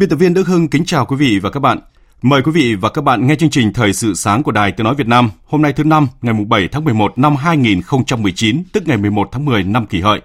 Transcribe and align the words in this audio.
Biên 0.00 0.08
tập 0.08 0.16
viên 0.16 0.34
Đức 0.34 0.46
Hưng 0.46 0.68
kính 0.68 0.84
chào 0.84 1.06
quý 1.06 1.16
vị 1.16 1.38
và 1.38 1.50
các 1.50 1.60
bạn. 1.60 1.78
Mời 2.22 2.42
quý 2.42 2.52
vị 2.52 2.74
và 2.74 2.88
các 2.88 3.04
bạn 3.04 3.26
nghe 3.26 3.36
chương 3.36 3.50
trình 3.50 3.72
Thời 3.72 3.92
sự 3.92 4.14
sáng 4.14 4.42
của 4.42 4.52
Đài 4.52 4.72
Tiếng 4.72 4.84
Nói 4.84 4.94
Việt 4.94 5.06
Nam 5.06 5.30
hôm 5.46 5.62
nay 5.62 5.72
thứ 5.72 5.84
năm 5.84 6.08
ngày 6.22 6.34
7 6.48 6.68
tháng 6.72 6.84
11 6.84 7.18
năm 7.18 7.36
2019, 7.36 8.62
tức 8.72 8.82
ngày 8.86 8.96
11 8.96 9.28
tháng 9.32 9.44
10 9.44 9.62
năm 9.62 9.86
kỷ 9.86 10.00
hợi. 10.00 10.20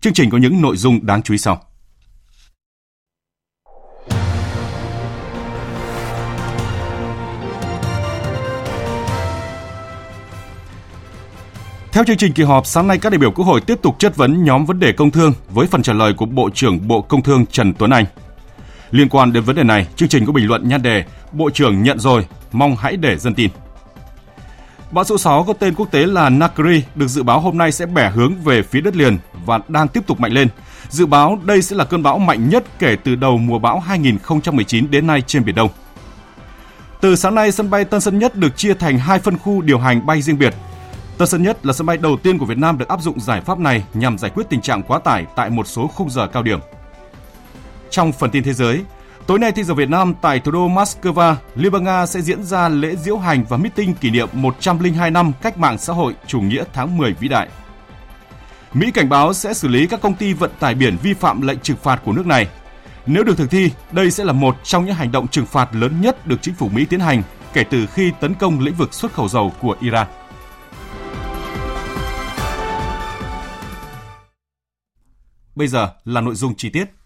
Chương 0.00 0.12
trình 0.12 0.30
có 0.30 0.38
những 0.38 0.62
nội 0.62 0.76
dung 0.76 1.06
đáng 1.06 1.22
chú 1.22 1.34
ý 1.34 1.38
sau. 1.38 1.60
Theo 11.92 12.04
chương 12.04 12.16
trình 12.16 12.32
kỳ 12.32 12.42
họp, 12.42 12.66
sáng 12.66 12.86
nay 12.86 12.98
các 12.98 13.10
đại 13.10 13.18
biểu 13.18 13.30
Quốc 13.30 13.44
hội 13.44 13.60
tiếp 13.60 13.78
tục 13.82 13.96
chất 13.98 14.16
vấn 14.16 14.44
nhóm 14.44 14.64
vấn 14.64 14.80
đề 14.80 14.92
công 14.92 15.10
thương 15.10 15.32
với 15.50 15.66
phần 15.66 15.82
trả 15.82 15.92
lời 15.92 16.12
của 16.14 16.26
Bộ 16.26 16.50
trưởng 16.54 16.88
Bộ 16.88 17.02
Công 17.02 17.22
Thương 17.22 17.46
Trần 17.46 17.74
Tuấn 17.74 17.90
Anh. 17.90 18.04
Liên 18.90 19.08
quan 19.08 19.32
đến 19.32 19.42
vấn 19.42 19.56
đề 19.56 19.62
này, 19.62 19.86
chương 19.96 20.08
trình 20.08 20.26
có 20.26 20.32
bình 20.32 20.46
luận 20.46 20.68
nhan 20.68 20.82
đề 20.82 21.04
Bộ 21.32 21.50
trưởng 21.50 21.82
nhận 21.82 21.98
rồi, 21.98 22.26
mong 22.52 22.76
hãy 22.76 22.96
để 22.96 23.18
dân 23.18 23.34
tin. 23.34 23.50
Bão 24.90 25.04
số 25.04 25.18
6 25.18 25.44
có 25.44 25.52
tên 25.52 25.74
quốc 25.74 25.90
tế 25.90 26.06
là 26.06 26.30
Nakri 26.30 26.82
được 26.94 27.06
dự 27.06 27.22
báo 27.22 27.40
hôm 27.40 27.58
nay 27.58 27.72
sẽ 27.72 27.86
bẻ 27.86 28.10
hướng 28.10 28.34
về 28.34 28.62
phía 28.62 28.80
đất 28.80 28.96
liền 28.96 29.18
và 29.44 29.60
đang 29.68 29.88
tiếp 29.88 30.00
tục 30.06 30.20
mạnh 30.20 30.32
lên. 30.32 30.48
Dự 30.88 31.06
báo 31.06 31.38
đây 31.44 31.62
sẽ 31.62 31.76
là 31.76 31.84
cơn 31.84 32.02
bão 32.02 32.18
mạnh 32.18 32.48
nhất 32.48 32.64
kể 32.78 32.96
từ 33.04 33.14
đầu 33.14 33.38
mùa 33.38 33.58
bão 33.58 33.80
2019 33.80 34.90
đến 34.90 35.06
nay 35.06 35.22
trên 35.26 35.44
Biển 35.44 35.54
Đông. 35.54 35.70
Từ 37.00 37.16
sáng 37.16 37.34
nay, 37.34 37.52
sân 37.52 37.70
bay 37.70 37.84
Tân 37.84 38.00
Sơn 38.00 38.18
Nhất 38.18 38.36
được 38.36 38.56
chia 38.56 38.74
thành 38.74 38.98
hai 38.98 39.18
phân 39.18 39.38
khu 39.38 39.62
điều 39.62 39.78
hành 39.78 40.06
bay 40.06 40.22
riêng 40.22 40.38
biệt. 40.38 40.54
Tân 41.18 41.28
Sơn 41.28 41.42
Nhất 41.42 41.66
là 41.66 41.72
sân 41.72 41.86
bay 41.86 41.96
đầu 41.96 42.16
tiên 42.16 42.38
của 42.38 42.46
Việt 42.46 42.58
Nam 42.58 42.78
được 42.78 42.88
áp 42.88 43.02
dụng 43.02 43.20
giải 43.20 43.40
pháp 43.40 43.58
này 43.58 43.84
nhằm 43.94 44.18
giải 44.18 44.30
quyết 44.34 44.44
tình 44.48 44.60
trạng 44.60 44.82
quá 44.82 44.98
tải 44.98 45.26
tại 45.36 45.50
một 45.50 45.66
số 45.66 45.86
khung 45.86 46.10
giờ 46.10 46.26
cao 46.26 46.42
điểm. 46.42 46.60
Trong 47.90 48.12
phần 48.12 48.30
tin 48.30 48.42
thế 48.42 48.52
giới, 48.52 48.84
tối 49.26 49.38
nay 49.38 49.52
theo 49.52 49.64
giờ 49.64 49.74
Việt 49.74 49.88
Nam 49.88 50.14
tại 50.22 50.40
thủ 50.40 50.50
đô 50.50 50.68
Moscow, 50.68 51.34
Liên 51.54 51.72
bang 51.72 51.84
Nga 51.84 52.06
sẽ 52.06 52.20
diễn 52.20 52.42
ra 52.42 52.68
lễ 52.68 52.96
diễu 52.96 53.18
hành 53.18 53.44
và 53.48 53.56
meeting 53.56 53.94
kỷ 53.94 54.10
niệm 54.10 54.28
102 54.32 55.10
năm 55.10 55.32
cách 55.42 55.58
mạng 55.58 55.78
xã 55.78 55.92
hội 55.92 56.14
chủ 56.26 56.40
nghĩa 56.40 56.64
tháng 56.72 56.96
10 56.96 57.12
vĩ 57.12 57.28
đại. 57.28 57.48
Mỹ 58.74 58.90
cảnh 58.90 59.08
báo 59.08 59.32
sẽ 59.32 59.54
xử 59.54 59.68
lý 59.68 59.86
các 59.86 60.00
công 60.00 60.14
ty 60.14 60.32
vận 60.32 60.50
tải 60.60 60.74
biển 60.74 60.96
vi 61.02 61.14
phạm 61.14 61.40
lệnh 61.40 61.60
trừng 61.60 61.76
phạt 61.82 62.00
của 62.04 62.12
nước 62.12 62.26
này. 62.26 62.48
Nếu 63.06 63.24
được 63.24 63.38
thực 63.38 63.50
thi, 63.50 63.70
đây 63.92 64.10
sẽ 64.10 64.24
là 64.24 64.32
một 64.32 64.56
trong 64.64 64.86
những 64.86 64.94
hành 64.94 65.12
động 65.12 65.28
trừng 65.28 65.46
phạt 65.46 65.74
lớn 65.74 66.00
nhất 66.00 66.26
được 66.26 66.42
chính 66.42 66.54
phủ 66.54 66.68
Mỹ 66.68 66.84
tiến 66.84 67.00
hành 67.00 67.22
kể 67.52 67.64
từ 67.64 67.86
khi 67.86 68.12
tấn 68.20 68.34
công 68.34 68.60
lĩnh 68.60 68.74
vực 68.74 68.94
xuất 68.94 69.12
khẩu 69.12 69.28
dầu 69.28 69.52
của 69.60 69.76
Iran. 69.80 70.06
Bây 75.54 75.68
giờ 75.68 75.88
là 76.04 76.20
nội 76.20 76.34
dung 76.34 76.54
chi 76.54 76.70
tiết. 76.70 76.97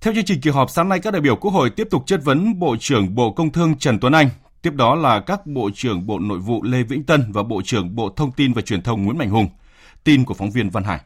Theo 0.00 0.14
chương 0.14 0.24
trình 0.24 0.40
kỳ 0.40 0.50
họp 0.50 0.70
sáng 0.70 0.88
nay, 0.88 1.00
các 1.00 1.10
đại 1.10 1.20
biểu 1.20 1.36
Quốc 1.36 1.50
hội 1.50 1.70
tiếp 1.70 1.88
tục 1.90 2.02
chất 2.06 2.20
vấn 2.24 2.58
Bộ 2.58 2.76
trưởng 2.80 3.14
Bộ 3.14 3.32
Công 3.32 3.52
Thương 3.52 3.78
Trần 3.78 3.98
Tuấn 4.00 4.12
Anh. 4.12 4.30
Tiếp 4.62 4.74
đó 4.74 4.94
là 4.94 5.20
các 5.20 5.46
Bộ 5.46 5.70
trưởng 5.74 6.06
Bộ 6.06 6.18
Nội 6.18 6.38
vụ 6.38 6.62
Lê 6.62 6.82
Vĩnh 6.82 7.04
Tân 7.04 7.32
và 7.32 7.42
Bộ 7.42 7.62
trưởng 7.64 7.96
Bộ 7.96 8.10
Thông 8.16 8.32
tin 8.32 8.52
và 8.52 8.62
Truyền 8.62 8.82
thông 8.82 9.04
Nguyễn 9.04 9.18
Mạnh 9.18 9.30
Hùng. 9.30 9.48
Tin 10.04 10.24
của 10.24 10.34
phóng 10.34 10.50
viên 10.50 10.70
Văn 10.70 10.84
Hải. 10.84 11.00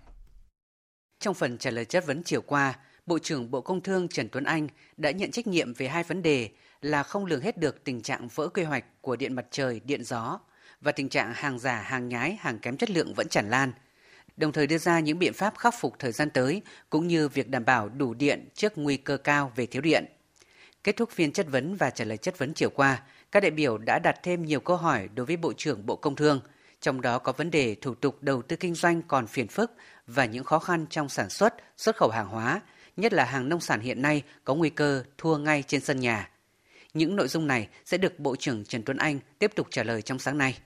Trong 1.21 1.35
phần 1.35 1.59
trả 1.59 1.71
lời 1.71 1.85
chất 1.85 2.07
vấn 2.07 2.23
chiều 2.23 2.41
qua, 2.41 2.75
Bộ 3.07 3.19
trưởng 3.19 3.51
Bộ 3.51 3.61
Công 3.61 3.81
Thương 3.81 4.09
Trần 4.09 4.29
Tuấn 4.29 4.45
Anh 4.45 4.69
đã 4.97 5.11
nhận 5.11 5.31
trách 5.31 5.47
nhiệm 5.47 5.75
về 5.75 5.89
hai 5.89 6.03
vấn 6.03 6.23
đề 6.23 6.49
là 6.81 7.03
không 7.03 7.27
lường 7.27 7.41
hết 7.41 7.59
được 7.59 7.85
tình 7.85 8.03
trạng 8.03 8.29
vỡ 8.35 8.49
quy 8.49 8.63
hoạch 8.63 8.85
của 9.01 9.17
điện 9.17 9.35
mặt 9.35 9.47
trời, 9.51 9.81
điện 9.85 10.05
gió 10.05 10.39
và 10.81 10.93
tình 10.93 11.09
trạng 11.09 11.33
hàng 11.35 11.59
giả, 11.59 11.83
hàng 11.87 12.09
nhái, 12.09 12.39
hàng 12.41 12.59
kém 12.59 12.77
chất 12.77 12.91
lượng 12.91 13.15
vẫn 13.15 13.29
tràn 13.29 13.51
lan– 13.51 13.73
đồng 14.37 14.53
thời 14.53 14.67
đưa 14.67 14.79
ra 14.79 15.01
những 15.01 15.19
biện 15.19 15.33
pháp 15.33 15.59
khắc 15.59 15.75
phục 15.81 15.99
thời 15.99 16.13
gian 16.13 16.31
tới 16.31 16.63
cũng 16.91 17.07
như 17.07 17.29
việc 17.29 17.49
đảm 17.49 17.65
bảo 17.65 17.89
đủ 17.89 18.15
điện 18.15 18.49
trước 18.55 18.79
nguy 18.79 18.97
cơ 18.97 19.17
cao 19.17 19.53
về 19.57 19.67
thiếu 19.67 19.83
điện. 19.83 20.05
Kết 20.85 20.97
thúc 20.97 21.11
phiên 21.11 21.33
chất 21.33 21.47
vấn 21.51 21.77
và 21.77 21.91
trả 21.91 22.05
lời 22.05 22.17
chất 22.17 22.39
vấn 22.39 22.55
chiều 22.55 22.71
qua, 22.71 23.03
các 23.33 23.41
đại 23.41 23.51
biểu 23.51 23.79
đã 23.79 23.99
đặt 23.99 24.17
thêm 24.23 24.45
nhiều 24.45 24.61
câu 24.61 24.77
hỏi 24.77 25.09
đối 25.15 25.27
với 25.27 25.37
Bộ 25.37 25.53
trưởng 25.53 25.87
Bộ 25.87 25.97
Công 25.97 26.17
Thương, 26.17 26.41
trong 26.81 27.01
đó 27.01 27.19
có 27.19 27.33
vấn 27.33 27.51
đề 27.51 27.77
thủ 27.81 27.95
tục 27.95 28.19
đầu 28.21 28.43
tư 28.43 28.57
kinh 28.57 28.75
doanh 28.75 29.03
còn 29.03 29.27
phiền 29.27 29.49
phức 29.49 29.73
và 30.07 30.25
những 30.25 30.45
khó 30.45 30.59
khăn 30.59 30.87
trong 30.91 31.09
sản 31.09 31.31
xuất, 31.31 31.55
xuất 31.77 31.97
khẩu 31.97 32.11
hàng 32.11 32.29
hóa, 32.29 32.61
nhất 32.97 33.13
là 33.13 33.25
hàng 33.25 33.49
nông 33.49 33.61
sản 33.61 33.81
hiện 33.81 34.03
nay 34.03 34.23
có 34.45 34.55
nguy 34.55 34.71
cơ 34.71 35.05
thua 35.19 35.37
ngay 35.37 35.65
trên 35.67 35.81
sân 35.81 36.01
nhà. 36.01 36.31
Những 36.95 37.17
nội 37.17 37.29
dung 37.29 37.47
này 37.47 37.69
sẽ 37.85 37.99
được 37.99 38.19
Bộ 38.19 38.37
trưởng 38.37 38.65
Trần 38.65 38.83
Tuấn 38.83 38.97
Anh 38.97 39.19
tiếp 39.39 39.53
tục 39.55 39.67
trả 39.71 39.83
lời 39.83 40.03
trong 40.03 40.19
sáng 40.19 40.39
nay. 40.39 40.59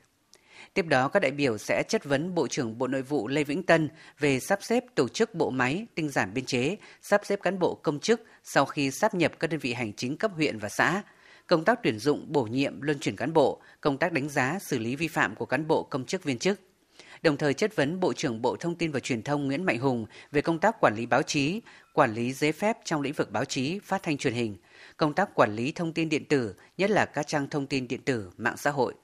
Tiếp 0.75 0.87
đó, 0.87 1.09
các 1.09 1.21
đại 1.21 1.31
biểu 1.31 1.59
sẽ 1.59 1.83
chất 1.89 2.05
vấn 2.05 2.35
Bộ 2.35 2.49
trưởng 2.49 2.79
Bộ 2.79 2.87
Nội 2.87 3.03
vụ 3.03 3.29
Lê 3.29 3.45
Vĩnh 3.45 3.63
Tân 3.63 3.89
về 4.19 4.41
sắp 4.41 4.59
xếp 4.63 4.85
tổ 4.95 5.09
chức 5.09 5.35
bộ 5.35 5.51
máy, 5.51 5.87
tinh 5.95 6.09
giản 6.09 6.35
biên 6.35 6.45
chế, 6.45 6.77
sắp 7.03 7.21
xếp 7.25 7.43
cán 7.43 7.59
bộ 7.59 7.75
công 7.75 8.01
chức 8.01 8.23
sau 8.45 8.65
khi 8.65 8.91
sắp 8.91 9.15
nhập 9.15 9.33
các 9.41 9.51
đơn 9.51 9.61
vị 9.61 9.73
hành 9.73 9.93
chính 9.93 10.17
cấp 10.17 10.31
huyện 10.35 10.59
và 10.59 10.69
xã, 10.69 11.03
công 11.47 11.65
tác 11.65 11.79
tuyển 11.83 11.99
dụng, 11.99 12.25
bổ 12.29 12.45
nhiệm, 12.45 12.81
luân 12.81 12.99
chuyển 12.99 13.17
cán 13.17 13.33
bộ, 13.33 13.61
công 13.81 13.99
tác 13.99 14.13
đánh 14.13 14.29
giá, 14.29 14.59
xử 14.61 14.79
lý 14.79 14.97
vi 14.97 15.09
phạm 15.09 15.35
của 15.35 15.47
cán 15.47 15.69
bộ 15.69 15.83
công 15.83 16.05
chức 16.05 16.25
viên 16.25 16.39
chức. 16.39 16.61
Đồng 17.23 17.37
thời 17.37 17.55
chất 17.55 17.77
vấn 17.77 18.01
Bộ 18.01 18.13
trưởng 18.13 18.43
Bộ 18.43 18.57
Thông 18.57 18.75
tin 18.75 18.91
và 18.91 19.01
Truyền 19.01 19.23
thông 19.23 19.47
Nguyễn 19.47 19.65
Mạnh 19.65 19.79
Hùng 19.79 20.07
về 20.33 20.41
công 20.41 20.59
tác 20.59 20.81
quản 20.81 20.95
lý 20.97 21.07
báo 21.07 21.23
chí, 21.23 21.61
quản 21.93 22.15
lý 22.15 22.33
giấy 22.33 22.53
phép 22.53 22.77
trong 22.85 23.03
lĩnh 23.03 23.13
vực 23.13 23.31
báo 23.31 23.45
chí, 23.45 23.79
phát 23.79 24.03
thanh 24.03 24.17
truyền 24.17 24.35
hình, 24.35 24.57
công 24.97 25.15
tác 25.15 25.35
quản 25.35 25.57
lý 25.57 25.73
thông 25.73 25.93
tin 25.93 26.09
điện 26.09 26.25
tử, 26.25 26.55
nhất 26.77 26.91
là 26.91 27.05
các 27.05 27.27
trang 27.27 27.49
thông 27.49 27.67
tin 27.67 27.89
điện 27.89 28.01
tử, 28.05 28.31
mạng 28.37 28.57
xã 28.57 28.71
hội. 28.71 28.95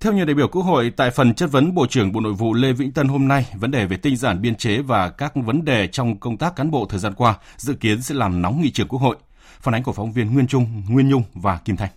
Theo 0.00 0.12
nhiều 0.12 0.24
đại 0.26 0.34
biểu 0.34 0.48
Quốc 0.48 0.62
hội, 0.62 0.92
tại 0.96 1.10
phần 1.10 1.34
chất 1.34 1.46
vấn 1.46 1.74
Bộ 1.74 1.86
trưởng 1.86 2.12
Bộ 2.12 2.20
Nội 2.20 2.32
vụ 2.32 2.54
Lê 2.54 2.72
Vĩnh 2.72 2.92
Tân 2.92 3.08
hôm 3.08 3.28
nay, 3.28 3.46
vấn 3.54 3.70
đề 3.70 3.86
về 3.86 3.96
tinh 3.96 4.16
giản 4.16 4.42
biên 4.42 4.54
chế 4.54 4.78
và 4.78 5.10
các 5.10 5.32
vấn 5.34 5.64
đề 5.64 5.88
trong 5.88 6.20
công 6.20 6.36
tác 6.36 6.56
cán 6.56 6.70
bộ 6.70 6.86
thời 6.88 7.00
gian 7.00 7.14
qua 7.14 7.34
dự 7.56 7.74
kiến 7.74 8.02
sẽ 8.02 8.14
làm 8.14 8.42
nóng 8.42 8.60
nghị 8.62 8.70
trường 8.70 8.88
Quốc 8.88 8.98
hội. 8.98 9.16
Phản 9.60 9.74
ánh 9.74 9.82
của 9.82 9.92
phóng 9.92 10.12
viên 10.12 10.34
Nguyên 10.34 10.46
Trung, 10.46 10.82
Nguyên 10.88 11.08
Nhung 11.08 11.22
và 11.34 11.58
Kim 11.64 11.76
Thanh. 11.76 11.90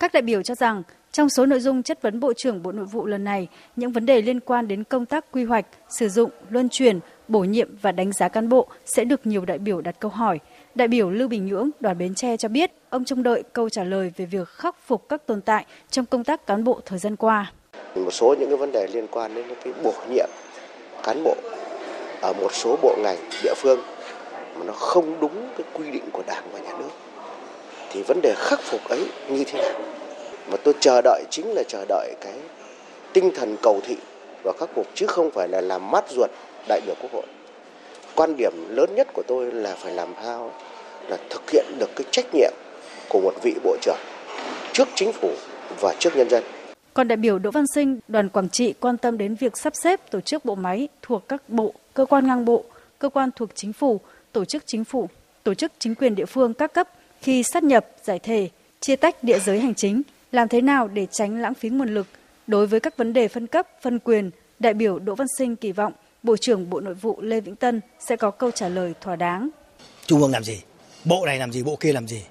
Các 0.00 0.12
đại 0.12 0.22
biểu 0.22 0.42
cho 0.42 0.54
rằng, 0.54 0.82
trong 1.12 1.28
số 1.28 1.46
nội 1.46 1.60
dung 1.60 1.82
chất 1.82 2.02
vấn 2.02 2.20
Bộ 2.20 2.32
trưởng 2.36 2.62
Bộ 2.62 2.72
Nội 2.72 2.86
vụ 2.86 3.06
lần 3.06 3.24
này, 3.24 3.48
những 3.76 3.92
vấn 3.92 4.06
đề 4.06 4.22
liên 4.22 4.40
quan 4.40 4.68
đến 4.68 4.84
công 4.84 5.06
tác 5.06 5.24
quy 5.32 5.44
hoạch, 5.44 5.66
sử 5.88 6.08
dụng, 6.08 6.30
luân 6.48 6.68
chuyển, 6.68 7.00
bổ 7.28 7.40
nhiệm 7.40 7.76
và 7.82 7.92
đánh 7.92 8.12
giá 8.12 8.28
cán 8.28 8.48
bộ 8.48 8.68
sẽ 8.84 9.04
được 9.04 9.26
nhiều 9.26 9.44
đại 9.44 9.58
biểu 9.58 9.80
đặt 9.80 9.96
câu 10.00 10.10
hỏi– 10.10 10.38
Đại 10.76 10.88
biểu 10.88 11.10
Lưu 11.10 11.28
Bình 11.28 11.46
Nhưỡng, 11.46 11.70
đoàn 11.80 11.98
Bến 11.98 12.14
Tre 12.14 12.36
cho 12.36 12.48
biết, 12.48 12.70
ông 12.90 13.04
trông 13.04 13.22
đợi 13.22 13.42
câu 13.52 13.68
trả 13.68 13.84
lời 13.84 14.12
về 14.16 14.24
việc 14.24 14.48
khắc 14.48 14.76
phục 14.86 15.08
các 15.08 15.26
tồn 15.26 15.40
tại 15.40 15.64
trong 15.90 16.06
công 16.06 16.24
tác 16.24 16.46
cán 16.46 16.64
bộ 16.64 16.80
thời 16.86 16.98
gian 16.98 17.16
qua. 17.16 17.52
Một 17.94 18.10
số 18.10 18.34
những 18.38 18.48
cái 18.48 18.56
vấn 18.56 18.72
đề 18.72 18.86
liên 18.92 19.06
quan 19.10 19.34
đến 19.34 19.44
cái 19.64 19.72
bổ 19.82 19.92
nhiệm 20.10 20.28
cán 21.02 21.24
bộ 21.24 21.36
ở 22.22 22.32
một 22.32 22.52
số 22.52 22.76
bộ 22.82 22.96
ngành 23.02 23.16
địa 23.42 23.54
phương 23.56 23.80
mà 24.58 24.64
nó 24.66 24.72
không 24.72 25.20
đúng 25.20 25.48
cái 25.58 25.66
quy 25.74 25.90
định 25.90 26.04
của 26.12 26.22
Đảng 26.26 26.44
và 26.52 26.58
Nhà 26.58 26.78
nước 26.78 26.90
thì 27.90 28.02
vấn 28.02 28.20
đề 28.22 28.34
khắc 28.36 28.60
phục 28.60 28.88
ấy 28.88 29.04
như 29.28 29.44
thế 29.44 29.62
nào? 29.62 29.80
Mà 30.50 30.56
tôi 30.64 30.74
chờ 30.80 31.00
đợi 31.04 31.24
chính 31.30 31.46
là 31.54 31.62
chờ 31.68 31.84
đợi 31.88 32.14
cái 32.20 32.34
tinh 33.12 33.30
thần 33.34 33.56
cầu 33.62 33.80
thị 33.84 33.96
và 34.44 34.52
khắc 34.58 34.68
phục 34.74 34.86
chứ 34.94 35.06
không 35.06 35.30
phải 35.30 35.48
là 35.48 35.60
làm 35.60 35.90
mát 35.90 36.04
ruột 36.10 36.30
đại 36.68 36.80
biểu 36.86 36.94
Quốc 37.00 37.12
hội 37.12 37.26
quan 38.16 38.36
điểm 38.36 38.52
lớn 38.68 38.94
nhất 38.94 39.08
của 39.12 39.22
tôi 39.26 39.52
là 39.52 39.74
phải 39.74 39.92
làm 39.92 40.14
sao 40.22 40.52
là 41.08 41.16
thực 41.30 41.50
hiện 41.50 41.66
được 41.78 41.90
cái 41.96 42.06
trách 42.10 42.34
nhiệm 42.34 42.52
của 43.08 43.20
một 43.20 43.34
vị 43.42 43.54
bộ 43.64 43.76
trưởng 43.82 43.98
trước 44.72 44.88
chính 44.94 45.12
phủ 45.12 45.30
và 45.80 45.94
trước 45.98 46.16
nhân 46.16 46.30
dân. 46.30 46.44
Còn 46.94 47.08
đại 47.08 47.16
biểu 47.16 47.38
Đỗ 47.38 47.50
Văn 47.50 47.64
Sinh, 47.74 47.98
đoàn 48.08 48.28
Quảng 48.28 48.48
Trị 48.48 48.74
quan 48.80 48.96
tâm 48.96 49.18
đến 49.18 49.34
việc 49.34 49.52
sắp 49.58 49.72
xếp 49.82 50.10
tổ 50.10 50.20
chức 50.20 50.44
bộ 50.44 50.54
máy 50.54 50.88
thuộc 51.02 51.28
các 51.28 51.48
bộ, 51.48 51.74
cơ 51.94 52.06
quan 52.06 52.26
ngang 52.26 52.44
bộ, 52.44 52.64
cơ 52.98 53.08
quan 53.08 53.30
thuộc 53.36 53.50
chính 53.54 53.72
phủ, 53.72 54.00
tổ 54.32 54.44
chức 54.44 54.62
chính 54.66 54.84
phủ, 54.84 55.08
tổ 55.42 55.54
chức 55.54 55.72
chính 55.78 55.94
quyền 55.94 56.14
địa 56.14 56.26
phương 56.26 56.54
các 56.54 56.72
cấp 56.72 56.88
khi 57.20 57.42
sát 57.42 57.64
nhập, 57.64 57.86
giải 58.02 58.18
thể, 58.18 58.48
chia 58.80 58.96
tách 58.96 59.24
địa 59.24 59.38
giới 59.38 59.60
hành 59.60 59.74
chính, 59.74 60.02
làm 60.32 60.48
thế 60.48 60.60
nào 60.60 60.88
để 60.88 61.06
tránh 61.10 61.42
lãng 61.42 61.54
phí 61.54 61.68
nguồn 61.68 61.94
lực 61.94 62.06
đối 62.46 62.66
với 62.66 62.80
các 62.80 62.96
vấn 62.96 63.12
đề 63.12 63.28
phân 63.28 63.46
cấp, 63.46 63.66
phân 63.82 63.98
quyền, 63.98 64.30
đại 64.58 64.74
biểu 64.74 64.98
Đỗ 64.98 65.14
Văn 65.14 65.26
Sinh 65.38 65.56
kỳ 65.56 65.72
vọng 65.72 65.92
Bộ 66.22 66.36
trưởng 66.36 66.70
Bộ 66.70 66.80
Nội 66.80 66.94
vụ 66.94 67.20
Lê 67.20 67.40
Vĩnh 67.40 67.56
Tân 67.56 67.80
sẽ 68.08 68.16
có 68.16 68.30
câu 68.30 68.50
trả 68.50 68.68
lời 68.68 68.94
thỏa 69.00 69.16
đáng. 69.16 69.48
Trung 70.06 70.22
ương 70.22 70.30
làm 70.30 70.44
gì? 70.44 70.60
Bộ 71.06 71.26
này 71.26 71.38
làm 71.38 71.52
gì? 71.52 71.62
Bộ 71.62 71.76
kia 71.76 71.92
làm 71.92 72.08
gì? 72.08 72.22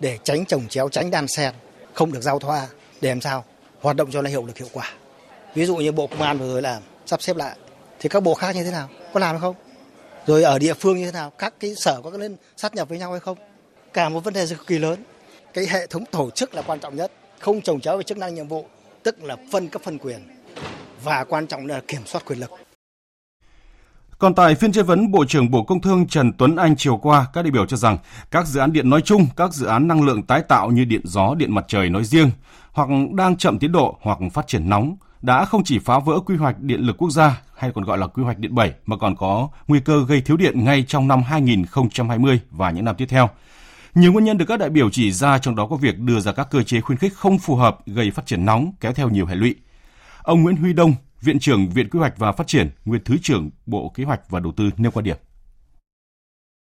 Để 0.00 0.18
tránh 0.24 0.44
trồng 0.46 0.68
chéo, 0.68 0.88
tránh 0.88 1.10
đan 1.10 1.28
xen, 1.28 1.54
không 1.92 2.12
được 2.12 2.20
giao 2.20 2.38
thoa, 2.38 2.68
để 3.00 3.08
làm 3.08 3.20
sao 3.20 3.44
hoạt 3.80 3.96
động 3.96 4.10
cho 4.10 4.22
nó 4.22 4.30
hiệu 4.30 4.46
lực 4.46 4.58
hiệu 4.58 4.68
quả. 4.72 4.92
Ví 5.54 5.66
dụ 5.66 5.76
như 5.76 5.92
Bộ 5.92 6.06
Công 6.06 6.22
an 6.22 6.38
vừa 6.38 6.52
rồi 6.52 6.62
làm, 6.62 6.82
sắp 7.06 7.22
xếp 7.22 7.36
lại, 7.36 7.56
thì 8.00 8.08
các 8.08 8.22
bộ 8.22 8.34
khác 8.34 8.54
như 8.54 8.64
thế 8.64 8.70
nào? 8.70 8.88
Có 9.12 9.20
làm 9.20 9.30
hay 9.30 9.40
không? 9.40 9.54
Rồi 10.26 10.42
ở 10.42 10.58
địa 10.58 10.74
phương 10.74 10.96
như 10.96 11.06
thế 11.06 11.12
nào? 11.12 11.30
Các 11.30 11.54
cái 11.60 11.74
sở 11.74 12.00
có 12.04 12.10
nên 12.10 12.36
sát 12.56 12.74
nhập 12.74 12.88
với 12.88 12.98
nhau 12.98 13.10
hay 13.10 13.20
không? 13.20 13.38
Cả 13.92 14.08
một 14.08 14.20
vấn 14.20 14.34
đề 14.34 14.46
cực 14.46 14.66
kỳ 14.66 14.78
lớn. 14.78 15.04
Cái 15.54 15.66
hệ 15.66 15.86
thống 15.86 16.04
tổ 16.04 16.30
chức 16.30 16.54
là 16.54 16.62
quan 16.62 16.80
trọng 16.80 16.96
nhất, 16.96 17.12
không 17.38 17.60
trồng 17.60 17.80
chéo 17.80 17.96
về 17.96 18.02
chức 18.02 18.18
năng 18.18 18.34
nhiệm 18.34 18.48
vụ, 18.48 18.66
tức 19.02 19.22
là 19.22 19.36
phân 19.52 19.68
cấp 19.68 19.82
phân 19.84 19.98
quyền 19.98 20.20
và 21.02 21.24
quan 21.24 21.46
trọng 21.46 21.66
là 21.66 21.80
kiểm 21.88 22.06
soát 22.06 22.24
quyền 22.26 22.38
lực. 22.38 22.50
Còn 24.22 24.34
tại 24.34 24.54
phiên 24.54 24.72
chất 24.72 24.86
vấn, 24.86 25.10
Bộ 25.10 25.24
trưởng 25.24 25.50
Bộ 25.50 25.62
Công 25.62 25.80
Thương 25.80 26.06
Trần 26.06 26.32
Tuấn 26.32 26.56
Anh 26.56 26.76
chiều 26.76 26.96
qua, 26.96 27.26
các 27.32 27.42
đại 27.42 27.50
biểu 27.50 27.66
cho 27.66 27.76
rằng 27.76 27.98
các 28.30 28.46
dự 28.46 28.60
án 28.60 28.72
điện 28.72 28.90
nói 28.90 29.02
chung, 29.02 29.26
các 29.36 29.52
dự 29.52 29.66
án 29.66 29.88
năng 29.88 30.02
lượng 30.02 30.22
tái 30.22 30.42
tạo 30.48 30.70
như 30.70 30.84
điện 30.84 31.00
gió, 31.04 31.34
điện 31.34 31.54
mặt 31.54 31.64
trời 31.68 31.90
nói 31.90 32.04
riêng, 32.04 32.30
hoặc 32.72 32.88
đang 33.14 33.36
chậm 33.36 33.58
tiến 33.58 33.72
độ 33.72 33.98
hoặc 34.02 34.18
phát 34.32 34.46
triển 34.46 34.68
nóng, 34.68 34.96
đã 35.22 35.44
không 35.44 35.64
chỉ 35.64 35.78
phá 35.78 35.98
vỡ 35.98 36.20
quy 36.26 36.36
hoạch 36.36 36.60
điện 36.60 36.80
lực 36.80 36.96
quốc 36.98 37.10
gia 37.10 37.40
hay 37.56 37.72
còn 37.74 37.84
gọi 37.84 37.98
là 37.98 38.06
quy 38.06 38.22
hoạch 38.22 38.38
điện 38.38 38.54
7 38.54 38.72
mà 38.86 38.96
còn 38.96 39.16
có 39.16 39.48
nguy 39.68 39.80
cơ 39.80 40.04
gây 40.08 40.20
thiếu 40.20 40.36
điện 40.36 40.64
ngay 40.64 40.84
trong 40.88 41.08
năm 41.08 41.22
2020 41.22 42.40
và 42.50 42.70
những 42.70 42.84
năm 42.84 42.96
tiếp 42.96 43.06
theo. 43.08 43.28
Nhiều 43.94 44.12
nguyên 44.12 44.24
nhân 44.24 44.38
được 44.38 44.46
các 44.48 44.58
đại 44.58 44.70
biểu 44.70 44.90
chỉ 44.90 45.12
ra 45.12 45.38
trong 45.38 45.56
đó 45.56 45.66
có 45.66 45.76
việc 45.76 45.98
đưa 45.98 46.20
ra 46.20 46.32
các 46.32 46.48
cơ 46.50 46.62
chế 46.62 46.80
khuyến 46.80 46.98
khích 46.98 47.14
không 47.14 47.38
phù 47.38 47.56
hợp 47.56 47.78
gây 47.86 48.10
phát 48.10 48.26
triển 48.26 48.44
nóng 48.44 48.72
kéo 48.80 48.92
theo 48.92 49.08
nhiều 49.08 49.26
hệ 49.26 49.34
lụy. 49.34 49.54
Ông 50.22 50.42
Nguyễn 50.42 50.56
Huy 50.56 50.72
Đông, 50.72 50.94
Viện 51.24 51.38
trưởng 51.40 51.68
Viện 51.74 51.88
Quy 51.90 51.98
hoạch 51.98 52.12
và 52.18 52.32
Phát 52.32 52.46
triển, 52.46 52.66
nguyên 52.84 53.00
Thứ 53.04 53.14
trưởng 53.22 53.50
Bộ 53.66 53.92
Kế 53.94 54.04
hoạch 54.04 54.20
và 54.30 54.40
Đầu 54.40 54.52
tư 54.56 54.64
nêu 54.78 54.90
quan 54.94 55.04
điểm. 55.04 55.16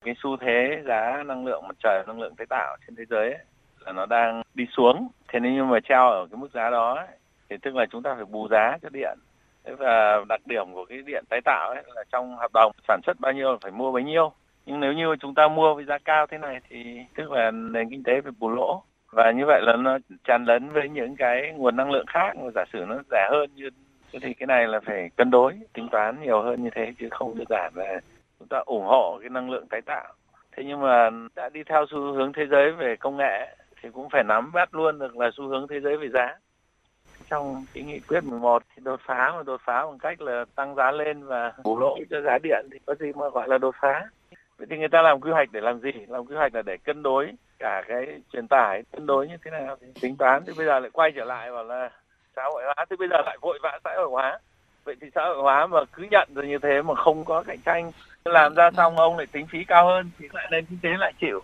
Cái 0.05 0.13
xu 0.23 0.37
thế 0.41 0.81
giá 0.87 1.23
năng 1.25 1.45
lượng 1.45 1.67
mặt 1.67 1.75
trời, 1.83 2.03
năng 2.07 2.19
lượng 2.19 2.35
tái 2.35 2.47
tạo 2.49 2.77
trên 2.87 2.95
thế 2.95 3.03
giới 3.09 3.31
ấy, 3.31 3.39
là 3.79 3.91
nó 3.91 4.05
đang 4.05 4.41
đi 4.53 4.65
xuống. 4.77 5.07
Thế 5.27 5.39
nên 5.39 5.55
nhưng 5.55 5.69
mà 5.69 5.79
treo 5.89 6.09
ở 6.09 6.27
cái 6.31 6.37
mức 6.37 6.47
giá 6.53 6.69
đó 6.69 6.95
ấy, 6.95 7.07
thì 7.49 7.55
tức 7.61 7.75
là 7.75 7.85
chúng 7.91 8.03
ta 8.03 8.13
phải 8.15 8.25
bù 8.25 8.47
giá 8.47 8.77
cho 8.81 8.89
điện. 8.89 9.19
Thế 9.65 9.73
và 9.75 10.25
đặc 10.29 10.41
điểm 10.45 10.73
của 10.73 10.85
cái 10.85 10.97
điện 11.05 11.23
tái 11.29 11.41
tạo 11.45 11.69
ấy 11.69 11.83
là 11.95 12.03
trong 12.11 12.37
hợp 12.37 12.51
đồng 12.53 12.71
sản 12.87 12.99
xuất 13.05 13.19
bao 13.19 13.33
nhiêu 13.33 13.57
phải 13.61 13.71
mua 13.71 13.91
bấy 13.91 14.03
nhiêu. 14.03 14.31
Nhưng 14.65 14.79
nếu 14.79 14.93
như 14.93 15.15
chúng 15.19 15.35
ta 15.35 15.47
mua 15.47 15.75
với 15.75 15.85
giá 15.85 15.97
cao 16.05 16.27
thế 16.31 16.37
này 16.37 16.59
thì 16.69 16.99
tức 17.15 17.31
là 17.31 17.51
nền 17.51 17.89
kinh 17.89 18.03
tế 18.03 18.21
phải 18.23 18.31
bù 18.39 18.49
lỗ. 18.49 18.83
Và 19.11 19.31
như 19.31 19.43
vậy 19.47 19.61
là 19.63 19.75
nó 19.75 19.97
tràn 20.23 20.45
lấn 20.45 20.69
với 20.69 20.89
những 20.89 21.15
cái 21.15 21.53
nguồn 21.55 21.75
năng 21.75 21.91
lượng 21.91 22.05
khác 22.07 22.35
mà 22.35 22.49
giả 22.55 22.63
sử 22.73 22.85
nó 22.87 22.97
rẻ 23.11 23.27
hơn 23.31 23.49
như 23.55 23.69
thế 24.13 24.19
thì 24.21 24.33
cái 24.33 24.47
này 24.47 24.67
là 24.67 24.79
phải 24.79 25.09
cân 25.15 25.31
đối, 25.31 25.59
tính 25.73 25.87
toán 25.91 26.21
nhiều 26.21 26.41
hơn 26.41 26.63
như 26.63 26.69
thế 26.75 26.93
chứ 26.99 27.07
không 27.11 27.37
đơn 27.37 27.45
giản 27.49 27.71
là 27.75 27.99
chúng 28.39 28.47
ta 28.47 28.57
ủng 28.65 28.85
hộ 28.85 29.17
cái 29.21 29.29
năng 29.29 29.49
lượng 29.49 29.67
tái 29.67 29.81
tạo. 29.81 30.13
Thế 30.51 30.63
nhưng 30.67 30.81
mà 30.81 31.09
đã 31.35 31.49
đi 31.49 31.63
theo 31.63 31.85
xu 31.89 31.97
hướng 31.97 32.33
thế 32.33 32.45
giới 32.45 32.71
về 32.71 32.95
công 32.95 33.17
nghệ 33.17 33.55
thì 33.81 33.89
cũng 33.93 34.09
phải 34.09 34.23
nắm 34.23 34.51
bắt 34.51 34.75
luôn 34.75 34.99
được 34.99 35.17
là 35.17 35.29
xu 35.37 35.47
hướng 35.47 35.67
thế 35.67 35.79
giới 35.79 35.97
về 35.97 36.09
giá. 36.09 36.35
Trong 37.29 37.65
cái 37.73 37.83
nghị 37.83 37.99
quyết 37.99 38.23
11 38.23 38.63
thì 38.75 38.81
đột 38.85 38.99
phá 39.05 39.33
mà 39.35 39.43
đột 39.43 39.61
phá 39.65 39.85
bằng 39.85 39.99
cách 39.99 40.21
là 40.21 40.45
tăng 40.55 40.75
giá 40.75 40.91
lên 40.91 41.23
và 41.23 41.53
bù 41.63 41.79
lỗ 41.79 41.97
cho 42.09 42.21
giá 42.21 42.37
điện 42.43 42.65
thì 42.71 42.79
có 42.85 42.95
gì 42.95 43.11
mà 43.15 43.29
gọi 43.29 43.47
là 43.47 43.57
đột 43.57 43.75
phá. 43.81 44.09
Vậy 44.57 44.67
thì 44.69 44.77
người 44.77 44.87
ta 44.87 45.01
làm 45.01 45.21
quy 45.21 45.31
hoạch 45.31 45.51
để 45.51 45.61
làm 45.61 45.79
gì? 45.79 45.91
Làm 46.07 46.25
quy 46.25 46.35
hoạch 46.35 46.55
là 46.55 46.61
để 46.61 46.77
cân 46.77 47.03
đối 47.03 47.31
cả 47.59 47.83
cái 47.87 48.21
truyền 48.33 48.47
tải, 48.47 48.83
cân 48.91 49.05
đối 49.05 49.27
như 49.27 49.35
thế 49.45 49.51
nào 49.51 49.75
thì 49.81 49.87
tính 50.01 50.15
toán. 50.17 50.43
Thì 50.47 50.53
bây 50.57 50.65
giờ 50.65 50.79
lại 50.79 50.89
quay 50.93 51.11
trở 51.15 51.25
lại 51.25 51.51
bảo 51.51 51.63
là 51.63 51.89
xã 52.35 52.41
hội 52.53 52.63
hóa 52.65 52.85
thì 52.89 52.95
bây 52.99 53.07
giờ 53.07 53.17
lại 53.25 53.37
vội 53.41 53.59
vã 53.63 53.79
xã 53.83 53.89
hội 53.95 54.07
hóa 54.11 54.39
vậy 54.83 54.95
thì 55.01 55.07
xã 55.15 55.21
hội 55.25 55.41
hóa 55.41 55.67
mà 55.67 55.79
cứ 55.93 56.03
nhận 56.11 56.29
rồi 56.33 56.47
như 56.47 56.57
thế 56.63 56.81
mà 56.81 56.95
không 56.95 57.25
có 57.25 57.43
cạnh 57.43 57.59
tranh 57.65 57.91
làm 58.25 58.55
ra 58.55 58.71
xong 58.77 58.97
ông 58.97 59.17
lại 59.17 59.27
tính 59.31 59.47
phí 59.47 59.59
cao 59.67 59.87
hơn 59.87 60.11
thì 60.19 60.27
lại 60.33 60.47
nền 60.51 60.65
kinh 60.65 60.79
tế 60.83 60.89
lại 60.99 61.13
chịu 61.21 61.41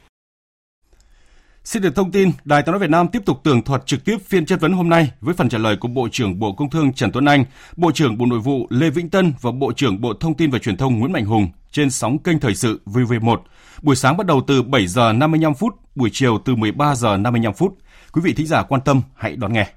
Xin 1.64 1.84
được 1.84 1.96
thông 1.96 2.12
tin, 2.12 2.32
Đài 2.46 2.64
Tiếng 2.64 2.72
nói 2.72 2.80
Việt 2.80 2.90
Nam 2.90 3.08
tiếp 3.08 3.22
tục 3.26 3.40
tường 3.44 3.62
thuật 3.62 3.86
trực 3.86 4.06
tiếp 4.06 4.18
phiên 4.26 4.46
chất 4.46 4.62
vấn 4.62 4.74
hôm 4.74 4.90
nay 4.90 5.12
với 5.22 5.34
phần 5.34 5.50
trả 5.50 5.58
lời 5.58 5.78
của 5.78 5.88
Bộ 5.88 6.08
trưởng 6.12 6.40
Bộ 6.40 6.54
Công 6.54 6.70
Thương 6.70 6.94
Trần 6.94 7.12
Tuấn 7.12 7.26
Anh, 7.26 7.46
Bộ 7.78 7.92
trưởng 7.92 8.18
Bộ 8.18 8.26
Nội 8.26 8.40
vụ 8.40 8.68
Lê 8.70 8.90
Vĩnh 8.90 9.10
Tân 9.10 9.34
và 9.42 9.52
Bộ 9.52 9.72
trưởng 9.72 10.02
Bộ 10.02 10.14
Thông 10.14 10.34
tin 10.34 10.52
và 10.52 10.60
Truyền 10.60 10.78
thông 10.78 11.00
Nguyễn 11.00 11.12
Mạnh 11.12 11.26
Hùng 11.26 11.48
trên 11.72 11.90
sóng 11.90 12.18
kênh 12.18 12.40
thời 12.40 12.56
sự 12.56 12.80
VV1. 12.86 13.38
Buổi 13.82 13.96
sáng 13.96 14.18
bắt 14.18 14.28
đầu 14.28 14.42
từ 14.48 14.64
7 14.64 14.88
giờ 14.88 15.14
55 15.14 15.54
phút, 15.54 15.76
buổi 15.96 16.10
chiều 16.14 16.42
từ 16.46 16.56
13 16.56 16.96
giờ 16.96 17.18
55 17.18 17.54
phút. 17.54 17.78
Quý 18.14 18.22
vị 18.26 18.34
thính 18.34 18.48
giả 18.48 18.64
quan 18.64 18.82
tâm 18.82 19.02
hãy 19.16 19.36
đón 19.36 19.54
nghe. 19.54 19.68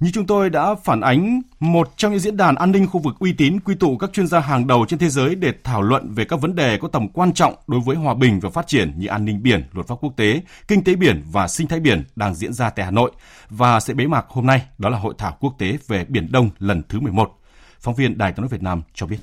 Như 0.00 0.10
chúng 0.14 0.26
tôi 0.26 0.50
đã 0.50 0.74
phản 0.74 1.00
ánh, 1.00 1.40
một 1.60 1.92
trong 1.96 2.10
những 2.12 2.20
diễn 2.20 2.36
đàn 2.36 2.54
an 2.54 2.72
ninh 2.72 2.86
khu 2.86 3.00
vực 3.00 3.14
uy 3.18 3.32
tín 3.32 3.60
quy 3.60 3.74
tụ 3.74 3.96
các 3.96 4.12
chuyên 4.12 4.26
gia 4.26 4.40
hàng 4.40 4.66
đầu 4.66 4.86
trên 4.88 4.98
thế 4.98 5.08
giới 5.08 5.34
để 5.34 5.52
thảo 5.64 5.82
luận 5.82 6.14
về 6.14 6.24
các 6.24 6.40
vấn 6.40 6.54
đề 6.54 6.78
có 6.78 6.88
tầm 6.88 7.08
quan 7.08 7.32
trọng 7.32 7.54
đối 7.66 7.80
với 7.80 7.96
hòa 7.96 8.14
bình 8.14 8.40
và 8.40 8.50
phát 8.50 8.66
triển 8.66 8.92
như 8.96 9.06
an 9.06 9.24
ninh 9.24 9.42
biển, 9.42 9.64
luật 9.72 9.86
pháp 9.86 9.94
quốc 10.00 10.12
tế, 10.16 10.42
kinh 10.68 10.84
tế 10.84 10.94
biển 10.94 11.22
và 11.32 11.48
sinh 11.48 11.66
thái 11.66 11.80
biển 11.80 12.04
đang 12.16 12.34
diễn 12.34 12.52
ra 12.52 12.70
tại 12.70 12.84
Hà 12.84 12.90
Nội 12.90 13.10
và 13.50 13.80
sẽ 13.80 13.94
bế 13.94 14.06
mạc 14.06 14.26
hôm 14.28 14.46
nay, 14.46 14.62
đó 14.78 14.88
là 14.88 14.98
Hội 14.98 15.14
thảo 15.18 15.36
quốc 15.40 15.54
tế 15.58 15.78
về 15.88 16.04
Biển 16.08 16.28
Đông 16.32 16.50
lần 16.58 16.82
thứ 16.88 17.00
11. 17.00 17.38
Phóng 17.80 17.94
viên 17.94 18.18
Đài 18.18 18.32
tiếng 18.32 18.42
nói 18.42 18.48
Việt 18.48 18.62
Nam 18.62 18.82
cho 18.94 19.06
biết. 19.06 19.18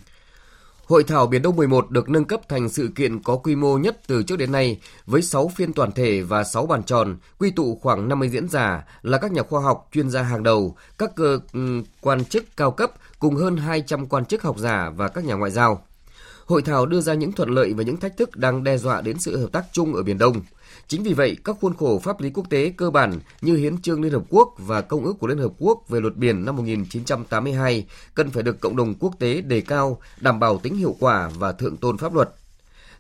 Hội 0.86 1.04
thảo 1.04 1.28
Biển 1.28 1.42
Đông 1.42 1.56
11 1.56 1.92
được 1.92 2.10
nâng 2.10 2.26
cấp 2.26 2.42
thành 2.50 2.70
sự 2.70 2.90
kiện 2.96 3.24
có 3.24 3.36
quy 3.36 3.56
mô 3.56 3.78
nhất 3.78 3.98
từ 4.08 4.24
trước 4.24 4.36
đến 4.36 4.52
nay 4.52 4.80
với 5.06 5.22
6 5.22 5.48
phiên 5.56 5.74
toàn 5.74 5.92
thể 5.92 6.22
và 6.22 6.44
6 6.44 6.66
bàn 6.66 6.84
tròn, 6.84 7.18
quy 7.40 7.52
tụ 7.52 7.80
khoảng 7.82 8.10
50 8.10 8.30
diễn 8.30 8.50
giả 8.50 8.86
là 9.02 9.18
các 9.18 9.32
nhà 9.32 9.44
khoa 9.44 9.62
học, 9.62 9.88
chuyên 9.92 10.10
gia 10.10 10.22
hàng 10.22 10.44
đầu, 10.44 10.76
các 10.98 11.16
cơ 11.16 11.40
ừ, 11.54 11.82
quan 12.02 12.26
chức 12.26 12.58
cao 12.58 12.72
cấp 12.72 12.92
cùng 13.20 13.36
hơn 13.36 13.58
200 13.58 14.06
quan 14.06 14.26
chức 14.26 14.44
học 14.44 14.60
giả 14.60 14.90
và 14.96 15.08
các 15.08 15.26
nhà 15.26 15.34
ngoại 15.34 15.52
giao. 15.52 15.86
Hội 16.46 16.62
thảo 16.62 16.86
đưa 16.86 17.02
ra 17.02 17.14
những 17.14 17.32
thuận 17.32 17.50
lợi 17.50 17.74
và 17.74 17.84
những 17.84 17.98
thách 17.98 18.18
thức 18.18 18.38
đang 18.38 18.64
đe 18.64 18.78
dọa 18.78 19.02
đến 19.02 19.20
sự 19.20 19.38
hợp 19.38 19.52
tác 19.52 19.66
chung 19.72 19.96
ở 19.96 20.04
Biển 20.04 20.18
Đông– 20.18 20.42
Chính 20.88 21.04
vì 21.04 21.14
vậy, 21.14 21.38
các 21.44 21.56
khuôn 21.62 21.74
khổ 21.74 22.00
pháp 22.00 22.22
lý 22.22 22.30
quốc 22.30 22.50
tế 22.50 22.74
cơ 22.78 22.90
bản 22.90 23.20
như 23.42 23.56
Hiến 23.56 23.82
trương 23.82 24.02
Liên 24.02 24.12
Hợp 24.12 24.24
Quốc 24.30 24.56
và 24.58 24.82
Công 24.82 25.06
ước 25.06 25.14
của 25.20 25.28
Liên 25.28 25.38
Hợp 25.38 25.52
Quốc 25.58 25.90
về 25.90 26.00
luật 26.00 26.16
biển 26.16 26.46
năm 26.46 26.56
1982 26.56 27.86
cần 28.16 28.30
phải 28.30 28.44
được 28.44 28.60
cộng 28.60 28.76
đồng 28.76 28.94
quốc 29.00 29.14
tế 29.20 29.42
đề 29.42 29.62
cao, 29.62 30.02
đảm 30.22 30.40
bảo 30.40 30.58
tính 30.58 30.76
hiệu 30.76 30.96
quả 31.00 31.30
và 31.40 31.52
thượng 31.52 31.78
tôn 31.78 31.98
pháp 31.98 32.14
luật. 32.14 32.30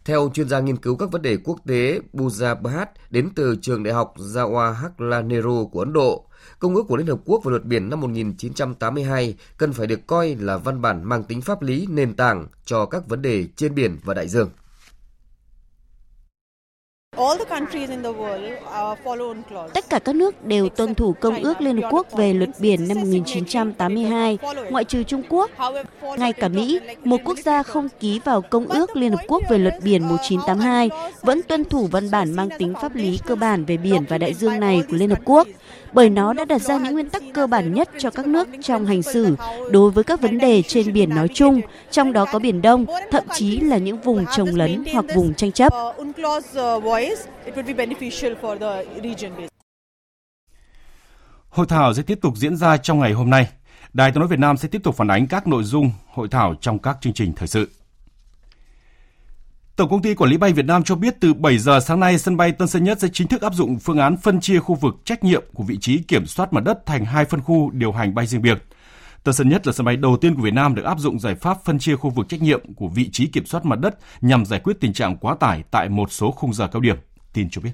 Theo 0.06 0.32
chuyên 0.34 0.50
gia 0.50 0.60
nghiên 0.60 0.78
cứu 0.78 0.96
các 0.96 1.12
vấn 1.12 1.22
đề 1.22 1.38
quốc 1.44 1.60
tế 1.68 2.00
Buja 2.14 2.62
Bhatt 2.62 2.92
đến 3.10 3.30
từ 3.36 3.56
trường 3.62 3.84
đại 3.84 3.94
học 3.94 4.14
Jawaharlal 4.18 5.28
Nehru 5.28 5.68
của 5.68 5.80
Ấn 5.80 5.94
Độ, 5.94 6.26
Công 6.60 6.76
ước 6.76 6.84
của 6.88 6.98
Liên 6.98 7.08
Hợp 7.08 7.20
Quốc 7.26 7.44
về 7.44 7.50
luật 7.52 7.66
biển 7.66 7.90
năm 7.90 8.02
1982 8.02 9.36
cần 9.58 9.74
phải 9.74 9.88
được 9.88 10.08
coi 10.08 10.36
là 10.40 10.58
văn 10.58 10.82
bản 10.82 11.04
mang 11.04 11.24
tính 11.24 11.42
pháp 11.42 11.62
lý 11.62 11.88
nền 11.90 12.14
tảng 12.14 12.48
cho 12.66 12.86
các 12.86 13.08
vấn 13.08 13.22
đề 13.22 13.48
trên 13.56 13.76
biển 13.76 13.98
và 14.04 14.14
đại 14.14 14.28
dương. 14.28 14.50
Tất 19.74 19.90
cả 19.90 20.00
các 20.00 20.16
nước 20.16 20.46
đều 20.46 20.70
tuân 20.70 20.96
thủ 20.96 21.14
Công 21.22 21.36
ước 21.36 21.62
Liên 21.62 21.82
Hợp 21.82 21.90
Quốc 21.92 22.08
về 22.12 22.34
luật 22.34 22.50
biển 22.60 22.88
năm 22.88 22.98
1982, 22.98 24.38
ngoại 24.70 24.84
trừ 24.84 25.04
Trung 25.04 25.24
Quốc. 25.30 25.50
Ngay 26.18 26.34
cả 26.34 26.48
Mỹ, 26.48 26.80
một 27.04 27.18
quốc 27.26 27.38
gia 27.38 27.64
không 27.64 27.90
ký 28.00 28.20
vào 28.26 28.42
Công 28.42 28.68
ước 28.68 28.96
Liên 28.96 29.12
Hợp 29.12 29.24
Quốc 29.28 29.44
về 29.50 29.58
luật 29.58 29.76
biển 29.84 30.08
1982, 30.08 30.90
vẫn 31.22 31.42
tuân 31.42 31.66
thủ 31.66 31.88
văn 31.92 32.12
bản 32.12 32.34
mang 32.34 32.50
tính 32.58 32.74
pháp 32.82 32.96
lý 32.96 33.20
cơ 33.26 33.36
bản 33.36 33.66
về 33.66 33.78
biển 33.78 34.06
và 34.10 34.18
đại 34.18 34.34
dương 34.34 34.60
này 34.60 34.84
của 34.90 34.98
Liên 34.98 35.10
Hợp 35.10 35.20
Quốc 35.26 35.48
bởi 35.96 36.10
nó 36.10 36.34
đã 36.34 36.46
đặt 36.46 36.62
ra 36.62 36.78
những 36.78 36.94
nguyên 36.94 37.10
tắc 37.10 37.24
cơ 37.34 37.48
bản 37.48 37.74
nhất 37.74 37.90
cho 37.98 38.10
các 38.10 38.28
nước 38.28 38.48
trong 38.62 38.86
hành 38.86 39.04
xử 39.04 39.36
đối 39.72 39.92
với 39.92 40.04
các 40.04 40.22
vấn 40.22 40.38
đề 40.38 40.62
trên 40.62 40.94
biển 40.94 41.10
nói 41.10 41.28
chung, 41.34 41.62
trong 41.92 42.14
đó 42.14 42.26
có 42.32 42.40
Biển 42.40 42.62
Đông, 42.62 42.86
thậm 43.12 43.24
chí 43.34 43.58
là 43.58 43.78
những 43.78 44.02
vùng 44.02 44.26
trồng 44.36 44.56
lấn 44.56 44.84
hoặc 44.94 45.06
vùng 45.16 45.34
tranh 45.34 45.52
chấp. 45.52 45.74
Hội 51.50 51.66
thảo 51.70 51.94
sẽ 51.94 52.04
tiếp 52.04 52.20
tục 52.22 52.34
diễn 52.36 52.58
ra 52.58 52.78
trong 52.78 53.00
ngày 53.00 53.14
hôm 53.14 53.30
nay. 53.30 53.48
Đài 53.94 54.12
Tiếng 54.12 54.20
nói 54.20 54.28
Việt 54.28 54.40
Nam 54.40 54.58
sẽ 54.58 54.68
tiếp 54.68 54.84
tục 54.84 54.96
phản 54.98 55.08
ánh 55.08 55.28
các 55.28 55.48
nội 55.48 55.64
dung 55.64 55.92
hội 56.14 56.28
thảo 56.32 56.56
trong 56.62 56.80
các 56.80 56.98
chương 57.02 57.14
trình 57.14 57.34
thời 57.36 57.48
sự. 57.48 57.70
Tổng 59.76 59.90
công 59.90 60.02
ty 60.02 60.16
Quản 60.16 60.30
lý 60.30 60.38
bay 60.38 60.54
Việt 60.54 60.66
Nam 60.66 60.84
cho 60.84 60.96
biết 60.96 61.16
từ 61.20 61.34
7 61.34 61.58
giờ 61.58 61.80
sáng 61.80 62.00
nay, 62.00 62.18
sân 62.18 62.38
bay 62.38 62.52
Tân 62.52 62.68
Sơn 62.68 62.84
Nhất 62.84 63.00
sẽ 63.02 63.08
chính 63.14 63.28
thức 63.28 63.42
áp 63.42 63.54
dụng 63.54 63.80
phương 63.80 63.98
án 63.98 64.18
phân 64.18 64.42
chia 64.42 64.60
khu 64.60 64.76
vực 64.76 64.96
trách 65.06 65.24
nhiệm 65.24 65.44
của 65.54 65.64
vị 65.64 65.78
trí 65.82 65.98
kiểm 65.98 66.26
soát 66.26 66.54
mặt 66.54 66.64
đất 66.64 66.86
thành 66.86 67.06
hai 67.06 67.26
phân 67.26 67.42
khu 67.42 67.72
điều 67.74 67.92
hành 67.92 68.16
bay 68.16 68.28
riêng 68.28 68.42
biệt. 68.42 68.58
Tân 69.24 69.34
Sơn 69.34 69.50
Nhất 69.50 69.68
là 69.68 69.74
sân 69.74 69.86
bay 69.86 69.96
đầu 69.96 70.18
tiên 70.22 70.36
của 70.36 70.42
Việt 70.42 70.54
Nam 70.54 70.76
được 70.76 70.86
áp 70.86 71.00
dụng 71.00 71.20
giải 71.20 71.36
pháp 71.36 71.58
phân 71.66 71.80
chia 71.80 71.96
khu 71.96 72.10
vực 72.10 72.30
trách 72.30 72.42
nhiệm 72.42 72.74
của 72.74 72.88
vị 72.88 73.10
trí 73.12 73.28
kiểm 73.28 73.46
soát 73.46 73.66
mặt 73.66 73.80
đất 73.80 73.98
nhằm 74.22 74.46
giải 74.46 74.60
quyết 74.64 74.78
tình 74.80 74.94
trạng 74.94 75.18
quá 75.18 75.36
tải 75.40 75.64
tại 75.72 75.90
một 75.90 76.12
số 76.12 76.32
khung 76.32 76.54
giờ 76.54 76.68
cao 76.68 76.82
điểm. 76.82 76.98
Tin 77.34 77.50
cho 77.52 77.62
biết. 77.62 77.72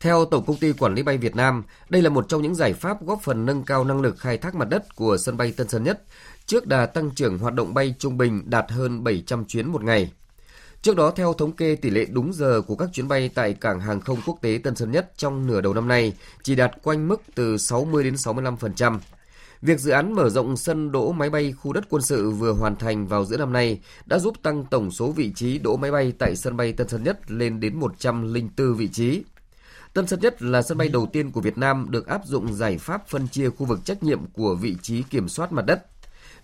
Theo 0.00 0.24
Tổng 0.24 0.44
công 0.46 0.56
ty 0.56 0.72
Quản 0.72 0.94
lý 0.94 1.02
bay 1.02 1.18
Việt 1.18 1.36
Nam, 1.36 1.62
đây 1.88 2.02
là 2.02 2.10
một 2.10 2.28
trong 2.28 2.42
những 2.42 2.54
giải 2.54 2.72
pháp 2.72 3.02
góp 3.02 3.20
phần 3.22 3.46
nâng 3.46 3.62
cao 3.62 3.84
năng 3.84 4.00
lực 4.00 4.18
khai 4.18 4.38
thác 4.38 4.54
mặt 4.54 4.68
đất 4.68 4.96
của 4.96 5.16
sân 5.16 5.36
bay 5.36 5.52
Tân 5.56 5.68
Sơn 5.68 5.84
Nhất, 5.84 6.02
trước 6.46 6.66
đà 6.66 6.86
tăng 6.86 7.10
trưởng 7.10 7.38
hoạt 7.38 7.54
động 7.54 7.74
bay 7.74 7.94
trung 7.98 8.18
bình 8.18 8.42
đạt 8.46 8.70
hơn 8.70 9.04
700 9.04 9.44
chuyến 9.44 9.68
một 9.68 9.84
ngày. 9.84 10.10
Trước 10.82 10.96
đó, 10.96 11.10
theo 11.10 11.32
thống 11.32 11.52
kê 11.52 11.76
tỷ 11.76 11.90
lệ 11.90 12.06
đúng 12.10 12.32
giờ 12.32 12.62
của 12.66 12.76
các 12.76 12.88
chuyến 12.92 13.08
bay 13.08 13.30
tại 13.34 13.54
cảng 13.54 13.80
hàng 13.80 14.00
không 14.00 14.18
quốc 14.26 14.38
tế 14.42 14.60
Tân 14.64 14.76
Sơn 14.76 14.90
Nhất 14.90 15.12
trong 15.16 15.46
nửa 15.46 15.60
đầu 15.60 15.74
năm 15.74 15.88
nay 15.88 16.12
chỉ 16.42 16.54
đạt 16.54 16.70
quanh 16.82 17.08
mức 17.08 17.22
từ 17.34 17.58
60 17.58 18.04
đến 18.04 18.14
65%. 18.14 18.98
Việc 19.62 19.80
dự 19.80 19.90
án 19.90 20.12
mở 20.12 20.28
rộng 20.28 20.56
sân 20.56 20.92
đỗ 20.92 21.12
máy 21.12 21.30
bay 21.30 21.52
khu 21.52 21.72
đất 21.72 21.84
quân 21.90 22.02
sự 22.02 22.30
vừa 22.30 22.52
hoàn 22.52 22.76
thành 22.76 23.06
vào 23.06 23.24
giữa 23.24 23.36
năm 23.36 23.52
nay 23.52 23.80
đã 24.06 24.18
giúp 24.18 24.42
tăng 24.42 24.64
tổng 24.64 24.90
số 24.90 25.12
vị 25.12 25.32
trí 25.34 25.58
đỗ 25.58 25.76
máy 25.76 25.90
bay 25.90 26.12
tại 26.18 26.36
sân 26.36 26.56
bay 26.56 26.72
Tân 26.72 26.88
Sơn 26.88 27.02
Nhất 27.02 27.30
lên 27.30 27.60
đến 27.60 27.76
104 27.76 28.74
vị 28.74 28.88
trí. 28.88 29.22
Tân 29.92 30.06
Sơn 30.06 30.20
Nhất 30.20 30.42
là 30.42 30.62
sân 30.62 30.78
bay 30.78 30.88
đầu 30.88 31.06
tiên 31.12 31.30
của 31.32 31.40
Việt 31.40 31.58
Nam 31.58 31.86
được 31.90 32.06
áp 32.06 32.26
dụng 32.26 32.54
giải 32.54 32.78
pháp 32.78 33.08
phân 33.08 33.28
chia 33.28 33.50
khu 33.50 33.66
vực 33.66 33.84
trách 33.84 34.02
nhiệm 34.02 34.26
của 34.26 34.54
vị 34.54 34.76
trí 34.82 35.02
kiểm 35.02 35.28
soát 35.28 35.52
mặt 35.52 35.66
đất. 35.66 35.86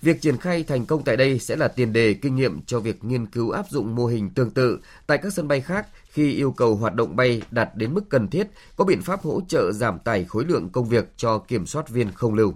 Việc 0.03 0.21
triển 0.21 0.37
khai 0.37 0.63
thành 0.63 0.87
công 0.87 1.05
tại 1.05 1.17
đây 1.17 1.39
sẽ 1.39 1.57
là 1.57 1.69
tiền 1.69 1.93
đề 1.93 2.15
kinh 2.15 2.37
nghiệm 2.37 2.61
cho 2.67 2.81
việc 2.81 3.05
nghiên 3.05 3.27
cứu 3.27 3.51
áp 3.51 3.71
dụng 3.71 3.95
mô 3.95 4.07
hình 4.07 4.31
tương 4.31 4.51
tự 4.51 4.79
tại 5.07 5.19
các 5.19 5.33
sân 5.33 5.49
bay 5.49 5.61
khác 5.61 5.87
khi 6.11 6.33
yêu 6.33 6.53
cầu 6.53 6.77
hoạt 6.77 6.95
động 6.95 7.17
bay 7.17 7.43
đạt 7.51 7.77
đến 7.77 7.95
mức 7.95 8.09
cần 8.09 8.29
thiết, 8.29 8.47
có 8.77 8.85
biện 8.85 9.03
pháp 9.03 9.23
hỗ 9.23 9.41
trợ 9.49 9.73
giảm 9.73 9.99
tải 9.99 10.25
khối 10.25 10.45
lượng 10.45 10.69
công 10.69 10.89
việc 10.89 11.13
cho 11.17 11.39
kiểm 11.39 11.67
soát 11.67 11.89
viên 11.89 12.11
không 12.13 12.35
lưu. 12.35 12.55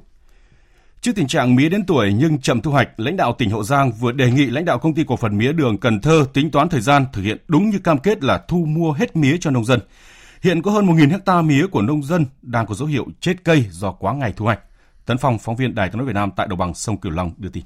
Trước 1.01 1.13
tình 1.17 1.27
trạng 1.27 1.57
mía 1.57 1.69
đến 1.69 1.87
tuổi 1.87 2.13
nhưng 2.19 2.39
chậm 2.41 2.61
thu 2.61 2.71
hoạch, 2.71 3.01
lãnh 3.01 3.17
đạo 3.17 3.35
tỉnh 3.39 3.51
Hậu 3.51 3.63
Giang 3.63 3.93
vừa 3.93 4.13
đề 4.13 4.31
nghị 4.31 4.47
lãnh 4.47 4.65
đạo 4.65 4.79
công 4.79 4.95
ty 4.95 5.05
cổ 5.07 5.17
phần 5.17 5.39
mía 5.39 5.53
đường 5.53 5.79
Cần 5.79 6.01
Thơ 6.01 6.27
tính 6.33 6.51
toán 6.51 6.69
thời 6.69 6.81
gian 6.81 7.07
thực 7.13 7.23
hiện 7.23 7.39
đúng 7.49 7.71
như 7.71 7.79
cam 7.79 7.99
kết 7.99 8.25
là 8.25 8.45
thu 8.49 8.65
mua 8.65 8.93
hết 8.93 9.17
mía 9.17 9.37
cho 9.41 9.51
nông 9.51 9.65
dân. 9.65 9.81
Hiện 10.43 10.63
có 10.63 10.71
hơn 10.71 10.87
1.000 10.87 11.11
hecta 11.11 11.43
mía 11.43 11.67
của 11.67 11.83
nông 11.83 12.03
dân 12.03 12.27
đang 12.43 12.67
có 12.67 12.75
dấu 12.75 12.89
hiệu 12.89 13.07
chết 13.21 13.35
cây 13.45 13.67
do 13.71 13.93
quá 13.93 14.15
ngày 14.15 14.33
thu 14.37 14.45
hoạch. 14.45 14.61
Tấn 15.07 15.19
Phong, 15.19 15.39
phóng 15.39 15.57
viên 15.57 15.75
Đài 15.75 15.89
tiếng 15.89 15.99
nói 15.99 16.07
Việt 16.07 16.15
Nam 16.15 16.31
tại 16.37 16.47
đồng 16.51 16.59
bằng 16.59 16.75
sông 16.75 16.97
Cửu 16.97 17.13
Long 17.13 17.33
đưa 17.39 17.49
tin. 17.49 17.65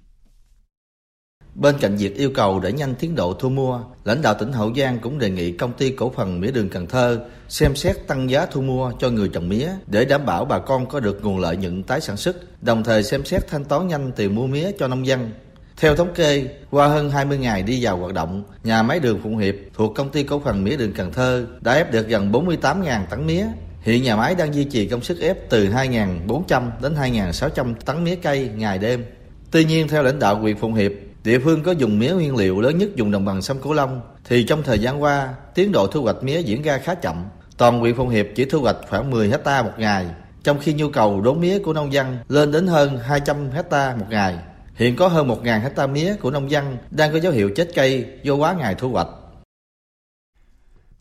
Bên 1.54 1.74
cạnh 1.80 1.96
việc 1.96 2.16
yêu 2.16 2.30
cầu 2.34 2.60
để 2.60 2.72
nhanh 2.72 2.94
tiến 2.94 3.14
độ 3.14 3.34
thu 3.34 3.48
mua, 3.48 3.80
lãnh 4.04 4.22
đạo 4.22 4.34
tỉnh 4.38 4.52
Hậu 4.52 4.74
Giang 4.74 4.98
cũng 4.98 5.18
đề 5.18 5.30
nghị 5.30 5.52
công 5.52 5.72
ty 5.72 5.90
cổ 5.90 6.12
phần 6.16 6.40
mía 6.40 6.50
đường 6.50 6.68
Cần 6.68 6.86
Thơ 6.86 7.20
xem 7.48 7.76
xét 7.76 8.06
tăng 8.06 8.30
giá 8.30 8.46
thu 8.46 8.60
mua 8.62 8.92
cho 8.98 9.10
người 9.10 9.28
trồng 9.28 9.48
mía 9.48 9.68
để 9.86 10.04
đảm 10.04 10.26
bảo 10.26 10.44
bà 10.44 10.58
con 10.58 10.86
có 10.86 11.00
được 11.00 11.24
nguồn 11.24 11.38
lợi 11.38 11.56
nhuận 11.56 11.82
tái 11.82 12.00
sản 12.00 12.16
xuất, 12.16 12.62
đồng 12.62 12.84
thời 12.84 13.02
xem 13.02 13.24
xét 13.24 13.48
thanh 13.48 13.64
toán 13.64 13.88
nhanh 13.88 14.12
tiền 14.16 14.34
mua 14.34 14.46
mía 14.46 14.70
cho 14.78 14.88
nông 14.88 15.06
dân. 15.06 15.30
Theo 15.76 15.96
thống 15.96 16.14
kê, 16.14 16.48
qua 16.70 16.88
hơn 16.88 17.10
20 17.10 17.38
ngày 17.38 17.62
đi 17.62 17.84
vào 17.84 17.96
hoạt 17.96 18.14
động, 18.14 18.44
nhà 18.64 18.82
máy 18.82 19.00
đường 19.00 19.20
Phụng 19.22 19.38
Hiệp 19.38 19.54
thuộc 19.74 19.94
công 19.96 20.10
ty 20.10 20.22
cổ 20.22 20.40
phần 20.44 20.64
mía 20.64 20.76
đường 20.76 20.92
Cần 20.92 21.12
Thơ 21.12 21.46
đã 21.60 21.72
ép 21.72 21.92
được 21.92 22.08
gần 22.08 22.32
48.000 22.32 23.06
tấn 23.10 23.26
mía. 23.26 23.46
Hiện 23.80 24.02
nhà 24.02 24.16
máy 24.16 24.34
đang 24.34 24.54
duy 24.54 24.64
trì 24.64 24.86
công 24.86 25.02
suất 25.02 25.18
ép 25.18 25.50
từ 25.50 25.68
2.400 25.68 26.70
đến 26.82 26.94
2.600 26.94 27.74
tấn 27.84 28.04
mía 28.04 28.16
cây 28.16 28.50
ngày 28.54 28.78
đêm. 28.78 29.04
Tuy 29.50 29.64
nhiên, 29.64 29.88
theo 29.88 30.02
lãnh 30.02 30.18
đạo 30.18 30.36
huyện 30.36 30.56
Phụng 30.56 30.74
Hiệp, 30.74 30.92
địa 31.24 31.38
phương 31.38 31.62
có 31.62 31.72
dùng 31.72 31.98
mía 31.98 32.12
nguyên 32.12 32.36
liệu 32.36 32.60
lớn 32.60 32.78
nhất 32.78 32.88
vùng 32.96 33.10
đồng 33.10 33.24
bằng 33.24 33.42
sông 33.42 33.58
Cửu 33.58 33.72
Long, 33.72 34.00
thì 34.24 34.44
trong 34.44 34.62
thời 34.62 34.78
gian 34.78 35.02
qua, 35.02 35.34
tiến 35.54 35.72
độ 35.72 35.86
thu 35.86 36.02
hoạch 36.02 36.22
mía 36.22 36.38
diễn 36.38 36.62
ra 36.62 36.78
khá 36.78 36.94
chậm. 36.94 37.24
Toàn 37.56 37.80
huyện 37.80 37.96
Phụng 37.96 38.08
Hiệp 38.08 38.26
chỉ 38.34 38.44
thu 38.44 38.60
hoạch 38.60 38.76
khoảng 38.88 39.10
10 39.10 39.28
hecta 39.28 39.62
một 39.62 39.72
ngày, 39.78 40.06
trong 40.44 40.58
khi 40.60 40.72
nhu 40.72 40.88
cầu 40.88 41.20
đốn 41.20 41.40
mía 41.40 41.58
của 41.58 41.72
nông 41.72 41.92
dân 41.92 42.16
lên 42.28 42.52
đến 42.52 42.66
hơn 42.66 42.98
200 42.98 43.50
hecta 43.50 43.96
một 43.98 44.06
ngày. 44.10 44.38
Hiện 44.74 44.96
có 44.96 45.08
hơn 45.08 45.28
1.000 45.28 45.60
hecta 45.60 45.86
mía 45.86 46.14
của 46.20 46.30
nông 46.30 46.50
dân 46.50 46.76
đang 46.90 47.12
có 47.12 47.18
dấu 47.18 47.32
hiệu 47.32 47.50
chết 47.56 47.68
cây 47.74 48.06
do 48.22 48.34
quá 48.34 48.52
ngày 48.58 48.74
thu 48.74 48.88
hoạch. 48.88 49.08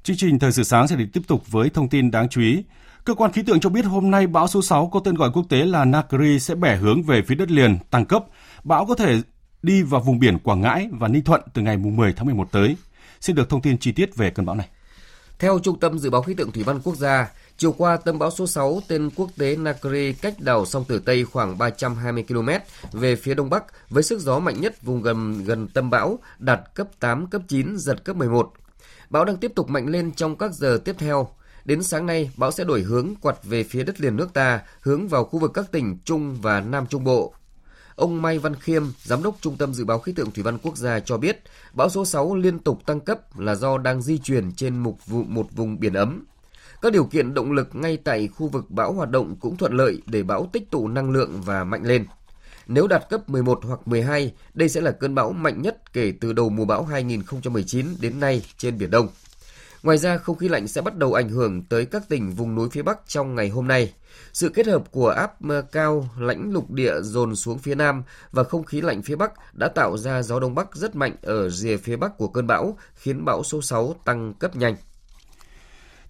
Chương 0.09 0.17
trình 0.17 0.39
Thời 0.39 0.51
sự 0.51 0.63
sáng 0.63 0.87
sẽ 0.87 0.95
được 0.95 1.05
tiếp 1.13 1.21
tục 1.27 1.51
với 1.51 1.69
thông 1.69 1.89
tin 1.89 2.11
đáng 2.11 2.29
chú 2.29 2.41
ý. 2.41 2.63
Cơ 3.03 3.13
quan 3.13 3.31
khí 3.31 3.43
tượng 3.43 3.59
cho 3.59 3.69
biết 3.69 3.85
hôm 3.85 4.11
nay 4.11 4.27
bão 4.27 4.47
số 4.47 4.61
6 4.61 4.89
có 4.93 4.99
tên 4.99 5.15
gọi 5.15 5.29
quốc 5.33 5.45
tế 5.49 5.57
là 5.57 5.85
Nakri 5.85 6.39
sẽ 6.39 6.55
bẻ 6.55 6.75
hướng 6.75 7.03
về 7.03 7.21
phía 7.27 7.35
đất 7.35 7.51
liền, 7.51 7.77
tăng 7.89 8.05
cấp. 8.05 8.23
Bão 8.63 8.85
có 8.85 8.95
thể 8.95 9.21
đi 9.61 9.83
vào 9.83 10.01
vùng 10.01 10.19
biển 10.19 10.39
Quảng 10.39 10.61
Ngãi 10.61 10.89
và 10.91 11.07
Ninh 11.07 11.23
Thuận 11.23 11.41
từ 11.53 11.61
ngày 11.61 11.77
10 11.77 12.13
tháng 12.13 12.25
11 12.25 12.51
tới. 12.51 12.75
Xin 13.21 13.35
được 13.35 13.49
thông 13.49 13.61
tin 13.61 13.77
chi 13.77 13.91
tiết 13.91 14.15
về 14.15 14.29
cơn 14.29 14.45
bão 14.45 14.55
này. 14.55 14.67
Theo 15.39 15.59
Trung 15.63 15.79
tâm 15.79 15.99
Dự 15.99 16.09
báo 16.09 16.21
Khí 16.21 16.33
tượng 16.33 16.51
Thủy 16.51 16.63
văn 16.63 16.79
Quốc 16.83 16.95
gia, 16.95 17.31
chiều 17.57 17.71
qua 17.71 17.97
tâm 17.97 18.19
bão 18.19 18.31
số 18.31 18.47
6 18.47 18.81
tên 18.87 19.09
quốc 19.15 19.29
tế 19.37 19.55
Nakri 19.55 20.13
cách 20.13 20.33
đảo 20.39 20.65
sông 20.65 20.85
Tử 20.85 20.99
Tây 21.05 21.25
khoảng 21.25 21.57
320 21.57 22.23
km 22.27 22.49
về 22.91 23.15
phía 23.15 23.33
đông 23.33 23.49
bắc 23.49 23.63
với 23.89 24.03
sức 24.03 24.19
gió 24.19 24.39
mạnh 24.39 24.61
nhất 24.61 24.81
vùng 24.81 25.01
gần 25.01 25.43
gần 25.43 25.67
tâm 25.67 25.89
bão 25.89 26.19
đạt 26.39 26.59
cấp 26.75 26.87
8, 26.99 27.27
cấp 27.27 27.41
9, 27.47 27.77
giật 27.77 28.03
cấp 28.03 28.15
11. 28.15 28.53
Bão 29.09 29.25
đang 29.25 29.37
tiếp 29.37 29.51
tục 29.55 29.69
mạnh 29.69 29.87
lên 29.87 30.11
trong 30.11 30.35
các 30.35 30.53
giờ 30.53 30.79
tiếp 30.85 30.95
theo. 30.97 31.29
Đến 31.65 31.83
sáng 31.83 32.05
nay, 32.05 32.31
bão 32.37 32.51
sẽ 32.51 32.63
đổi 32.63 32.81
hướng 32.81 33.15
quặt 33.21 33.43
về 33.43 33.63
phía 33.63 33.83
đất 33.83 34.01
liền 34.01 34.15
nước 34.15 34.33
ta, 34.33 34.61
hướng 34.81 35.07
vào 35.07 35.25
khu 35.25 35.39
vực 35.39 35.51
các 35.53 35.71
tỉnh 35.71 35.97
Trung 36.05 36.37
và 36.41 36.61
Nam 36.61 36.85
Trung 36.89 37.03
Bộ. 37.03 37.33
Ông 37.95 38.21
Mai 38.21 38.39
Văn 38.39 38.55
Khiêm, 38.55 38.83
Giám 39.03 39.23
đốc 39.23 39.35
Trung 39.41 39.57
tâm 39.57 39.73
Dự 39.73 39.85
báo 39.85 39.99
Khí 39.99 40.13
tượng 40.15 40.31
Thủy 40.31 40.43
văn 40.43 40.57
Quốc 40.57 40.77
gia 40.77 40.99
cho 40.99 41.17
biết, 41.17 41.43
bão 41.73 41.89
số 41.89 42.05
6 42.05 42.35
liên 42.35 42.59
tục 42.59 42.85
tăng 42.85 42.99
cấp 42.99 43.39
là 43.39 43.55
do 43.55 43.77
đang 43.77 44.01
di 44.01 44.17
chuyển 44.17 44.51
trên 44.51 44.77
một, 44.77 44.95
một 45.07 45.47
vùng 45.51 45.79
biển 45.79 45.93
ấm. 45.93 46.25
Các 46.81 46.93
điều 46.93 47.03
kiện 47.03 47.33
động 47.33 47.51
lực 47.51 47.75
ngay 47.75 47.97
tại 47.97 48.27
khu 48.27 48.47
vực 48.47 48.71
bão 48.71 48.93
hoạt 48.93 49.09
động 49.09 49.35
cũng 49.39 49.57
thuận 49.57 49.73
lợi 49.73 50.01
để 50.05 50.23
bão 50.23 50.49
tích 50.53 50.71
tụ 50.71 50.87
năng 50.87 51.11
lượng 51.11 51.41
và 51.41 51.63
mạnh 51.63 51.83
lên. 51.83 52.05
Nếu 52.71 52.87
đạt 52.87 53.09
cấp 53.09 53.29
11 53.29 53.59
hoặc 53.63 53.87
12, 53.87 54.33
đây 54.53 54.69
sẽ 54.69 54.81
là 54.81 54.91
cơn 54.91 55.15
bão 55.15 55.31
mạnh 55.31 55.61
nhất 55.61 55.93
kể 55.93 56.13
từ 56.21 56.33
đầu 56.33 56.49
mùa 56.49 56.65
bão 56.65 56.83
2019 56.83 57.87
đến 58.01 58.19
nay 58.19 58.45
trên 58.57 58.77
Biển 58.77 58.91
Đông. 58.91 59.07
Ngoài 59.83 59.97
ra, 59.97 60.17
không 60.17 60.37
khí 60.37 60.47
lạnh 60.47 60.67
sẽ 60.67 60.81
bắt 60.81 60.97
đầu 60.97 61.13
ảnh 61.13 61.29
hưởng 61.29 61.63
tới 61.63 61.85
các 61.85 62.09
tỉnh 62.09 62.31
vùng 62.31 62.55
núi 62.55 62.69
phía 62.71 62.81
Bắc 62.81 62.99
trong 63.07 63.35
ngày 63.35 63.49
hôm 63.49 63.67
nay. 63.67 63.93
Sự 64.33 64.49
kết 64.49 64.67
hợp 64.67 64.91
của 64.91 65.09
áp 65.09 65.33
cao 65.71 66.09
lãnh 66.19 66.53
lục 66.53 66.71
địa 66.71 66.93
dồn 67.01 67.35
xuống 67.35 67.57
phía 67.57 67.75
Nam 67.75 68.03
và 68.31 68.43
không 68.43 68.63
khí 68.63 68.81
lạnh 68.81 69.01
phía 69.01 69.15
Bắc 69.15 69.55
đã 69.55 69.67
tạo 69.67 69.97
ra 69.97 70.21
gió 70.21 70.39
Đông 70.39 70.55
Bắc 70.55 70.75
rất 70.75 70.95
mạnh 70.95 71.15
ở 71.21 71.49
rìa 71.49 71.77
phía 71.77 71.95
Bắc 71.95 72.17
của 72.17 72.27
cơn 72.27 72.47
bão, 72.47 72.77
khiến 72.95 73.25
bão 73.25 73.43
số 73.43 73.61
6 73.61 73.95
tăng 74.05 74.33
cấp 74.33 74.55
nhanh. 74.55 74.75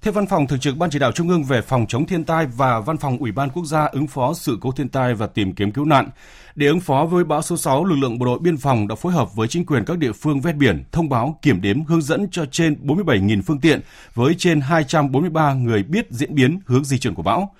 Theo 0.02 0.14
Văn 0.14 0.28
phòng 0.28 0.48
Thường 0.48 0.60
trực 0.60 0.78
Ban 0.78 0.90
Chỉ 0.90 1.00
đạo 1.00 1.12
Trung 1.12 1.30
ương 1.30 1.44
về 1.44 1.62
phòng 1.62 1.86
chống 1.88 2.06
thiên 2.06 2.24
tai 2.24 2.46
và 2.46 2.80
Văn 2.80 2.98
phòng 2.98 3.18
Ủy 3.18 3.32
ban 3.32 3.50
Quốc 3.50 3.66
gia 3.66 3.86
ứng 3.86 4.08
phó 4.08 4.34
sự 4.34 4.58
cố 4.62 4.72
thiên 4.72 4.90
tai 4.90 5.14
và 5.14 5.28
tìm 5.28 5.54
kiếm 5.54 5.72
cứu 5.72 5.86
nạn, 5.86 6.10
để 6.56 6.68
ứng 6.68 6.80
phó 6.80 7.06
với 7.06 7.24
bão 7.24 7.42
số 7.42 7.58
6, 7.58 7.86
lực 7.86 7.96
lượng 7.96 8.20
bộ 8.20 8.26
đội 8.26 8.40
biên 8.40 8.58
phòng 8.58 8.88
đã 8.88 8.96
phối 8.96 9.14
hợp 9.14 9.36
với 9.36 9.48
chính 9.48 9.66
quyền 9.66 9.86
các 9.86 9.98
địa 9.98 10.12
phương 10.12 10.42
ven 10.42 10.58
biển 10.58 10.84
thông 10.92 11.10
báo 11.10 11.40
kiểm 11.42 11.62
đếm 11.62 11.86
hướng 11.86 12.02
dẫn 12.02 12.28
cho 12.32 12.46
trên 12.46 12.76
47.000 12.84 13.42
phương 13.46 13.60
tiện 13.60 13.82
với 14.14 14.36
trên 14.38 14.62
243 14.62 15.54
người 15.54 15.84
biết 15.84 16.08
diễn 16.10 16.36
biến 16.36 16.60
hướng 16.66 16.84
di 16.84 17.00
chuyển 17.00 17.14
của 17.14 17.24
bão. 17.24 17.56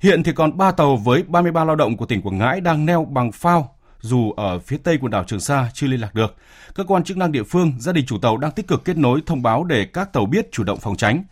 Hiện 0.00 0.22
thì 0.22 0.32
còn 0.32 0.56
3 0.56 0.70
tàu 0.70 0.96
với 0.96 1.22
33 1.22 1.64
lao 1.64 1.76
động 1.76 1.96
của 1.96 2.06
tỉnh 2.06 2.22
Quảng 2.22 2.38
Ngãi 2.38 2.60
đang 2.60 2.86
neo 2.86 3.04
bằng 3.04 3.32
phao 3.32 3.74
dù 4.00 4.32
ở 4.32 4.58
phía 4.58 4.76
tây 4.76 4.98
quần 5.00 5.10
đảo 5.10 5.24
Trường 5.24 5.40
Sa 5.40 5.70
chưa 5.74 5.86
liên 5.86 6.00
lạc 6.00 6.14
được. 6.14 6.36
Cơ 6.74 6.84
quan 6.84 7.04
chức 7.04 7.16
năng 7.16 7.32
địa 7.32 7.42
phương, 7.42 7.72
gia 7.78 7.92
đình 7.92 8.06
chủ 8.06 8.18
tàu 8.18 8.36
đang 8.36 8.50
tích 8.50 8.68
cực 8.68 8.84
kết 8.84 8.96
nối 8.96 9.22
thông 9.26 9.42
báo 9.42 9.64
để 9.64 9.84
các 9.84 10.12
tàu 10.12 10.26
biết 10.26 10.52
chủ 10.52 10.64
động 10.64 10.78
phòng 10.80 10.96
tránh. 10.96 11.24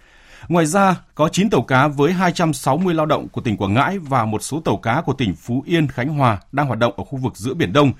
Ngoài 0.49 0.67
ra, 0.67 0.97
có 1.15 1.29
9 1.29 1.51
tàu 1.51 1.63
cá 1.63 1.89
với 1.89 2.13
260 2.13 2.95
lao 2.95 3.07
động 3.07 3.29
của 3.29 3.41
tỉnh 3.41 3.57
Quảng 3.57 3.75
Ngãi 3.75 3.99
và 3.99 4.25
một 4.25 4.43
số 4.43 4.61
tàu 4.61 4.77
cá 4.77 5.01
của 5.01 5.13
tỉnh 5.13 5.35
Phú 5.35 5.63
Yên, 5.67 5.89
Khánh 5.89 6.09
Hòa 6.09 6.39
đang 6.53 6.67
hoạt 6.67 6.79
động 6.79 6.93
ở 6.97 7.05
khu 7.05 7.19
vực 7.19 7.37
giữa 7.37 7.55
Biển 7.55 7.73
Đông, 7.73 7.93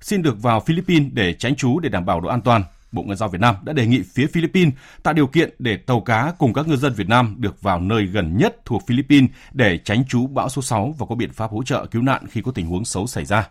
xin 0.00 0.22
được 0.22 0.42
vào 0.42 0.60
Philippines 0.60 1.12
để 1.12 1.32
tránh 1.32 1.56
trú 1.56 1.80
để 1.80 1.88
đảm 1.88 2.06
bảo 2.06 2.20
độ 2.20 2.28
an 2.28 2.40
toàn. 2.40 2.64
Bộ 2.92 3.02
Ngoại 3.02 3.16
giao 3.16 3.28
Việt 3.28 3.40
Nam 3.40 3.54
đã 3.62 3.72
đề 3.72 3.86
nghị 3.86 4.02
phía 4.02 4.26
Philippines 4.26 4.74
tạo 5.02 5.14
điều 5.14 5.26
kiện 5.26 5.54
để 5.58 5.76
tàu 5.76 6.00
cá 6.00 6.32
cùng 6.38 6.52
các 6.52 6.68
ngư 6.68 6.76
dân 6.76 6.92
Việt 6.92 7.08
Nam 7.08 7.34
được 7.38 7.62
vào 7.62 7.80
nơi 7.80 8.06
gần 8.06 8.36
nhất 8.36 8.56
thuộc 8.64 8.86
Philippines 8.86 9.30
để 9.52 9.78
tránh 9.78 10.04
trú 10.08 10.26
bão 10.26 10.48
số 10.48 10.62
6 10.62 10.94
và 10.98 11.06
có 11.08 11.14
biện 11.14 11.32
pháp 11.32 11.50
hỗ 11.50 11.62
trợ 11.62 11.86
cứu 11.86 12.02
nạn 12.02 12.24
khi 12.30 12.42
có 12.42 12.52
tình 12.52 12.66
huống 12.66 12.84
xấu 12.84 13.06
xảy 13.06 13.24
ra. 13.24 13.48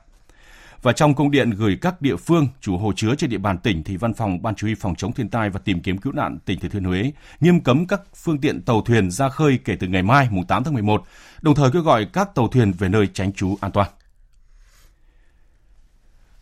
Và 0.81 0.93
trong 0.93 1.15
công 1.15 1.31
điện 1.31 1.49
gửi 1.49 1.77
các 1.81 2.01
địa 2.01 2.15
phương 2.15 2.47
chủ 2.61 2.77
hồ 2.77 2.93
chứa 2.95 3.15
trên 3.15 3.29
địa 3.29 3.37
bàn 3.37 3.57
tỉnh 3.57 3.83
thì 3.83 3.97
Văn 3.97 4.13
phòng 4.13 4.41
Ban 4.41 4.55
Chỉ 4.55 4.67
huy 4.67 4.75
phòng 4.75 4.95
chống 4.95 5.13
thiên 5.13 5.29
tai 5.29 5.49
và 5.49 5.59
tìm 5.59 5.81
kiếm 5.81 5.97
cứu 5.97 6.13
nạn 6.13 6.37
tỉnh 6.45 6.59
Thừa 6.59 6.69
Thiên 6.69 6.83
Huế 6.83 7.11
nghiêm 7.39 7.59
cấm 7.59 7.87
các 7.87 8.01
phương 8.15 8.41
tiện 8.41 8.61
tàu 8.61 8.81
thuyền 8.81 9.11
ra 9.11 9.29
khơi 9.29 9.59
kể 9.65 9.75
từ 9.79 9.87
ngày 9.87 10.03
mai 10.03 10.27
mùng 10.31 10.45
8 10.45 10.63
tháng 10.63 10.73
11, 10.73 11.03
đồng 11.41 11.55
thời 11.55 11.71
kêu 11.71 11.81
gọi 11.81 12.05
các 12.05 12.35
tàu 12.35 12.47
thuyền 12.47 12.71
về 12.71 12.89
nơi 12.89 13.07
tránh 13.13 13.33
trú 13.33 13.57
an 13.61 13.71
toàn. 13.71 13.89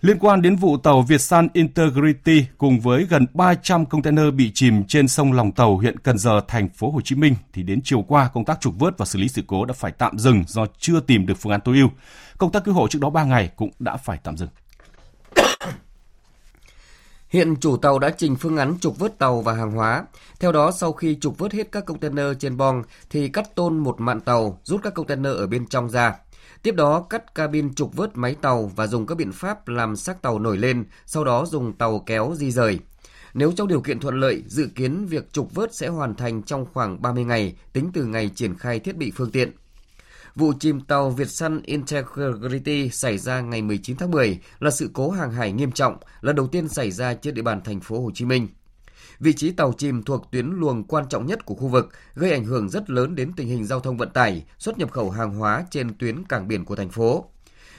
Liên 0.01 0.19
quan 0.19 0.41
đến 0.41 0.55
vụ 0.55 0.77
tàu 0.77 1.01
Vietsan 1.01 1.47
Integrity 1.53 2.45
cùng 2.57 2.79
với 2.79 3.05
gần 3.09 3.25
300 3.33 3.85
container 3.85 4.33
bị 4.33 4.51
chìm 4.53 4.83
trên 4.83 5.07
sông 5.07 5.33
Lòng 5.33 5.51
Tàu, 5.51 5.77
huyện 5.77 5.99
Cần 5.99 6.17
Giờ, 6.17 6.41
thành 6.47 6.69
phố 6.69 6.91
Hồ 6.91 7.01
Chí 7.01 7.15
Minh 7.15 7.35
thì 7.53 7.63
đến 7.63 7.79
chiều 7.83 8.01
qua 8.07 8.29
công 8.33 8.45
tác 8.45 8.61
trục 8.61 8.79
vớt 8.79 8.97
và 8.97 9.05
xử 9.05 9.19
lý 9.19 9.27
sự 9.27 9.41
cố 9.47 9.65
đã 9.65 9.73
phải 9.73 9.91
tạm 9.91 10.17
dừng 10.17 10.43
do 10.47 10.65
chưa 10.77 10.99
tìm 10.99 11.25
được 11.25 11.33
phương 11.37 11.51
án 11.51 11.61
tối 11.61 11.75
ưu. 11.77 11.87
Công 12.37 12.51
tác 12.51 12.63
cứu 12.63 12.73
hộ 12.73 12.87
trước 12.87 12.99
đó 13.01 13.09
3 13.09 13.23
ngày 13.23 13.51
cũng 13.55 13.71
đã 13.79 13.97
phải 13.97 14.19
tạm 14.23 14.37
dừng. 14.37 14.49
Hiện 17.29 17.55
chủ 17.55 17.77
tàu 17.77 17.99
đã 17.99 18.09
trình 18.17 18.35
phương 18.35 18.57
án 18.57 18.77
trục 18.79 18.99
vớt 18.99 19.17
tàu 19.17 19.41
và 19.41 19.53
hàng 19.53 19.71
hóa. 19.71 20.05
Theo 20.39 20.51
đó, 20.51 20.71
sau 20.71 20.93
khi 20.93 21.17
trục 21.21 21.37
vớt 21.37 21.53
hết 21.53 21.71
các 21.71 21.85
container 21.85 22.25
trên 22.39 22.57
bong 22.57 22.83
thì 23.09 23.29
cắt 23.29 23.55
tôn 23.55 23.77
một 23.77 23.95
mạn 23.99 24.21
tàu, 24.21 24.59
rút 24.63 24.81
các 24.83 24.93
container 24.93 25.33
ở 25.33 25.47
bên 25.47 25.67
trong 25.67 25.89
ra. 25.89 26.13
Tiếp 26.67 26.75
đó 26.75 27.01
cắt 27.09 27.35
cabin 27.35 27.73
trục 27.73 27.95
vớt 27.95 28.17
máy 28.17 28.35
tàu 28.41 28.71
và 28.75 28.87
dùng 28.87 29.05
các 29.05 29.15
biện 29.17 29.31
pháp 29.31 29.67
làm 29.67 29.95
xác 29.95 30.21
tàu 30.21 30.39
nổi 30.39 30.57
lên, 30.57 30.85
sau 31.05 31.23
đó 31.23 31.45
dùng 31.45 31.73
tàu 31.73 31.99
kéo 31.99 32.33
di 32.35 32.51
rời. 32.51 32.79
Nếu 33.33 33.51
trong 33.51 33.67
điều 33.67 33.81
kiện 33.81 33.99
thuận 33.99 34.19
lợi, 34.19 34.43
dự 34.47 34.67
kiến 34.75 35.05
việc 35.05 35.33
trục 35.33 35.55
vớt 35.55 35.75
sẽ 35.75 35.87
hoàn 35.87 36.15
thành 36.15 36.43
trong 36.43 36.65
khoảng 36.73 37.01
30 37.01 37.23
ngày, 37.23 37.55
tính 37.73 37.89
từ 37.93 38.05
ngày 38.05 38.29
triển 38.35 38.57
khai 38.57 38.79
thiết 38.79 38.97
bị 38.97 39.11
phương 39.15 39.31
tiện. 39.31 39.51
Vụ 40.35 40.53
chìm 40.59 40.81
tàu 40.81 41.09
Việt 41.09 41.29
Sun 41.29 41.61
Integrity 41.65 42.89
xảy 42.89 43.17
ra 43.17 43.41
ngày 43.41 43.61
19 43.61 43.97
tháng 43.97 44.11
10 44.11 44.39
là 44.59 44.71
sự 44.71 44.89
cố 44.93 45.09
hàng 45.09 45.31
hải 45.31 45.51
nghiêm 45.51 45.71
trọng, 45.71 45.97
lần 46.21 46.35
đầu 46.35 46.47
tiên 46.47 46.67
xảy 46.67 46.91
ra 46.91 47.13
trên 47.13 47.33
địa 47.33 47.41
bàn 47.41 47.61
thành 47.63 47.79
phố 47.79 48.01
Hồ 48.01 48.11
Chí 48.13 48.25
Minh. 48.25 48.47
Vị 49.19 49.33
trí 49.33 49.51
tàu 49.51 49.73
chìm 49.77 50.03
thuộc 50.03 50.31
tuyến 50.31 50.45
luồng 50.45 50.83
quan 50.83 51.05
trọng 51.09 51.25
nhất 51.25 51.45
của 51.45 51.55
khu 51.55 51.67
vực, 51.67 51.89
gây 52.15 52.31
ảnh 52.31 52.45
hưởng 52.45 52.69
rất 52.69 52.89
lớn 52.89 53.15
đến 53.15 53.33
tình 53.33 53.47
hình 53.47 53.65
giao 53.65 53.79
thông 53.79 53.97
vận 53.97 54.09
tải, 54.09 54.43
xuất 54.57 54.77
nhập 54.77 54.91
khẩu 54.91 55.09
hàng 55.09 55.33
hóa 55.33 55.65
trên 55.71 55.97
tuyến 55.97 56.23
cảng 56.25 56.47
biển 56.47 56.65
của 56.65 56.75
thành 56.75 56.89
phố. 56.89 57.25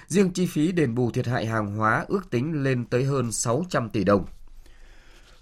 Riêng 0.06 0.30
chi 0.30 0.46
phí 0.46 0.72
đền 0.72 0.94
bù 0.94 1.10
thiệt 1.10 1.26
hại 1.26 1.46
hàng 1.46 1.76
hóa 1.76 2.04
ước 2.08 2.30
tính 2.30 2.62
lên 2.62 2.84
tới 2.84 3.04
hơn 3.04 3.32
600 3.32 3.88
tỷ 3.88 4.04
đồng. 4.04 4.24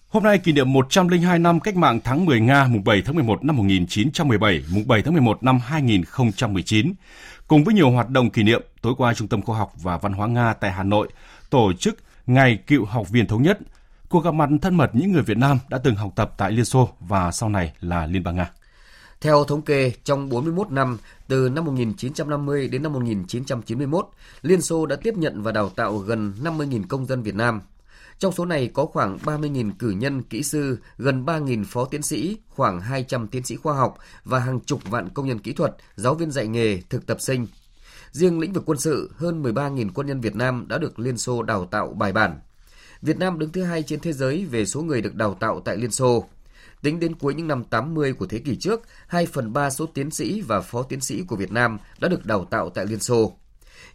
Hôm 0.08 0.22
nay 0.22 0.38
kỷ 0.38 0.52
niệm 0.52 0.72
102 0.72 1.38
năm 1.38 1.60
cách 1.60 1.76
mạng 1.76 2.00
tháng 2.04 2.24
10 2.24 2.40
Nga 2.40 2.66
mùng 2.66 2.84
7 2.84 3.02
tháng 3.02 3.14
11 3.14 3.44
năm 3.44 3.56
1917, 3.56 4.64
mùng 4.72 4.88
7 4.88 5.02
tháng 5.02 5.14
11 5.14 5.42
năm 5.42 5.58
2019. 5.64 6.92
Cùng 7.48 7.64
với 7.64 7.74
nhiều 7.74 7.90
hoạt 7.90 8.08
động 8.08 8.30
kỷ 8.30 8.42
niệm, 8.42 8.62
tối 8.82 8.94
qua 8.98 9.14
Trung 9.14 9.28
tâm 9.28 9.42
Khoa 9.42 9.58
học 9.58 9.72
và 9.82 9.96
Văn 9.96 10.12
hóa 10.12 10.26
Nga 10.26 10.52
tại 10.52 10.72
Hà 10.72 10.82
Nội 10.82 11.08
tổ 11.50 11.72
chức 11.72 11.96
Ngày 12.26 12.58
Cựu 12.66 12.84
học 12.84 13.08
viên 13.10 13.26
thống 13.26 13.42
nhất, 13.42 13.58
cuộc 14.08 14.24
gặp 14.24 14.34
mặt 14.34 14.48
thân 14.62 14.74
mật 14.74 14.90
những 14.92 15.12
người 15.12 15.22
Việt 15.22 15.38
Nam 15.38 15.58
đã 15.68 15.78
từng 15.78 15.94
học 15.94 16.12
tập 16.16 16.34
tại 16.38 16.52
Liên 16.52 16.64
Xô 16.64 16.88
và 17.00 17.32
sau 17.32 17.48
này 17.48 17.72
là 17.80 18.06
Liên 18.06 18.22
bang 18.22 18.36
Nga. 18.36 18.50
Theo 19.20 19.44
thống 19.44 19.62
kê, 19.62 19.92
trong 20.04 20.28
41 20.28 20.70
năm, 20.70 20.98
từ 21.28 21.48
năm 21.48 21.64
1950 21.64 22.68
đến 22.68 22.82
năm 22.82 22.92
1991, 22.92 24.08
Liên 24.42 24.62
Xô 24.62 24.86
đã 24.86 24.96
tiếp 24.96 25.14
nhận 25.16 25.42
và 25.42 25.52
đào 25.52 25.68
tạo 25.68 25.98
gần 25.98 26.34
50.000 26.42 26.82
công 26.88 27.06
dân 27.06 27.22
Việt 27.22 27.34
Nam. 27.34 27.60
Trong 28.18 28.32
số 28.32 28.44
này 28.44 28.70
có 28.74 28.86
khoảng 28.86 29.18
30.000 29.24 29.70
cử 29.78 29.90
nhân, 29.90 30.22
kỹ 30.22 30.42
sư, 30.42 30.78
gần 30.98 31.24
3.000 31.24 31.64
phó 31.64 31.84
tiến 31.84 32.02
sĩ, 32.02 32.38
khoảng 32.48 32.80
200 32.80 33.28
tiến 33.28 33.42
sĩ 33.42 33.56
khoa 33.56 33.74
học 33.74 33.98
và 34.24 34.38
hàng 34.38 34.60
chục 34.60 34.80
vạn 34.90 35.08
công 35.08 35.26
nhân 35.26 35.38
kỹ 35.38 35.52
thuật, 35.52 35.76
giáo 35.96 36.14
viên 36.14 36.30
dạy 36.30 36.46
nghề, 36.46 36.80
thực 36.90 37.06
tập 37.06 37.20
sinh. 37.20 37.46
Riêng 38.10 38.40
lĩnh 38.40 38.52
vực 38.52 38.62
quân 38.66 38.78
sự, 38.78 39.10
hơn 39.16 39.42
13.000 39.42 39.90
quân 39.94 40.06
nhân 40.06 40.20
Việt 40.20 40.36
Nam 40.36 40.64
đã 40.68 40.78
được 40.78 40.98
Liên 40.98 41.18
Xô 41.18 41.42
đào 41.42 41.66
tạo 41.66 41.88
bài 41.88 42.12
bản. 42.12 42.40
Việt 43.02 43.18
Nam 43.18 43.38
đứng 43.38 43.52
thứ 43.52 43.62
hai 43.62 43.82
trên 43.82 44.00
thế 44.00 44.12
giới 44.12 44.44
về 44.44 44.66
số 44.66 44.82
người 44.82 45.02
được 45.02 45.14
đào 45.14 45.34
tạo 45.34 45.60
tại 45.60 45.76
Liên 45.76 45.90
Xô. 45.90 46.24
Tính 46.82 47.00
đến 47.00 47.14
cuối 47.14 47.34
những 47.34 47.48
năm 47.48 47.64
80 47.64 48.12
của 48.12 48.26
thế 48.26 48.38
kỷ 48.38 48.56
trước, 48.56 48.82
2 49.06 49.26
phần 49.26 49.52
3 49.52 49.70
số 49.70 49.86
tiến 49.86 50.10
sĩ 50.10 50.40
và 50.40 50.60
phó 50.60 50.82
tiến 50.82 51.00
sĩ 51.00 51.22
của 51.22 51.36
Việt 51.36 51.52
Nam 51.52 51.78
đã 51.98 52.08
được 52.08 52.26
đào 52.26 52.44
tạo 52.44 52.70
tại 52.70 52.86
Liên 52.86 53.00
Xô. 53.00 53.32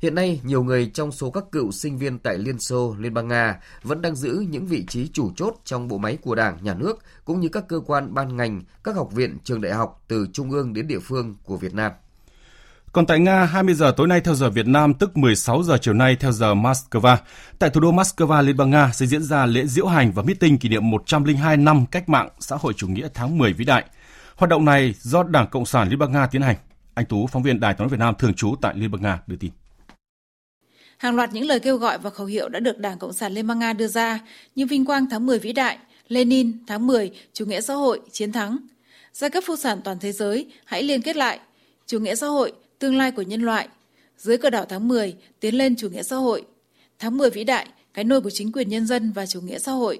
Hiện 0.01 0.15
nay, 0.15 0.41
nhiều 0.43 0.63
người 0.63 0.91
trong 0.93 1.11
số 1.11 1.31
các 1.31 1.43
cựu 1.51 1.71
sinh 1.71 1.97
viên 1.97 2.19
tại 2.19 2.37
Liên 2.37 2.59
Xô, 2.59 2.95
Liên 2.99 3.13
bang 3.13 3.27
Nga 3.27 3.59
vẫn 3.83 4.01
đang 4.01 4.15
giữ 4.15 4.45
những 4.49 4.65
vị 4.65 4.85
trí 4.85 5.07
chủ 5.07 5.31
chốt 5.35 5.55
trong 5.63 5.87
bộ 5.87 5.97
máy 5.97 6.17
của 6.21 6.35
Đảng, 6.35 6.57
Nhà 6.63 6.73
nước, 6.73 6.99
cũng 7.25 7.39
như 7.39 7.49
các 7.49 7.67
cơ 7.67 7.79
quan 7.79 8.13
ban 8.13 8.37
ngành, 8.37 8.61
các 8.83 8.95
học 8.95 9.11
viện, 9.11 9.37
trường 9.43 9.61
đại 9.61 9.73
học 9.73 10.03
từ 10.07 10.27
trung 10.33 10.51
ương 10.51 10.73
đến 10.73 10.87
địa 10.87 10.99
phương 10.99 11.35
của 11.43 11.57
Việt 11.57 11.73
Nam. 11.73 11.91
Còn 12.93 13.05
tại 13.05 13.19
Nga, 13.19 13.45
20 13.45 13.73
giờ 13.73 13.93
tối 13.97 14.07
nay 14.07 14.21
theo 14.21 14.35
giờ 14.35 14.49
Việt 14.49 14.67
Nam, 14.67 14.93
tức 14.93 15.17
16 15.17 15.63
giờ 15.63 15.77
chiều 15.81 15.93
nay 15.93 16.15
theo 16.15 16.31
giờ 16.31 16.53
Moscow, 16.53 17.17
tại 17.59 17.69
thủ 17.69 17.81
đô 17.81 17.91
Moscow, 17.91 18.41
Liên 18.41 18.57
bang 18.57 18.69
Nga 18.69 18.91
sẽ 18.93 19.05
diễn 19.05 19.23
ra 19.23 19.45
lễ 19.45 19.65
diễu 19.65 19.87
hành 19.87 20.11
và 20.11 20.23
meeting 20.23 20.57
kỷ 20.57 20.69
niệm 20.69 20.89
102 20.89 21.57
năm 21.57 21.85
cách 21.91 22.09
mạng 22.09 22.29
xã 22.39 22.55
hội 22.59 22.73
chủ 22.73 22.87
nghĩa 22.87 23.07
tháng 23.13 23.37
10 23.37 23.53
vĩ 23.53 23.65
đại. 23.65 23.85
Hoạt 24.35 24.49
động 24.49 24.65
này 24.65 24.93
do 24.99 25.23
Đảng 25.23 25.47
Cộng 25.47 25.65
sản 25.65 25.89
Liên 25.89 25.99
bang 25.99 26.11
Nga 26.11 26.27
tiến 26.27 26.41
hành. 26.41 26.55
Anh 26.93 27.05
Tú, 27.05 27.27
phóng 27.27 27.43
viên 27.43 27.59
Đài 27.59 27.73
tiếng 27.73 27.87
Việt 27.87 27.99
Nam 27.99 28.15
thường 28.19 28.33
trú 28.33 28.55
tại 28.61 28.73
Liên 28.75 28.91
bang 28.91 29.01
Nga 29.01 29.19
đưa 29.27 29.35
tin. 29.35 29.51
Hàng 30.97 31.15
loạt 31.15 31.33
những 31.33 31.45
lời 31.45 31.59
kêu 31.59 31.77
gọi 31.77 31.97
và 31.97 32.09
khẩu 32.09 32.27
hiệu 32.27 32.49
đã 32.49 32.59
được 32.59 32.77
Đảng 32.77 32.99
Cộng 32.99 33.13
sản 33.13 33.33
Liên 33.33 33.47
bang 33.47 33.59
Nga 33.59 33.73
đưa 33.73 33.87
ra 33.87 34.19
như 34.55 34.65
vinh 34.65 34.85
quang 34.85 35.09
tháng 35.09 35.25
10 35.25 35.39
vĩ 35.39 35.53
đại, 35.53 35.77
Lenin 36.07 36.65
tháng 36.67 36.87
10, 36.87 37.11
chủ 37.33 37.45
nghĩa 37.45 37.61
xã 37.61 37.73
hội, 37.73 38.01
chiến 38.11 38.31
thắng. 38.31 38.57
Giai 39.13 39.29
cấp 39.29 39.43
phụ 39.47 39.55
sản 39.55 39.81
toàn 39.83 39.99
thế 39.99 40.11
giới 40.11 40.51
hãy 40.65 40.83
liên 40.83 41.01
kết 41.01 41.15
lại, 41.15 41.39
chủ 41.87 41.99
nghĩa 41.99 42.15
xã 42.15 42.27
hội, 42.27 42.53
tương 42.81 42.97
lai 42.97 43.11
của 43.11 43.21
nhân 43.21 43.41
loại. 43.41 43.67
Dưới 44.17 44.37
cờ 44.37 44.49
đỏ 44.49 44.65
tháng 44.69 44.87
10, 44.87 45.15
tiến 45.39 45.55
lên 45.55 45.75
chủ 45.75 45.89
nghĩa 45.89 46.03
xã 46.03 46.15
hội. 46.15 46.45
Tháng 46.99 47.17
10 47.17 47.29
vĩ 47.29 47.43
đại, 47.43 47.67
cái 47.93 48.03
nôi 48.03 48.21
của 48.21 48.29
chính 48.29 48.51
quyền 48.51 48.69
nhân 48.69 48.87
dân 48.87 49.11
và 49.11 49.25
chủ 49.25 49.41
nghĩa 49.41 49.59
xã 49.59 49.71
hội. 49.71 49.99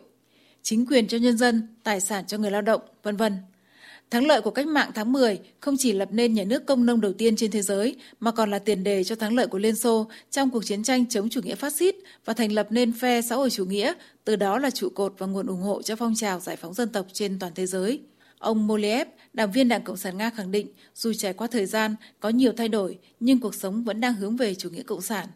Chính 0.63 0.85
quyền 0.85 1.07
cho 1.07 1.17
nhân 1.17 1.38
dân, 1.38 1.67
tài 1.83 2.01
sản 2.01 2.25
cho 2.27 2.38
người 2.38 2.51
lao 2.51 2.61
động, 2.61 2.81
vân 3.03 3.17
vân. 3.17 3.38
Thắng 4.09 4.27
lợi 4.27 4.41
của 4.41 4.51
cách 4.51 4.67
mạng 4.67 4.91
tháng 4.95 5.11
10 5.11 5.39
không 5.59 5.75
chỉ 5.79 5.91
lập 5.91 6.09
nên 6.11 6.33
nhà 6.33 6.43
nước 6.43 6.65
công 6.65 6.85
nông 6.85 7.01
đầu 7.01 7.13
tiên 7.13 7.35
trên 7.35 7.51
thế 7.51 7.61
giới, 7.61 7.95
mà 8.19 8.31
còn 8.31 8.51
là 8.51 8.59
tiền 8.59 8.83
đề 8.83 9.03
cho 9.03 9.15
thắng 9.15 9.35
lợi 9.35 9.47
của 9.47 9.57
Liên 9.57 9.75
Xô 9.75 10.07
trong 10.31 10.50
cuộc 10.50 10.65
chiến 10.65 10.83
tranh 10.83 11.05
chống 11.09 11.29
chủ 11.29 11.41
nghĩa 11.41 11.55
phát 11.55 11.73
xít 11.73 11.95
và 12.25 12.33
thành 12.33 12.51
lập 12.51 12.67
nên 12.69 12.93
phe 12.93 13.21
xã 13.21 13.35
hội 13.35 13.50
chủ 13.50 13.65
nghĩa, 13.65 13.93
từ 14.25 14.35
đó 14.35 14.57
là 14.59 14.69
trụ 14.69 14.89
cột 14.89 15.13
và 15.17 15.27
nguồn 15.27 15.47
ủng 15.47 15.61
hộ 15.61 15.81
cho 15.81 15.95
phong 15.95 16.15
trào 16.15 16.39
giải 16.39 16.55
phóng 16.55 16.73
dân 16.73 16.89
tộc 16.89 17.05
trên 17.13 17.39
toàn 17.39 17.51
thế 17.55 17.65
giới. 17.65 18.00
Ông 18.41 18.67
Moliev, 18.67 19.07
đảng 19.33 19.51
viên 19.51 19.67
Đảng 19.67 19.83
Cộng 19.83 19.97
sản 19.97 20.17
Nga 20.17 20.29
khẳng 20.29 20.51
định, 20.51 20.67
dù 20.95 21.13
trải 21.13 21.33
qua 21.33 21.47
thời 21.47 21.65
gian, 21.65 21.95
có 22.19 22.29
nhiều 22.29 22.51
thay 22.57 22.67
đổi, 22.67 22.97
nhưng 23.19 23.39
cuộc 23.39 23.55
sống 23.55 23.83
vẫn 23.83 24.01
đang 24.01 24.13
hướng 24.13 24.37
về 24.37 24.55
chủ 24.55 24.69
nghĩa 24.69 24.83
cộng 24.83 25.01
sản. 25.01 25.27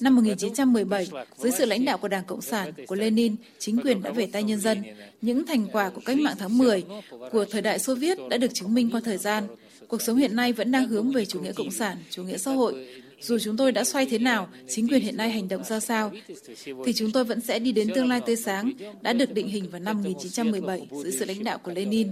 Năm 0.00 0.16
1917, 0.16 1.08
dưới 1.36 1.52
sự 1.52 1.66
lãnh 1.66 1.84
đạo 1.84 1.98
của 1.98 2.08
Đảng 2.08 2.24
Cộng 2.24 2.40
sản, 2.40 2.72
của 2.86 2.94
Lenin, 2.94 3.36
chính 3.58 3.78
quyền 3.84 4.02
đã 4.02 4.10
về 4.10 4.26
tay 4.32 4.42
nhân 4.42 4.60
dân. 4.60 4.82
Những 5.22 5.46
thành 5.46 5.66
quả 5.72 5.90
của 5.90 6.00
cách 6.04 6.18
mạng 6.18 6.36
tháng 6.38 6.58
10 6.58 6.84
của 7.32 7.44
thời 7.44 7.62
đại 7.62 7.78
Xô 7.78 7.94
Viết 7.94 8.18
đã 8.30 8.36
được 8.36 8.54
chứng 8.54 8.74
minh 8.74 8.90
qua 8.90 9.00
thời 9.04 9.18
gian. 9.18 9.44
Cuộc 9.88 10.02
sống 10.02 10.16
hiện 10.16 10.36
nay 10.36 10.52
vẫn 10.52 10.70
đang 10.70 10.86
hướng 10.86 11.12
về 11.12 11.24
chủ 11.24 11.40
nghĩa 11.40 11.52
cộng 11.52 11.70
sản, 11.70 11.96
chủ 12.10 12.22
nghĩa 12.22 12.38
xã 12.38 12.50
hội. 12.50 12.86
Dù 13.20 13.38
chúng 13.38 13.56
tôi 13.56 13.72
đã 13.72 13.84
xoay 13.84 14.06
thế 14.06 14.18
nào, 14.18 14.48
chính 14.68 14.88
quyền 14.88 15.02
hiện 15.02 15.16
nay 15.16 15.30
hành 15.30 15.48
động 15.48 15.64
ra 15.64 15.80
sao, 15.80 16.12
thì 16.84 16.92
chúng 16.94 17.12
tôi 17.12 17.24
vẫn 17.24 17.40
sẽ 17.40 17.58
đi 17.58 17.72
đến 17.72 17.88
tương 17.94 18.08
lai 18.08 18.20
tươi 18.26 18.36
sáng 18.36 18.72
đã 19.00 19.12
được 19.12 19.32
định 19.34 19.48
hình 19.48 19.70
vào 19.70 19.80
năm 19.80 19.96
1917 19.96 20.88
dưới 21.02 21.12
sự 21.12 21.24
lãnh 21.24 21.44
đạo 21.44 21.58
của 21.58 21.72
Lenin. 21.72 22.08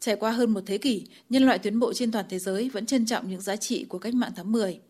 Trải 0.00 0.16
qua 0.16 0.30
hơn 0.30 0.50
một 0.50 0.60
thế 0.66 0.78
kỷ, 0.78 1.06
nhân 1.30 1.42
loại 1.42 1.58
tiến 1.58 1.78
bộ 1.78 1.92
trên 1.92 2.12
toàn 2.12 2.24
thế 2.28 2.38
giới 2.38 2.68
vẫn 2.68 2.86
trân 2.86 3.06
trọng 3.06 3.30
những 3.30 3.40
giá 3.40 3.56
trị 3.56 3.84
của 3.88 3.98
cách 3.98 4.14
mạng 4.14 4.32
tháng 4.36 4.52
10. 4.52 4.80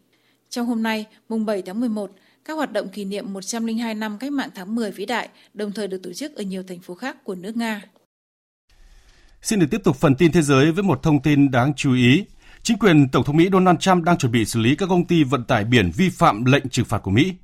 Trong 0.51 0.67
hôm 0.67 0.83
nay, 0.83 1.07
mùng 1.29 1.47
7 1.47 1.63
tháng 1.63 1.81
11, 1.81 2.11
các 2.45 2.55
hoạt 2.55 2.73
động 2.73 2.89
kỷ 2.89 3.05
niệm 3.05 3.33
102 3.33 3.95
năm 3.95 4.19
cách 4.19 4.33
mạng 4.33 4.51
tháng 4.55 4.75
10 4.75 4.91
vĩ 4.91 5.07
đại 5.07 5.29
đồng 5.55 5.73
thời 5.73 5.89
được 5.89 6.03
tổ 6.03 6.13
chức 6.13 6.37
ở 6.37 6.43
nhiều 6.43 6.63
thành 6.63 6.81
phố 6.81 6.95
khác 6.95 7.25
của 7.25 7.35
nước 7.35 7.57
Nga. 7.57 7.83
Xin 9.43 9.61
được 9.61 9.67
tiếp 9.71 9.81
tục 9.85 9.97
phần 9.97 10.15
tin 10.17 10.33
thế 10.33 10.43
giới 10.43 10.73
với 10.73 10.83
một 10.83 11.03
thông 11.03 11.23
tin 11.23 11.51
đáng 11.51 11.73
chú 11.77 11.95
ý. 11.95 12.25
Chính 12.66 12.79
quyền 12.79 13.09
Tổng 13.09 13.24
thống 13.24 13.37
Mỹ 13.37 13.48
Donald 13.52 13.79
Trump 13.81 14.05
đang 14.05 14.18
chuẩn 14.18 14.33
bị 14.33 14.44
xử 14.44 14.61
lý 14.61 14.76
các 14.76 14.88
công 14.88 15.05
ty 15.05 15.24
vận 15.24 15.44
tải 15.44 15.64
biển 15.64 15.90
vi 15.96 16.11
phạm 16.11 16.44
lệnh 16.44 16.68
trừng 16.68 16.85
phạt 16.85 16.98
của 16.98 17.11
Mỹ. 17.11 17.35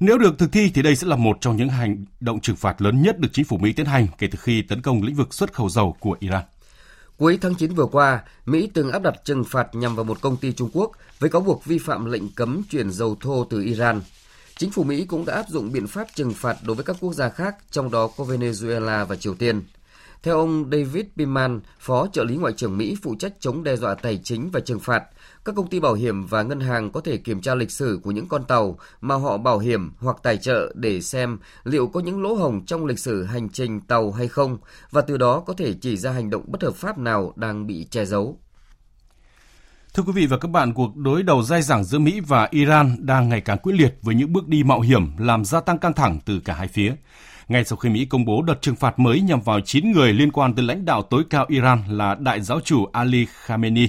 Nếu 0.00 0.18
được 0.18 0.38
thực 0.38 0.52
thi 0.52 0.70
thì 0.74 0.82
đây 0.82 0.96
sẽ 0.96 1.06
là 1.06 1.16
một 1.16 1.38
trong 1.40 1.56
những 1.56 1.68
hành 1.68 2.04
động 2.20 2.40
trừng 2.40 2.56
phạt 2.56 2.82
lớn 2.82 3.02
nhất 3.02 3.18
được 3.18 3.28
chính 3.32 3.44
phủ 3.44 3.58
Mỹ 3.58 3.72
tiến 3.72 3.86
hành 3.86 4.06
kể 4.18 4.26
từ 4.26 4.38
khi 4.42 4.62
tấn 4.62 4.82
công 4.82 5.02
lĩnh 5.02 5.14
vực 5.14 5.34
xuất 5.34 5.52
khẩu 5.52 5.68
dầu 5.68 5.96
của 6.00 6.16
Iran. 6.20 6.42
Cuối 7.16 7.38
tháng 7.40 7.54
9 7.54 7.74
vừa 7.74 7.86
qua, 7.86 8.22
Mỹ 8.46 8.70
từng 8.74 8.90
áp 8.90 9.02
đặt 9.02 9.14
trừng 9.24 9.44
phạt 9.44 9.74
nhằm 9.74 9.96
vào 9.96 10.04
một 10.04 10.20
công 10.20 10.36
ty 10.36 10.52
Trung 10.52 10.70
Quốc 10.72 10.92
với 11.18 11.30
cáo 11.30 11.42
buộc 11.42 11.64
vi 11.64 11.78
phạm 11.78 12.04
lệnh 12.04 12.28
cấm 12.28 12.62
chuyển 12.70 12.90
dầu 12.90 13.16
thô 13.20 13.44
từ 13.44 13.62
Iran. 13.62 14.00
Chính 14.56 14.70
phủ 14.70 14.84
Mỹ 14.84 15.04
cũng 15.04 15.24
đã 15.24 15.34
áp 15.34 15.48
dụng 15.48 15.72
biện 15.72 15.86
pháp 15.86 16.06
trừng 16.14 16.32
phạt 16.34 16.56
đối 16.62 16.76
với 16.76 16.84
các 16.84 16.96
quốc 17.00 17.12
gia 17.12 17.28
khác, 17.28 17.56
trong 17.70 17.90
đó 17.90 18.10
có 18.16 18.24
Venezuela 18.24 19.04
và 19.04 19.16
Triều 19.16 19.34
Tiên. 19.34 19.62
Theo 20.22 20.38
ông 20.38 20.70
David 20.72 21.04
Piman, 21.16 21.60
Phó 21.78 22.06
trợ 22.12 22.24
lý 22.24 22.36
Ngoại 22.36 22.52
trưởng 22.52 22.78
Mỹ 22.78 22.96
phụ 23.02 23.14
trách 23.18 23.32
chống 23.40 23.64
đe 23.64 23.76
dọa 23.76 23.94
tài 23.94 24.20
chính 24.24 24.50
và 24.52 24.60
trừng 24.60 24.80
phạt, 24.80 25.04
các 25.44 25.54
công 25.54 25.66
ty 25.66 25.80
bảo 25.80 25.94
hiểm 25.94 26.26
và 26.26 26.42
ngân 26.42 26.60
hàng 26.60 26.92
có 26.92 27.00
thể 27.00 27.16
kiểm 27.16 27.40
tra 27.40 27.54
lịch 27.54 27.70
sử 27.70 28.00
của 28.02 28.10
những 28.10 28.28
con 28.28 28.44
tàu 28.44 28.78
mà 29.00 29.14
họ 29.14 29.38
bảo 29.38 29.58
hiểm 29.58 29.92
hoặc 29.98 30.16
tài 30.22 30.36
trợ 30.36 30.72
để 30.74 31.00
xem 31.00 31.38
liệu 31.64 31.86
có 31.86 32.00
những 32.00 32.22
lỗ 32.22 32.34
hổng 32.34 32.66
trong 32.66 32.86
lịch 32.86 32.98
sử 32.98 33.24
hành 33.24 33.48
trình 33.48 33.80
tàu 33.80 34.12
hay 34.12 34.28
không 34.28 34.58
và 34.90 35.00
từ 35.00 35.16
đó 35.16 35.40
có 35.40 35.54
thể 35.54 35.74
chỉ 35.80 35.96
ra 35.96 36.10
hành 36.10 36.30
động 36.30 36.44
bất 36.46 36.62
hợp 36.62 36.74
pháp 36.74 36.98
nào 36.98 37.32
đang 37.36 37.66
bị 37.66 37.86
che 37.90 38.04
giấu. 38.04 38.38
Thưa 39.94 40.02
quý 40.02 40.12
vị 40.12 40.26
và 40.26 40.38
các 40.38 40.50
bạn, 40.50 40.72
cuộc 40.72 40.96
đối 40.96 41.22
đầu 41.22 41.42
dai 41.42 41.62
dẳng 41.62 41.84
giữa 41.84 41.98
Mỹ 41.98 42.20
và 42.20 42.48
Iran 42.50 42.96
đang 42.98 43.28
ngày 43.28 43.40
càng 43.40 43.58
quyết 43.58 43.72
liệt 43.72 43.98
với 44.02 44.14
những 44.14 44.32
bước 44.32 44.48
đi 44.48 44.64
mạo 44.64 44.80
hiểm 44.80 45.16
làm 45.18 45.44
gia 45.44 45.60
tăng 45.60 45.78
căng 45.78 45.92
thẳng 45.92 46.18
từ 46.24 46.40
cả 46.40 46.54
hai 46.54 46.68
phía. 46.68 46.94
Ngay 47.48 47.64
sau 47.64 47.76
khi 47.76 47.88
Mỹ 47.88 48.04
công 48.04 48.24
bố 48.24 48.42
đợt 48.42 48.62
trừng 48.62 48.76
phạt 48.76 48.98
mới 48.98 49.20
nhằm 49.20 49.40
vào 49.40 49.60
9 49.60 49.92
người 49.92 50.12
liên 50.12 50.32
quan 50.32 50.54
tới 50.54 50.64
lãnh 50.64 50.84
đạo 50.84 51.02
tối 51.02 51.24
cao 51.30 51.46
Iran 51.48 51.82
là 51.88 52.14
đại 52.14 52.40
giáo 52.40 52.60
chủ 52.60 52.84
Ali 52.92 53.26
Khamenei, 53.30 53.88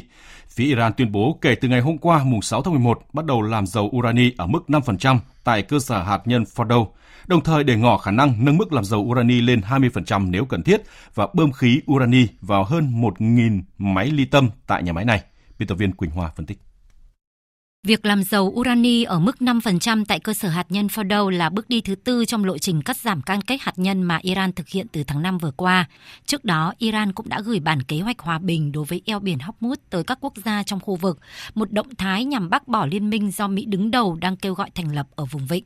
phía 0.50 0.64
Iran 0.64 0.94
tuyên 0.94 1.12
bố 1.12 1.38
kể 1.42 1.56
từ 1.56 1.68
ngày 1.68 1.82
hôm 1.82 1.98
qua 1.98 2.24
mùng 2.24 2.42
6 2.42 2.62
tháng 2.62 2.74
11 2.74 3.02
bắt 3.14 3.26
đầu 3.26 3.42
làm 3.42 3.68
dầu 3.68 3.92
urani 3.96 4.32
ở 4.38 4.48
mức 4.48 4.64
5% 4.68 5.18
tại 5.44 5.62
cơ 5.62 5.80
sở 5.80 6.04
hạt 6.04 6.22
nhân 6.26 6.44
Fordow, 6.56 6.88
đồng 7.28 7.44
thời 7.44 7.64
để 7.64 7.76
ngỏ 7.76 7.98
khả 7.98 8.12
năng 8.12 8.46
nâng 8.46 8.58
mức 8.58 8.74
làm 8.74 8.84
dầu 8.84 9.00
urani 9.02 9.42
lên 9.42 9.62
20% 9.70 10.30
nếu 10.30 10.46
cần 10.46 10.64
thiết 10.64 10.82
và 11.16 11.28
bơm 11.34 11.52
khí 11.52 11.82
urani 11.92 12.28
vào 12.42 12.64
hơn 12.64 13.02
1.000 13.02 13.62
máy 13.78 14.12
ly 14.12 14.26
tâm 14.26 14.50
tại 14.68 14.84
nhà 14.84 14.94
máy 14.94 15.06
này. 15.06 15.24
Biên 15.60 15.68
tập 15.68 15.76
viên 15.76 15.92
Quỳnh 15.92 16.12
Hoa 16.12 16.32
phân 16.36 16.46
tích. 16.46 16.58
Việc 17.88 18.06
làm 18.06 18.24
dầu 18.24 18.54
urani 18.56 19.04
ở 19.04 19.20
mức 19.20 19.36
5% 19.40 20.06
tại 20.08 20.20
cơ 20.20 20.34
sở 20.34 20.50
hạt 20.50 20.66
nhân 20.70 20.88
Fordow 20.88 21.30
là 21.30 21.50
bước 21.50 21.70
đi 21.70 21.82
thứ 21.82 21.96
tư 21.96 22.26
trong 22.26 22.46
lộ 22.46 22.58
trình 22.58 22.82
cắt 22.82 22.98
giảm 22.98 23.22
cam 23.22 23.42
kết 23.42 23.58
hạt 23.62 23.74
nhân 23.80 24.04
mà 24.04 24.20
Iran 24.22 24.54
thực 24.54 24.70
hiện 24.70 24.88
từ 24.92 25.04
tháng 25.04 25.22
5 25.22 25.38
vừa 25.38 25.52
qua. 25.52 25.86
Trước 26.26 26.46
đó, 26.46 26.74
Iran 26.78 27.14
cũng 27.14 27.30
đã 27.30 27.42
gửi 27.42 27.60
bản 27.60 27.84
kế 27.84 28.00
hoạch 28.00 28.20
hòa 28.20 28.40
bình 28.40 28.72
đối 28.72 28.86
với 28.86 29.02
eo 29.06 29.20
biển 29.20 29.38
Hormuz 29.38 29.76
tới 29.90 30.04
các 30.04 30.18
quốc 30.22 30.34
gia 30.46 30.64
trong 30.64 30.80
khu 30.80 30.96
vực, 30.96 31.20
một 31.56 31.72
động 31.72 31.96
thái 31.96 32.26
nhằm 32.26 32.50
bác 32.50 32.68
bỏ 32.68 32.86
liên 32.86 33.10
minh 33.10 33.32
do 33.32 33.48
Mỹ 33.48 33.66
đứng 33.66 33.92
đầu 33.92 34.16
đang 34.16 34.38
kêu 34.38 34.54
gọi 34.54 34.70
thành 34.76 34.96
lập 34.96 35.08
ở 35.16 35.26
vùng 35.26 35.48
vịnh. 35.48 35.64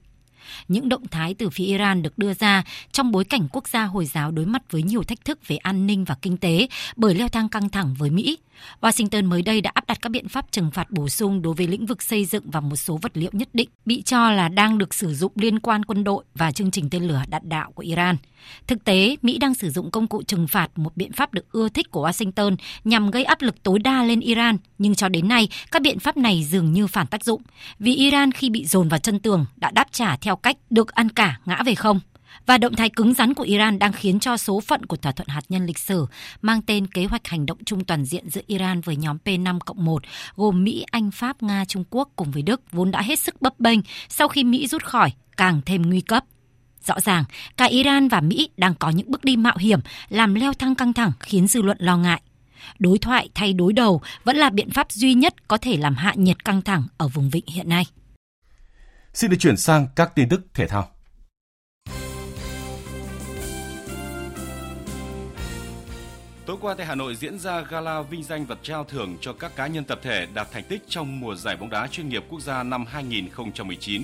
Những 0.67 0.89
động 0.89 1.07
thái 1.07 1.33
từ 1.33 1.49
phía 1.49 1.65
Iran 1.65 2.01
được 2.01 2.17
đưa 2.17 2.33
ra 2.33 2.63
trong 2.91 3.11
bối 3.11 3.23
cảnh 3.23 3.47
quốc 3.51 3.67
gia 3.67 3.83
Hồi 3.83 4.05
giáo 4.05 4.31
đối 4.31 4.45
mặt 4.45 4.61
với 4.71 4.83
nhiều 4.83 5.03
thách 5.03 5.25
thức 5.25 5.47
về 5.47 5.57
an 5.57 5.87
ninh 5.87 6.03
và 6.03 6.15
kinh 6.21 6.37
tế 6.37 6.67
bởi 6.95 7.15
leo 7.15 7.27
thang 7.27 7.49
căng 7.49 7.69
thẳng 7.69 7.95
với 7.97 8.09
Mỹ. 8.09 8.37
Washington 8.81 9.27
mới 9.27 9.41
đây 9.41 9.61
đã 9.61 9.71
áp 9.73 9.87
đặt 9.87 9.97
các 10.01 10.09
biện 10.09 10.27
pháp 10.27 10.51
trừng 10.51 10.71
phạt 10.71 10.91
bổ 10.91 11.09
sung 11.09 11.41
đối 11.41 11.53
với 11.53 11.67
lĩnh 11.67 11.85
vực 11.85 12.01
xây 12.01 12.25
dựng 12.25 12.49
và 12.51 12.59
một 12.59 12.75
số 12.75 12.99
vật 13.01 13.11
liệu 13.17 13.29
nhất 13.33 13.49
định 13.53 13.69
bị 13.85 14.01
cho 14.01 14.31
là 14.31 14.49
đang 14.49 14.77
được 14.77 14.93
sử 14.93 15.13
dụng 15.13 15.31
liên 15.35 15.59
quan 15.59 15.85
quân 15.85 16.03
đội 16.03 16.23
và 16.35 16.51
chương 16.51 16.71
trình 16.71 16.89
tên 16.89 17.03
lửa 17.03 17.23
đạn 17.29 17.49
đạo 17.49 17.71
của 17.71 17.83
Iran– 17.83 18.17
Thực 18.67 18.83
tế, 18.85 19.15
Mỹ 19.21 19.37
đang 19.37 19.55
sử 19.55 19.69
dụng 19.69 19.91
công 19.91 20.07
cụ 20.07 20.23
trừng 20.23 20.47
phạt, 20.47 20.69
một 20.75 20.97
biện 20.97 21.11
pháp 21.11 21.33
được 21.33 21.51
ưa 21.51 21.69
thích 21.69 21.91
của 21.91 22.09
Washington 22.09 22.55
nhằm 22.83 23.11
gây 23.11 23.23
áp 23.23 23.41
lực 23.41 23.63
tối 23.63 23.79
đa 23.79 24.03
lên 24.03 24.19
Iran, 24.19 24.57
nhưng 24.77 24.95
cho 24.95 25.09
đến 25.09 25.27
nay, 25.27 25.49
các 25.71 25.81
biện 25.81 25.99
pháp 25.99 26.17
này 26.17 26.43
dường 26.43 26.73
như 26.73 26.87
phản 26.87 27.07
tác 27.07 27.23
dụng, 27.23 27.41
vì 27.79 27.95
Iran 27.95 28.31
khi 28.31 28.49
bị 28.49 28.65
dồn 28.65 28.89
vào 28.89 28.99
chân 28.99 29.19
tường 29.19 29.45
đã 29.55 29.71
đáp 29.71 29.87
trả 29.91 30.17
theo 30.17 30.35
cách 30.35 30.57
được 30.69 30.91
ăn 30.93 31.09
cả 31.09 31.39
ngã 31.45 31.63
về 31.63 31.75
không. 31.75 31.99
Và 32.45 32.57
động 32.57 32.75
thái 32.75 32.89
cứng 32.89 33.13
rắn 33.13 33.33
của 33.33 33.43
Iran 33.43 33.79
đang 33.79 33.93
khiến 33.93 34.19
cho 34.19 34.37
số 34.37 34.59
phận 34.59 34.85
của 34.85 34.97
thỏa 34.97 35.11
thuận 35.11 35.27
hạt 35.27 35.41
nhân 35.49 35.65
lịch 35.65 35.77
sử 35.77 36.05
mang 36.41 36.61
tên 36.61 36.87
Kế 36.87 37.05
hoạch 37.05 37.27
hành 37.27 37.45
động 37.45 37.57
chung 37.65 37.85
toàn 37.85 38.05
diện 38.05 38.29
giữa 38.29 38.41
Iran 38.47 38.81
với 38.81 38.95
nhóm 38.95 39.17
P5 39.25 39.59
cộng 39.59 39.85
1 39.85 40.03
gồm 40.35 40.63
Mỹ, 40.63 40.85
Anh, 40.91 41.11
Pháp, 41.11 41.43
Nga, 41.43 41.65
Trung 41.65 41.83
Quốc 41.89 42.09
cùng 42.15 42.31
với 42.31 42.41
Đức 42.41 42.61
vốn 42.71 42.91
đã 42.91 43.01
hết 43.01 43.19
sức 43.19 43.41
bấp 43.41 43.59
bênh 43.59 43.79
sau 44.09 44.27
khi 44.27 44.43
Mỹ 44.43 44.67
rút 44.67 44.83
khỏi 44.83 45.11
càng 45.37 45.61
thêm 45.65 45.81
nguy 45.81 46.01
cấp. 46.01 46.23
Rõ 46.87 46.99
ràng, 46.99 47.23
cả 47.57 47.65
Iran 47.65 48.07
và 48.07 48.21
Mỹ 48.21 48.49
đang 48.57 48.75
có 48.75 48.89
những 48.89 49.11
bước 49.11 49.23
đi 49.23 49.37
mạo 49.37 49.57
hiểm 49.59 49.79
làm 50.09 50.35
leo 50.35 50.53
thang 50.53 50.75
căng 50.75 50.93
thẳng 50.93 51.11
khiến 51.19 51.47
dư 51.47 51.61
luận 51.61 51.77
lo 51.79 51.97
ngại. 51.97 52.21
Đối 52.79 52.97
thoại 52.97 53.29
thay 53.35 53.53
đối 53.53 53.73
đầu 53.73 54.01
vẫn 54.23 54.37
là 54.37 54.49
biện 54.49 54.69
pháp 54.69 54.91
duy 54.91 55.13
nhất 55.13 55.47
có 55.47 55.57
thể 55.57 55.77
làm 55.77 55.95
hạ 55.95 56.13
nhiệt 56.15 56.45
căng 56.45 56.61
thẳng 56.61 56.83
ở 56.97 57.07
vùng 57.07 57.29
vịnh 57.29 57.45
hiện 57.47 57.69
nay. 57.69 57.85
Xin 59.13 59.31
được 59.31 59.37
chuyển 59.39 59.57
sang 59.57 59.87
các 59.95 60.15
tin 60.15 60.29
tức 60.29 60.41
thể 60.53 60.67
thao. 60.67 60.89
Tối 66.45 66.57
qua 66.61 66.73
tại 66.77 66.85
Hà 66.85 66.95
Nội 66.95 67.15
diễn 67.15 67.39
ra 67.39 67.61
gala 67.61 68.01
vinh 68.01 68.23
danh 68.23 68.45
và 68.45 68.55
trao 68.63 68.83
thưởng 68.83 69.17
cho 69.21 69.33
các 69.33 69.55
cá 69.55 69.67
nhân 69.67 69.83
tập 69.83 69.99
thể 70.03 70.27
đạt 70.33 70.47
thành 70.51 70.63
tích 70.63 70.81
trong 70.87 71.19
mùa 71.19 71.35
giải 71.35 71.57
bóng 71.57 71.69
đá 71.69 71.87
chuyên 71.87 72.09
nghiệp 72.09 72.23
quốc 72.29 72.41
gia 72.41 72.63
năm 72.63 72.85
2019. 72.85 74.03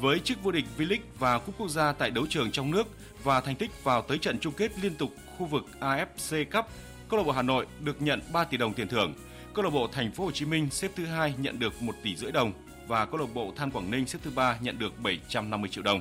Với 0.00 0.20
chức 0.20 0.42
vô 0.42 0.50
địch 0.50 0.64
V-League 0.78 0.98
và 1.18 1.38
cúp 1.38 1.54
quốc 1.58 1.68
gia 1.68 1.92
tại 1.92 2.10
đấu 2.10 2.26
trường 2.26 2.50
trong 2.50 2.70
nước 2.70 2.86
và 3.22 3.40
thành 3.40 3.56
tích 3.56 3.84
vào 3.84 4.02
tới 4.02 4.18
trận 4.18 4.38
chung 4.38 4.54
kết 4.56 4.78
liên 4.82 4.94
tục 4.94 5.10
khu 5.38 5.46
vực 5.46 5.64
AFC 5.80 6.44
Cup, 6.44 6.66
câu 7.08 7.18
lạc 7.18 7.24
bộ 7.24 7.32
Hà 7.32 7.42
Nội 7.42 7.66
được 7.80 8.02
nhận 8.02 8.20
3 8.32 8.44
tỷ 8.44 8.56
đồng 8.56 8.74
tiền 8.74 8.88
thưởng. 8.88 9.14
Câu 9.54 9.64
lạc 9.64 9.70
bộ 9.70 9.88
Thành 9.92 10.12
phố 10.12 10.24
Hồ 10.24 10.30
Chí 10.30 10.44
Minh 10.44 10.68
xếp 10.70 10.90
thứ 10.96 11.06
hai 11.06 11.34
nhận 11.38 11.58
được 11.58 11.82
1 11.82 11.94
tỷ 12.02 12.16
rưỡi 12.16 12.32
đồng 12.32 12.52
và 12.86 13.06
câu 13.06 13.20
lạc 13.20 13.34
bộ 13.34 13.52
Than 13.56 13.70
Quảng 13.70 13.90
Ninh 13.90 14.06
xếp 14.06 14.18
thứ 14.22 14.30
ba 14.30 14.58
nhận 14.60 14.78
được 14.78 15.00
750 15.02 15.70
triệu 15.70 15.84
đồng. 15.84 16.00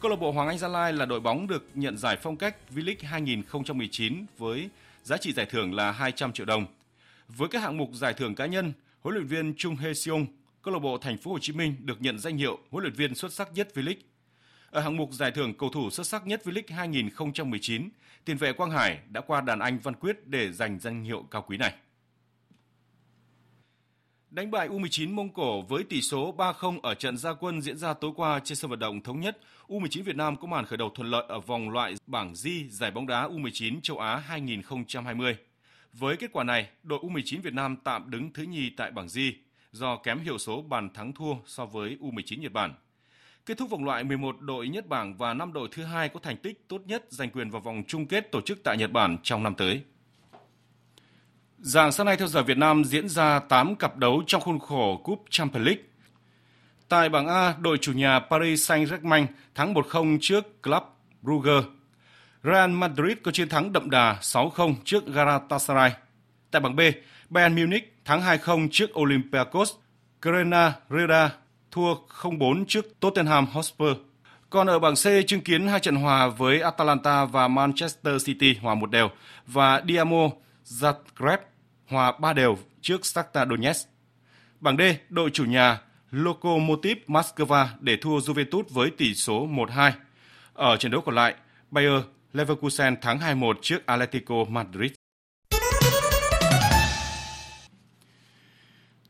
Câu 0.00 0.10
lạc 0.10 0.16
bộ 0.16 0.32
Hoàng 0.32 0.48
Anh 0.48 0.58
Gia 0.58 0.68
Lai 0.68 0.92
là 0.92 1.06
đội 1.06 1.20
bóng 1.20 1.46
được 1.46 1.68
nhận 1.74 1.98
giải 1.98 2.16
phong 2.22 2.36
cách 2.36 2.56
V-League 2.74 3.08
2019 3.08 4.26
với 4.38 4.68
giá 5.02 5.16
trị 5.16 5.32
giải 5.32 5.46
thưởng 5.46 5.74
là 5.74 5.92
200 5.92 6.32
triệu 6.32 6.46
đồng. 6.46 6.66
Với 7.28 7.48
các 7.48 7.62
hạng 7.62 7.76
mục 7.76 7.90
giải 7.92 8.14
thưởng 8.14 8.34
cá 8.34 8.46
nhân, 8.46 8.72
huấn 9.00 9.14
luyện 9.14 9.26
viên 9.26 9.54
Chung 9.56 9.76
Hae 9.76 9.94
Seong, 9.94 10.26
câu 10.62 10.74
lạc 10.74 10.80
bộ 10.80 10.98
Thành 10.98 11.18
phố 11.18 11.30
Hồ 11.30 11.38
Chí 11.38 11.52
Minh 11.52 11.76
được 11.80 12.02
nhận 12.02 12.18
danh 12.18 12.36
hiệu 12.36 12.58
huấn 12.70 12.82
luyện 12.82 12.94
viên 12.94 13.14
xuất 13.14 13.32
sắc 13.32 13.52
nhất 13.54 13.68
V-League. 13.74 14.00
Ở 14.70 14.80
hạng 14.80 14.96
mục 14.96 15.12
giải 15.12 15.30
thưởng 15.30 15.54
cầu 15.58 15.68
thủ 15.68 15.90
xuất 15.90 16.06
sắc 16.06 16.26
nhất 16.26 16.42
V-League 16.44 16.76
2019, 16.76 17.88
tiền 18.24 18.36
vệ 18.36 18.52
Quang 18.52 18.70
Hải 18.70 18.98
đã 19.08 19.20
qua 19.20 19.40
đàn 19.40 19.58
anh 19.58 19.78
Văn 19.78 19.94
Quyết 19.94 20.26
để 20.26 20.52
giành 20.52 20.78
danh 20.78 21.04
hiệu 21.04 21.24
cao 21.30 21.44
quý 21.48 21.56
này. 21.56 21.74
Đánh 24.30 24.50
bại 24.50 24.68
U19 24.68 25.14
Mông 25.14 25.28
Cổ 25.28 25.62
với 25.62 25.84
tỷ 25.84 26.02
số 26.02 26.34
3-0 26.36 26.80
ở 26.80 26.94
trận 26.94 27.16
gia 27.16 27.32
quân 27.32 27.62
diễn 27.62 27.78
ra 27.78 27.94
tối 27.94 28.10
qua 28.16 28.40
trên 28.44 28.56
sân 28.56 28.70
vận 28.70 28.78
động 28.78 29.00
Thống 29.00 29.20
Nhất, 29.20 29.38
U19 29.68 30.02
Việt 30.02 30.16
Nam 30.16 30.36
có 30.36 30.46
màn 30.46 30.66
khởi 30.66 30.76
đầu 30.76 30.90
thuận 30.94 31.10
lợi 31.10 31.24
ở 31.28 31.40
vòng 31.40 31.70
loại 31.70 31.94
bảng 32.06 32.32
G 32.32 32.48
giải 32.70 32.90
bóng 32.90 33.06
đá 33.06 33.28
U19 33.28 33.80
châu 33.82 33.98
Á 33.98 34.16
2020. 34.16 35.36
Với 35.92 36.16
kết 36.16 36.32
quả 36.32 36.44
này, 36.44 36.68
đội 36.82 36.98
U19 36.98 37.40
Việt 37.42 37.54
Nam 37.54 37.76
tạm 37.76 38.10
đứng 38.10 38.32
thứ 38.32 38.42
nhì 38.42 38.70
tại 38.70 38.90
bảng 38.90 39.06
G 39.06 39.18
do 39.72 39.96
kém 39.96 40.18
hiệu 40.18 40.38
số 40.38 40.62
bàn 40.62 40.90
thắng 40.94 41.12
thua 41.12 41.34
so 41.46 41.66
với 41.66 41.96
U19 42.00 42.40
Nhật 42.40 42.52
Bản. 42.52 42.74
Kết 43.46 43.58
thúc 43.58 43.70
vòng 43.70 43.84
loại 43.84 44.04
11 44.04 44.40
đội 44.40 44.68
nhất 44.68 44.88
bảng 44.88 45.16
và 45.16 45.34
5 45.34 45.52
đội 45.52 45.68
thứ 45.72 45.84
hai 45.84 46.08
có 46.08 46.20
thành 46.20 46.36
tích 46.36 46.68
tốt 46.68 46.80
nhất 46.86 47.04
giành 47.08 47.30
quyền 47.30 47.50
vào 47.50 47.60
vòng 47.60 47.82
chung 47.88 48.06
kết 48.06 48.32
tổ 48.32 48.40
chức 48.40 48.58
tại 48.64 48.76
Nhật 48.76 48.92
Bản 48.92 49.16
trong 49.22 49.42
năm 49.42 49.54
tới. 49.54 49.82
Dạng 51.58 51.92
sáng 51.92 52.06
nay 52.06 52.16
theo 52.16 52.28
giờ 52.28 52.42
Việt 52.42 52.58
Nam 52.58 52.84
diễn 52.84 53.08
ra 53.08 53.38
8 53.38 53.76
cặp 53.76 53.96
đấu 53.96 54.22
trong 54.26 54.40
khuôn 54.40 54.58
khổ 54.58 55.00
Cúp 55.04 55.24
Champions 55.30 55.66
League. 55.66 55.82
Tại 56.88 57.08
bảng 57.08 57.26
A, 57.26 57.54
đội 57.60 57.78
chủ 57.78 57.92
nhà 57.92 58.18
Paris 58.18 58.70
Saint-Germain 58.70 59.26
thắng 59.54 59.74
1-0 59.74 60.18
trước 60.20 60.62
Club 60.62 60.82
Brugge. 61.22 61.68
Real 62.42 62.70
Madrid 62.70 63.18
có 63.22 63.30
chiến 63.30 63.48
thắng 63.48 63.72
đậm 63.72 63.90
đà 63.90 64.18
6-0 64.20 64.74
trước 64.84 65.06
Galatasaray. 65.06 65.92
Tại 66.50 66.60
bảng 66.60 66.76
B, 66.76 66.80
Bayern 67.30 67.54
Munich 67.54 68.04
thắng 68.04 68.20
2-0 68.20 68.68
trước 68.70 68.98
Olympiacos. 68.98 69.72
Grena 70.22 70.72
Reda 70.90 71.30
thua 71.70 71.94
0-4 72.20 72.64
trước 72.68 73.00
Tottenham 73.00 73.46
Hotspur. 73.46 73.92
Còn 74.50 74.66
ở 74.66 74.78
bảng 74.78 74.94
C 74.94 75.26
chứng 75.26 75.40
kiến 75.40 75.68
hai 75.68 75.80
trận 75.80 75.96
hòa 75.96 76.28
với 76.28 76.60
Atalanta 76.60 77.24
và 77.24 77.48
Manchester 77.48 78.26
City 78.26 78.54
hòa 78.62 78.74
một 78.74 78.90
đều 78.90 79.10
và 79.46 79.82
Dinamo 79.88 80.30
Zagreb 80.64 81.38
hòa 81.86 82.12
ba 82.20 82.32
đều 82.32 82.58
trước 82.80 83.06
Shakhtar 83.06 83.48
Donetsk. 83.48 83.88
Bảng 84.60 84.76
D, 84.76 84.80
đội 85.08 85.30
chủ 85.30 85.44
nhà 85.44 85.78
Lokomotiv 86.10 86.96
Moscow 87.06 87.66
để 87.80 87.96
thua 87.96 88.18
Juventus 88.18 88.62
với 88.68 88.90
tỷ 88.90 89.14
số 89.14 89.46
1-2. 89.46 89.92
Ở 90.54 90.76
trận 90.76 90.92
đấu 90.92 91.00
còn 91.00 91.14
lại, 91.14 91.34
Bayer 91.70 92.02
Leverkusen 92.32 93.00
thắng 93.00 93.18
2-1 93.18 93.54
trước 93.62 93.86
Atletico 93.86 94.44
Madrid. 94.48 94.97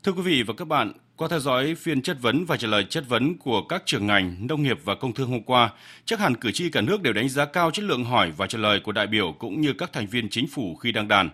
Thưa 0.03 0.11
quý 0.11 0.21
vị 0.21 0.43
và 0.43 0.53
các 0.57 0.67
bạn, 0.67 0.91
qua 1.15 1.27
theo 1.27 1.39
dõi 1.39 1.75
phiên 1.75 2.01
chất 2.01 2.17
vấn 2.21 2.45
và 2.45 2.57
trả 2.57 2.67
lời 2.67 2.85
chất 2.89 3.03
vấn 3.09 3.37
của 3.37 3.61
các 3.61 3.83
trưởng 3.85 4.07
ngành 4.07 4.47
nông 4.47 4.63
nghiệp 4.63 4.79
và 4.83 4.95
công 4.95 5.13
thương 5.13 5.29
hôm 5.29 5.43
qua, 5.43 5.69
chắc 6.05 6.19
hẳn 6.19 6.35
cử 6.35 6.51
tri 6.51 6.69
cả 6.69 6.81
nước 6.81 7.01
đều 7.01 7.13
đánh 7.13 7.29
giá 7.29 7.45
cao 7.45 7.71
chất 7.71 7.85
lượng 7.85 8.03
hỏi 8.03 8.31
và 8.37 8.47
trả 8.47 8.59
lời 8.59 8.79
của 8.79 8.91
đại 8.91 9.07
biểu 9.07 9.35
cũng 9.39 9.61
như 9.61 9.73
các 9.73 9.93
thành 9.93 10.07
viên 10.07 10.29
chính 10.29 10.47
phủ 10.47 10.75
khi 10.75 10.91
đăng 10.91 11.07
đàn. 11.07 11.29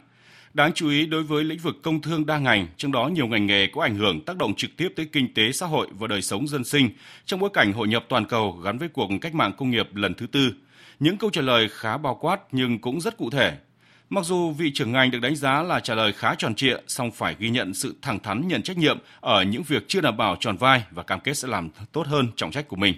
Đáng 0.54 0.72
chú 0.74 0.90
ý 0.90 1.06
đối 1.06 1.24
với 1.24 1.44
lĩnh 1.44 1.60
vực 1.60 1.76
công 1.84 2.02
thương 2.02 2.26
đa 2.26 2.38
ngành, 2.38 2.68
trong 2.78 2.92
đó 2.92 3.08
nhiều 3.08 3.28
ngành 3.28 3.46
nghề 3.46 3.68
có 3.68 3.82
ảnh 3.82 3.96
hưởng 3.96 4.22
tác 4.22 4.38
động 4.38 4.56
trực 4.56 4.78
tiếp 4.78 4.90
tới 4.96 5.10
kinh 5.12 5.34
tế 5.34 5.52
xã 5.52 5.66
hội 5.66 5.88
và 6.00 6.08
đời 6.08 6.22
sống 6.22 6.48
dân 6.48 6.64
sinh 6.64 6.90
trong 7.26 7.40
bối 7.40 7.50
cảnh 7.54 7.74
hội 7.74 7.88
nhập 7.88 8.06
toàn 8.10 8.26
cầu 8.26 8.52
gắn 8.52 8.78
với 8.78 8.88
cuộc 8.88 9.10
cách 9.22 9.36
mạng 9.36 9.54
công 9.58 9.72
nghiệp 9.72 9.96
lần 9.96 10.14
thứ 10.14 10.28
tư. 10.28 10.54
Những 11.00 11.18
câu 11.18 11.30
trả 11.30 11.42
lời 11.42 11.68
khá 11.72 11.98
bao 11.98 12.16
quát 12.16 12.40
nhưng 12.52 12.80
cũng 12.80 13.02
rất 13.02 13.18
cụ 13.18 13.30
thể. 13.30 13.58
Mặc 14.10 14.26
dù 14.26 14.52
vị 14.52 14.72
trưởng 14.74 14.92
ngành 14.92 15.12
được 15.12 15.20
đánh 15.20 15.36
giá 15.36 15.64
là 15.64 15.80
trả 15.80 15.96
lời 15.96 16.14
khá 16.14 16.36
tròn 16.36 16.56
trịa, 16.56 16.78
song 16.88 17.12
phải 17.12 17.36
ghi 17.40 17.50
nhận 17.50 17.74
sự 17.74 17.96
thẳng 18.02 18.20
thắn 18.20 18.48
nhận 18.48 18.62
trách 18.62 18.78
nhiệm 18.78 18.98
ở 19.20 19.44
những 19.44 19.64
việc 19.64 19.84
chưa 19.88 20.02
đảm 20.02 20.18
bảo 20.18 20.38
tròn 20.40 20.58
vai 20.58 20.84
và 20.92 21.04
cam 21.04 21.20
kết 21.20 21.34
sẽ 21.34 21.48
làm 21.48 21.70
tốt 21.92 22.08
hơn 22.08 22.28
trọng 22.36 22.52
trách 22.52 22.68
của 22.68 22.76
mình. 22.76 22.96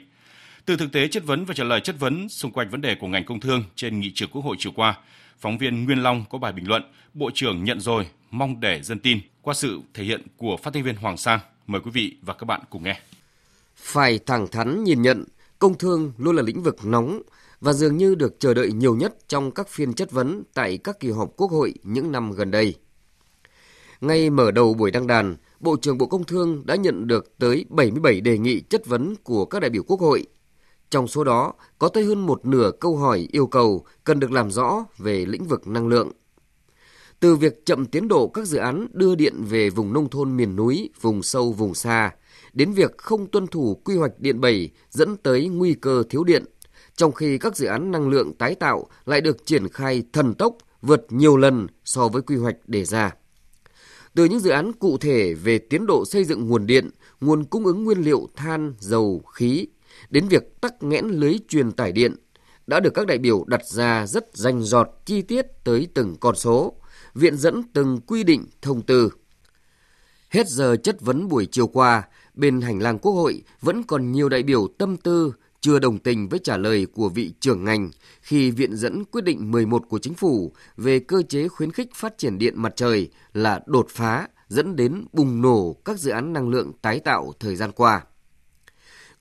Từ 0.65 0.78
thực 0.78 0.91
tế 0.91 1.08
chất 1.08 1.26
vấn 1.26 1.46
và 1.46 1.54
trả 1.54 1.63
lời 1.63 1.80
chất 1.80 1.96
vấn 2.00 2.30
xung 2.30 2.52
quanh 2.52 2.70
vấn 2.70 2.82
đề 2.82 2.96
của 2.96 3.08
ngành 3.08 3.26
công 3.26 3.39
thương 3.39 3.63
trên 3.76 4.00
nghị 4.00 4.12
trường 4.15 4.30
Quốc 4.30 4.41
hội 4.41 4.56
chiều 4.60 4.72
qua, 4.76 4.98
phóng 5.39 5.58
viên 5.58 5.86
Nguyên 5.86 6.04
Long 6.04 6.26
có 6.30 6.38
bài 6.38 6.52
bình 6.52 6.67
luận 6.67 6.84
Bộ 7.13 7.32
trưởng 7.34 7.63
nhận 7.63 7.80
rồi, 7.80 8.08
mong 8.32 8.60
để 8.60 8.82
dân 8.84 9.00
tin 9.00 9.20
qua 9.41 9.54
sự 9.54 9.82
thể 9.93 10.04
hiện 10.04 10.22
của 10.38 10.58
phát 10.58 10.74
thanh 10.74 10.84
viên 10.84 10.96
Hoàng 10.96 11.17
Sang. 11.17 11.39
Mời 11.67 11.82
quý 11.82 11.91
vị 11.91 12.17
và 12.22 12.34
các 12.34 12.46
bạn 12.46 12.62
cùng 12.70 12.84
nghe. 12.84 13.00
Phải 13.76 14.20
thẳng 14.26 14.48
thắn 14.52 14.84
nhìn 14.84 15.02
nhận, 15.02 15.24
công 15.60 15.78
thương 15.78 16.12
luôn 16.17 16.36
là 16.36 16.41
lĩnh 16.41 16.63
vực 16.63 16.78
nóng 16.84 17.22
và 17.62 17.74
dường 17.74 17.98
như 17.98 18.15
được 18.15 18.39
chờ 18.39 18.54
đợi 18.54 18.72
nhiều 18.72 18.96
nhất 18.96 19.15
trong 19.28 19.52
các 19.52 19.67
phiên 19.70 19.93
chất 19.93 20.12
vấn 20.12 20.43
tại 20.54 20.78
các 20.78 21.00
kỳ 21.00 21.10
họp 21.10 21.34
Quốc 21.38 21.52
hội 21.52 21.74
những 21.84 22.12
năm 22.12 22.32
gần 22.32 22.52
đây. 22.52 22.76
Ngay 24.02 24.30
mở 24.30 24.52
đầu 24.52 24.74
buổi 24.74 24.91
đăng 24.91 25.08
đàn, 25.08 25.36
Bộ 25.60 25.78
trưởng 25.82 25.98
Bộ 25.98 26.06
Công 26.06 26.24
Thương 26.24 26.65
đã 26.65 26.76
nhận 26.76 27.08
được 27.08 27.38
tới 27.38 27.65
77 27.70 28.22
đề 28.22 28.38
nghị 28.38 28.60
chất 28.60 28.86
vấn 28.86 29.15
của 29.24 29.46
các 29.46 29.60
đại 29.60 29.70
biểu 29.70 29.84
Quốc 29.84 30.00
hội. 30.00 30.26
Trong 30.89 31.08
số 31.08 31.24
đó, 31.24 31.54
có 31.80 31.88
tới 31.88 32.04
hơn 32.04 32.26
một 32.26 32.46
nửa 32.46 32.72
câu 32.80 32.98
hỏi 32.98 33.28
yêu 33.32 33.48
cầu 33.48 33.86
cần 34.04 34.20
được 34.20 34.32
làm 34.32 34.52
rõ 34.52 34.86
về 34.98 35.26
lĩnh 35.26 35.43
vực 35.43 35.67
năng 35.67 35.88
lượng. 35.88 36.12
Từ 37.20 37.36
việc 37.36 37.65
chậm 37.65 37.86
tiến 37.86 38.08
độ 38.08 38.28
các 38.28 38.46
dự 38.46 38.58
án 38.58 38.88
đưa 38.93 39.15
điện 39.15 39.43
về 39.43 39.70
vùng 39.70 39.93
nông 39.93 40.10
thôn 40.10 40.38
miền 40.38 40.56
núi, 40.56 40.89
vùng 41.02 41.24
sâu, 41.24 41.52
vùng 41.52 41.74
xa, 41.74 42.12
đến 42.54 42.72
việc 42.72 42.98
không 42.98 43.28
tuân 43.28 43.48
thủ 43.48 43.82
quy 43.86 43.96
hoạch 43.96 44.20
điện 44.20 44.41
7 44.41 44.70
dẫn 44.89 45.17
tới 45.17 45.48
nguy 45.48 45.74
cơ 45.74 46.04
thiếu 46.10 46.24
điện, 46.24 46.46
trong 46.98 47.12
khi 47.12 47.38
các 47.38 47.56
dự 47.56 47.66
án 47.68 47.92
năng 47.92 48.10
lượng 48.10 48.34
tái 48.34 48.56
tạo 48.56 48.88
lại 49.06 49.22
được 49.22 49.46
triển 49.46 49.70
khai 49.70 50.04
thần 50.14 50.34
tốc 50.34 50.58
vượt 50.82 51.06
nhiều 51.10 51.38
lần 51.38 51.68
so 51.86 52.08
với 52.08 52.22
quy 52.22 52.36
hoạch 52.36 52.56
đề 52.68 52.86
ra. 52.86 53.12
Từ 54.14 54.26
những 54.26 54.40
dự 54.40 54.50
án 54.50 54.74
cụ 54.74 54.98
thể 54.98 55.34
về 55.34 55.58
tiến 55.58 55.86
độ 55.86 56.06
xây 56.06 56.24
dựng 56.24 56.48
nguồn 56.48 56.68
điện, 56.68 56.90
nguồn 57.22 57.44
cung 57.44 57.66
ứng 57.66 57.84
nguyên 57.84 57.98
liệu 57.98 58.28
than, 58.36 58.74
dầu, 58.80 59.22
khí, 59.34 59.68
đến 60.10 60.28
việc 60.28 60.62
tắc 60.62 60.84
nghẽn 60.84 61.08
lưới 61.08 61.36
truyền 61.48 61.72
tải 61.72 61.92
điện, 61.92 62.16
đã 62.68 62.80
được 62.80 62.94
các 62.94 63.08
đại 63.08 63.18
biểu 63.18 63.44
đặt 63.48 63.66
ra 63.66 64.08
rất 64.08 64.26
rành 64.34 64.62
rọt 64.62 64.88
chi 65.06 65.22
tiết 65.22 65.46
tới 65.64 65.88
từng 65.94 66.16
con 66.20 66.36
số, 66.36 66.74
viện 67.14 67.38
dẫn 67.38 67.64
từng 67.74 68.00
quy 68.08 68.24
định 68.24 68.46
thông 68.62 68.82
tư. 68.82 69.10
Hết 70.30 70.48
giờ 70.48 70.76
chất 70.84 71.02
vấn 71.02 71.28
buổi 71.28 71.48
chiều 71.52 71.68
qua, 71.68 72.04
bên 72.34 72.62
hành 72.62 72.80
lang 72.80 73.00
Quốc 73.00 73.12
hội 73.12 73.44
vẫn 73.62 73.84
còn 73.84 74.12
nhiều 74.12 74.30
đại 74.30 74.44
biểu 74.44 74.68
tâm 74.78 74.98
tư 74.98 75.34
chưa 75.62 75.80
đồng 75.80 76.00
tình 76.00 76.30
với 76.30 76.39
trả 76.39 76.58
lời 76.58 76.88
của 76.93 77.10
vị 77.10 77.34
trưởng 77.39 77.63
ngành 77.63 77.91
khi 78.22 78.52
viện 78.52 78.76
dẫn 78.76 79.04
quyết 79.06 79.24
định 79.24 79.52
11 79.52 79.84
của 79.89 80.00
chính 80.00 80.13
phủ 80.13 80.54
về 80.78 81.00
cơ 81.00 81.22
chế 81.30 81.48
khuyến 81.48 81.72
khích 81.72 81.96
phát 81.96 82.17
triển 82.17 82.38
điện 82.38 82.62
mặt 82.62 82.74
trời 82.76 83.10
là 83.34 83.62
đột 83.65 83.88
phá 83.89 84.28
dẫn 84.48 84.76
đến 84.76 85.06
bùng 85.13 85.41
nổ 85.41 85.76
các 85.86 86.00
dự 86.00 86.12
án 86.12 86.34
năng 86.34 86.50
lượng 86.50 86.72
tái 86.82 87.00
tạo 87.00 87.34
thời 87.39 87.56
gian 87.56 87.72
qua. 87.72 88.04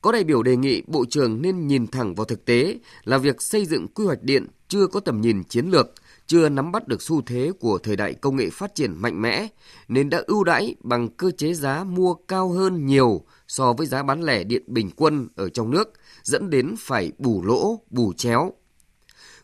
Có 0.00 0.12
đại 0.12 0.24
biểu 0.24 0.42
đề 0.42 0.56
nghị 0.56 0.82
Bộ 0.86 1.04
trưởng 1.10 1.42
nên 1.42 1.66
nhìn 1.66 1.86
thẳng 1.86 2.14
vào 2.14 2.24
thực 2.24 2.44
tế 2.44 2.78
là 3.04 3.18
việc 3.18 3.42
xây 3.42 3.66
dựng 3.66 3.88
quy 3.88 4.04
hoạch 4.04 4.22
điện 4.22 4.46
chưa 4.68 4.86
có 4.86 5.00
tầm 5.00 5.20
nhìn 5.20 5.44
chiến 5.44 5.66
lược, 5.66 5.92
chưa 6.26 6.48
nắm 6.48 6.72
bắt 6.72 6.88
được 6.88 7.02
xu 7.02 7.22
thế 7.22 7.52
của 7.60 7.78
thời 7.78 7.96
đại 7.96 8.14
công 8.14 8.36
nghệ 8.36 8.50
phát 8.52 8.74
triển 8.74 8.94
mạnh 9.02 9.22
mẽ, 9.22 9.48
nên 9.88 10.10
đã 10.10 10.22
ưu 10.26 10.44
đãi 10.44 10.74
bằng 10.80 11.08
cơ 11.08 11.30
chế 11.30 11.54
giá 11.54 11.84
mua 11.84 12.14
cao 12.14 12.48
hơn 12.48 12.86
nhiều 12.86 13.24
so 13.48 13.72
với 13.72 13.86
giá 13.86 14.02
bán 14.02 14.22
lẻ 14.22 14.44
điện 14.44 14.62
bình 14.66 14.90
quân 14.96 15.28
ở 15.36 15.48
trong 15.48 15.70
nước, 15.70 15.92
dẫn 16.26 16.50
đến 16.50 16.74
phải 16.78 17.12
bù 17.18 17.42
lỗ, 17.42 17.80
bù 17.90 18.12
chéo. 18.12 18.52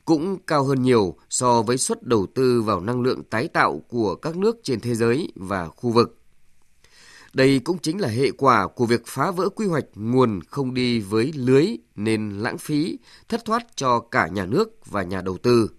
Cũng 0.05 0.39
cao 0.47 0.65
hơn 0.65 0.83
nhiều 0.83 1.17
so 1.31 1.63
với 1.63 1.79
suất 1.79 2.03
đầu 2.03 2.27
tư 2.35 2.63
vào 2.63 2.81
năng 2.81 3.03
lượng 3.03 3.23
tái 3.25 3.49
tạo 3.49 3.83
của 3.89 4.15
các 4.15 4.37
nước 4.37 4.57
trên 4.63 4.81
thế 4.81 4.95
giới 4.95 5.33
và 5.35 5.69
khu 5.69 5.91
vực. 5.91 6.19
Đây 7.33 7.59
cũng 7.59 7.79
chính 7.79 8.01
là 8.01 8.09
hệ 8.09 8.31
quả 8.31 8.69
của 8.69 8.87
việc 8.87 9.03
phá 9.07 9.31
vỡ 9.31 9.49
quy 9.49 9.67
hoạch 9.67 9.85
nguồn 9.95 10.41
không 10.49 10.75
đi 10.75 11.01
với 11.01 11.33
lưới 11.35 11.67
nên 11.97 12.31
lãng 12.31 12.59
phí, 12.59 12.99
thất 13.29 13.45
thoát 13.45 13.77
cho 13.77 14.01
cả 14.01 14.29
nhà 14.29 14.47
nước 14.47 14.87
và 14.87 15.03
nhà 15.03 15.21
đầu 15.21 15.39
tư. 15.39 15.71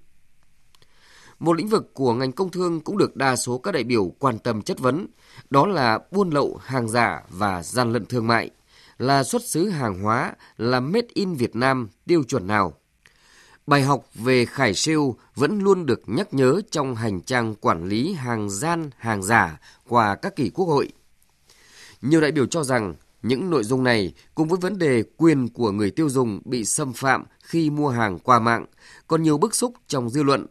Một 1.40 1.54
lĩnh 1.54 1.68
vực 1.68 1.94
của 1.94 2.14
ngành 2.14 2.32
công 2.32 2.52
thương 2.52 2.82
cũng 2.82 2.98
được 2.98 3.16
đa 3.16 3.36
số 3.36 3.58
các 3.58 3.72
đại 3.72 3.84
biểu 3.84 4.14
quan 4.20 4.40
tâm 4.40 4.62
chất 4.62 4.80
vấn, 4.80 5.08
đó 5.50 5.66
là 5.68 6.00
buôn 6.12 6.30
lậu 6.30 6.60
hàng 6.62 6.88
giả 6.88 7.24
và 7.30 7.64
gian 7.64 7.94
lận 7.94 8.06
thương 8.06 8.28
mại, 8.28 8.50
là 8.98 9.24
xuất 9.24 9.46
xứ 9.46 9.70
hàng 9.70 10.02
hóa, 10.02 10.34
là 10.58 10.80
made 10.80 11.08
in 11.14 11.34
Việt 11.34 11.56
Nam 11.56 11.90
tiêu 12.06 12.24
chuẩn 12.24 12.48
nào. 12.48 12.74
Bài 13.68 13.82
học 13.82 14.06
về 14.16 14.46
khải 14.46 14.74
siêu 14.74 15.18
vẫn 15.36 15.60
luôn 15.60 15.86
được 15.86 16.02
nhắc 16.06 16.34
nhớ 16.34 16.62
trong 16.72 16.96
hành 16.96 17.22
trang 17.22 17.56
quản 17.56 17.88
lý 17.88 18.14
hàng 18.14 18.50
gian, 18.50 18.90
hàng 18.98 19.24
giả 19.24 19.60
qua 19.88 20.16
các 20.16 20.36
kỳ 20.36 20.50
quốc 20.50 20.66
hội. 20.66 20.90
Nhiều 22.02 22.22
đại 22.22 22.32
biểu 22.32 22.46
cho 22.46 22.64
rằng 22.64 22.96
những 23.24 23.50
nội 23.50 23.64
dung 23.64 23.84
này 23.84 24.14
cùng 24.36 24.48
với 24.48 24.60
vấn 24.62 24.78
đề 24.78 25.04
quyền 25.18 25.50
của 25.50 25.72
người 25.72 25.92
tiêu 25.92 26.10
dùng 26.10 26.42
bị 26.46 26.66
xâm 26.66 26.94
phạm 26.94 27.24
khi 27.44 27.70
mua 27.70 27.90
hàng 27.90 28.20
qua 28.20 28.40
mạng 28.40 28.66
còn 29.08 29.24
nhiều 29.24 29.38
bức 29.38 29.56
xúc 29.56 29.74
trong 29.88 30.10
dư 30.10 30.24
luận. 30.24 30.46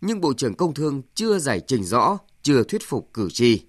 Nhưng 0.00 0.20
Bộ 0.20 0.32
trưởng 0.32 0.54
Công 0.54 0.74
Thương 0.74 1.02
chưa 1.14 1.38
giải 1.38 1.60
trình 1.66 1.84
rõ, 1.84 2.18
chưa 2.42 2.62
thuyết 2.62 2.82
phục 2.88 3.10
cử 3.14 3.28
tri. 3.32 3.62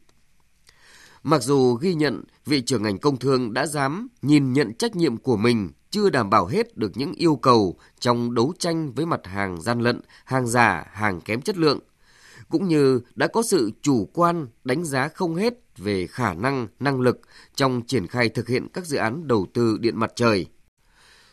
Mặc 1.23 1.43
dù 1.43 1.73
ghi 1.73 1.93
nhận 1.93 2.23
vị 2.45 2.62
trưởng 2.62 2.84
ngành 2.84 2.97
công 2.97 3.17
thương 3.17 3.53
đã 3.53 3.65
dám 3.65 4.08
nhìn 4.21 4.53
nhận 4.53 4.73
trách 4.73 4.95
nhiệm 4.95 5.17
của 5.17 5.38
mình 5.38 5.71
chưa 5.89 6.10
đảm 6.10 6.30
bảo 6.30 6.45
hết 6.45 6.77
được 6.77 6.91
những 6.95 7.13
yêu 7.13 7.36
cầu 7.36 7.77
trong 7.99 8.34
đấu 8.34 8.53
tranh 8.60 8.91
với 8.91 9.06
mặt 9.06 9.21
hàng 9.23 9.62
gian 9.62 9.80
lận, 9.80 10.01
hàng 10.25 10.47
giả, 10.47 10.86
hàng 10.91 11.21
kém 11.21 11.41
chất 11.41 11.58
lượng, 11.58 11.80
cũng 12.49 12.67
như 12.67 13.01
đã 13.15 13.27
có 13.27 13.43
sự 13.43 13.71
chủ 13.82 14.10
quan 14.13 14.47
đánh 14.63 14.86
giá 14.86 15.08
không 15.08 15.36
hết 15.36 15.53
về 15.77 16.08
khả 16.08 16.34
năng, 16.34 16.67
năng 16.80 17.01
lực 17.01 17.21
trong 17.56 17.82
triển 17.88 18.08
khai 18.08 18.30
thực 18.30 18.47
hiện 18.47 18.67
các 18.73 18.86
dự 18.86 18.97
án 18.97 19.27
đầu 19.27 19.47
tư 19.53 19.77
điện 19.80 19.99
mặt 19.99 20.12
trời. 20.15 20.45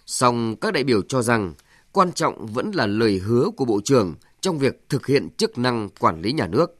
Song 0.07 0.57
các 0.61 0.73
đại 0.73 0.85
biểu 0.85 1.03
cho 1.03 1.23
rằng 1.23 1.55
quan 1.93 2.13
trọng 2.13 2.47
vẫn 2.47 2.71
là 2.75 2.87
lời 2.87 3.19
hứa 3.19 3.51
của 3.57 3.65
Bộ 3.65 3.81
trưởng 3.85 4.15
trong 4.41 4.59
việc 4.59 4.85
thực 4.89 5.07
hiện 5.07 5.29
chức 5.37 5.59
năng 5.59 5.89
quản 5.89 6.23
lý 6.23 6.33
nhà 6.33 6.47
nước. 6.47 6.79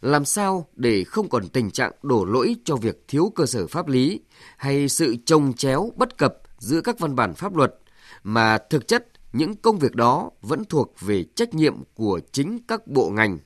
Làm 0.00 0.24
sao 0.24 0.68
để 0.76 1.04
không 1.04 1.28
còn 1.28 1.48
tình 1.48 1.70
trạng 1.70 1.92
đổ 2.02 2.24
lỗi 2.24 2.56
cho 2.64 2.76
việc 2.76 3.04
thiếu 3.08 3.32
cơ 3.34 3.46
sở 3.46 3.66
pháp 3.66 3.88
lý 3.88 4.20
hay 4.56 4.88
sự 4.88 5.16
trồng 5.26 5.52
chéo 5.52 5.92
bất 5.96 6.18
cập 6.18 6.34
giữa 6.58 6.80
các 6.80 6.98
văn 6.98 7.14
bản 7.14 7.34
pháp 7.34 7.56
luật 7.56 7.74
mà 8.22 8.58
thực 8.70 8.88
chất 8.88 9.06
những 9.32 9.56
công 9.56 9.78
việc 9.78 9.94
đó 9.94 10.30
vẫn 10.40 10.64
thuộc 10.64 10.94
về 11.00 11.24
trách 11.34 11.54
nhiệm 11.54 11.74
của 11.94 12.20
chính 12.32 12.58
các 12.68 12.86
bộ 12.86 13.10
ngành. 13.10 13.38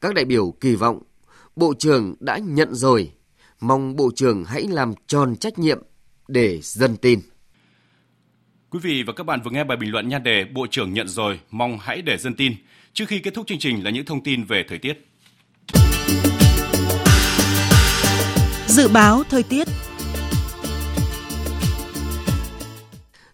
Các 0.00 0.14
đại 0.14 0.24
biểu 0.24 0.50
kỳ 0.60 0.74
vọng 0.74 1.02
Bộ 1.56 1.74
trưởng 1.78 2.14
đã 2.20 2.38
nhận 2.38 2.74
rồi, 2.74 3.12
mong 3.60 3.96
Bộ 3.96 4.10
trưởng 4.16 4.44
hãy 4.44 4.62
làm 4.62 4.94
tròn 5.06 5.36
trách 5.36 5.58
nhiệm 5.58 5.82
để 6.28 6.60
dân 6.62 6.96
tin. 6.96 7.20
Quý 8.70 8.78
vị 8.82 9.02
và 9.06 9.12
các 9.12 9.24
bạn 9.24 9.40
vừa 9.44 9.50
nghe 9.50 9.64
bài 9.64 9.76
bình 9.76 9.90
luận 9.90 10.08
nhan 10.08 10.22
đề 10.22 10.44
Bộ 10.44 10.66
trưởng 10.70 10.92
nhận 10.92 11.08
rồi, 11.08 11.40
mong 11.50 11.78
hãy 11.80 12.02
để 12.02 12.16
dân 12.16 12.34
tin. 12.34 12.52
Trước 12.92 13.04
khi 13.08 13.18
kết 13.18 13.34
thúc 13.34 13.46
chương 13.46 13.58
trình 13.58 13.84
là 13.84 13.90
những 13.90 14.04
thông 14.04 14.22
tin 14.22 14.44
về 14.44 14.64
thời 14.68 14.78
tiết. 14.78 15.05
Dự 18.76 18.88
báo 18.88 19.22
thời 19.30 19.42
tiết 19.42 19.68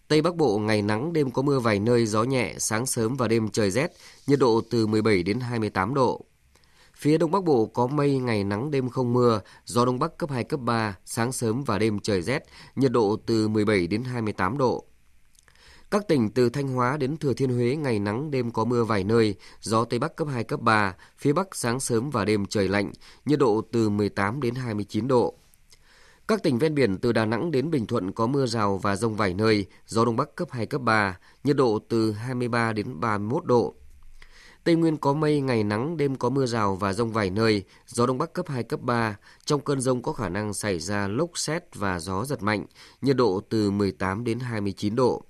Tây 0.09 0.23
Bắc 0.23 0.37
Bộ 0.37 0.59
ngày 0.59 0.83
nắng, 0.83 1.13
đêm 1.13 1.31
có 1.31 1.43
mưa 1.43 1.61
vài 1.61 1.79
nơi, 1.79 2.07
gió 2.07 2.23
nhẹ, 2.23 2.55
sáng 2.59 2.87
sớm 2.87 3.17
và 3.17 3.29
đêm 3.29 3.49
trời 3.49 3.71
rét, 3.71 3.93
nhiệt 4.27 4.39
độ 4.39 4.63
từ 4.71 4.87
17 4.87 5.23
đến 5.23 5.41
28 5.41 5.95
độ. 5.95 6.25
Phía 6.97 7.19
Đông 7.19 7.31
Bắc 7.31 7.45
Bộ 7.45 7.67
có 7.67 7.87
mây, 7.87 8.19
ngày 8.19 8.45
nắng, 8.45 8.71
đêm 8.71 8.89
không 8.89 9.13
mưa, 9.13 9.41
gió 9.65 9.85
Đông 9.85 9.99
Bắc 9.99 10.19
cấp 10.19 10.31
2, 10.31 10.45
cấp 10.45 10.61
3, 10.61 10.97
sáng 11.05 11.33
sớm 11.33 11.65
và 11.65 11.79
đêm 11.79 11.99
trời 11.99 12.23
rét, 12.23 12.43
nhiệt 12.77 12.93
độ 12.93 13.17
từ 13.27 13.49
17 13.49 13.87
đến 13.87 14.05
28 14.05 14.59
độ. 14.59 14.85
Các 15.93 16.09
tỉnh 16.09 16.31
từ 16.31 16.51
Thanh 16.51 16.69
Hóa 16.69 16.97
đến 16.97 17.17
Thừa 17.17 17.35
Thiên 17.35 17.55
Huế 17.55 17.77
ngày 17.77 17.99
nắng 17.99 18.31
đêm 18.31 18.51
có 18.51 18.65
mưa 18.65 18.85
vài 18.85 19.05
nơi, 19.05 19.35
gió 19.61 19.85
Tây 19.85 19.99
Bắc 19.99 20.17
cấp 20.17 20.29
2, 20.33 20.45
cấp 20.45 20.61
3, 20.61 20.95
phía 21.19 21.33
Bắc 21.33 21.57
sáng 21.57 21.81
sớm 21.81 22.11
và 22.11 22.25
đêm 22.25 22.47
trời 22.47 22.69
lạnh, 22.69 22.93
nhiệt 23.25 23.39
độ 23.39 23.63
từ 23.73 23.89
18 23.89 24.41
đến 24.41 24.55
29 24.55 25.09
độ. 25.09 25.35
Các 26.29 26.43
tỉnh 26.43 26.59
ven 26.59 26.75
biển 26.75 26.99
từ 26.99 27.13
Đà 27.13 27.25
Nẵng 27.25 27.51
đến 27.51 27.71
Bình 27.71 27.87
Thuận 27.87 28.13
có 28.13 28.27
mưa 28.27 28.47
rào 28.47 28.79
và 28.79 28.97
rông 28.97 29.17
vài 29.17 29.35
nơi, 29.35 29.67
gió 29.87 30.05
Đông 30.05 30.17
Bắc 30.17 30.35
cấp 30.35 30.49
2, 30.51 30.67
cấp 30.67 30.81
3, 30.81 31.19
nhiệt 31.45 31.57
độ 31.57 31.79
từ 31.89 32.13
23 32.13 32.73
đến 32.73 33.01
31 33.01 33.45
độ. 33.45 33.75
Tây 34.65 34.75
Nguyên 34.75 34.97
có 34.97 35.13
mây, 35.13 35.41
ngày 35.41 35.65
nắng, 35.65 35.97
đêm 35.97 36.17
có 36.17 36.31
mưa 36.31 36.47
rào 36.47 36.77
và 36.77 36.93
rông 36.93 37.13
vài 37.13 37.31
nơi, 37.31 37.65
gió 37.87 38.07
Đông 38.07 38.19
Bắc 38.19 38.33
cấp 38.33 38.49
2, 38.49 38.63
cấp 38.63 38.81
3. 38.81 39.17
Trong 39.45 39.61
cơn 39.61 39.81
rông 39.81 40.03
có 40.03 40.13
khả 40.13 40.29
năng 40.29 40.55
xảy 40.55 40.79
ra 40.79 41.09
lốc 41.09 41.39
xét 41.39 41.75
và 41.75 42.01
gió 42.01 42.25
giật 42.25 42.43
mạnh, 42.43 42.67
nhiệt 43.03 43.17
độ 43.17 43.41
từ 43.49 43.71
18 43.71 44.25
đến 44.25 44.41
29 44.41 44.97
độ. 44.97 45.23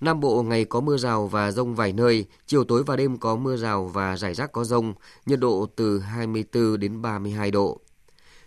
Nam 0.00 0.20
Bộ 0.20 0.42
ngày 0.42 0.64
có 0.64 0.80
mưa 0.80 0.96
rào 0.96 1.26
và 1.26 1.50
rông 1.50 1.74
vài 1.74 1.92
nơi, 1.92 2.26
chiều 2.46 2.64
tối 2.64 2.82
và 2.86 2.96
đêm 2.96 3.18
có 3.18 3.36
mưa 3.36 3.56
rào 3.56 3.86
và 3.86 4.16
rải 4.16 4.34
rác 4.34 4.52
có 4.52 4.64
rông, 4.64 4.94
nhiệt 5.26 5.40
độ 5.40 5.66
từ 5.76 6.00
24 6.00 6.80
đến 6.80 7.02
32 7.02 7.50
độ. 7.50 7.80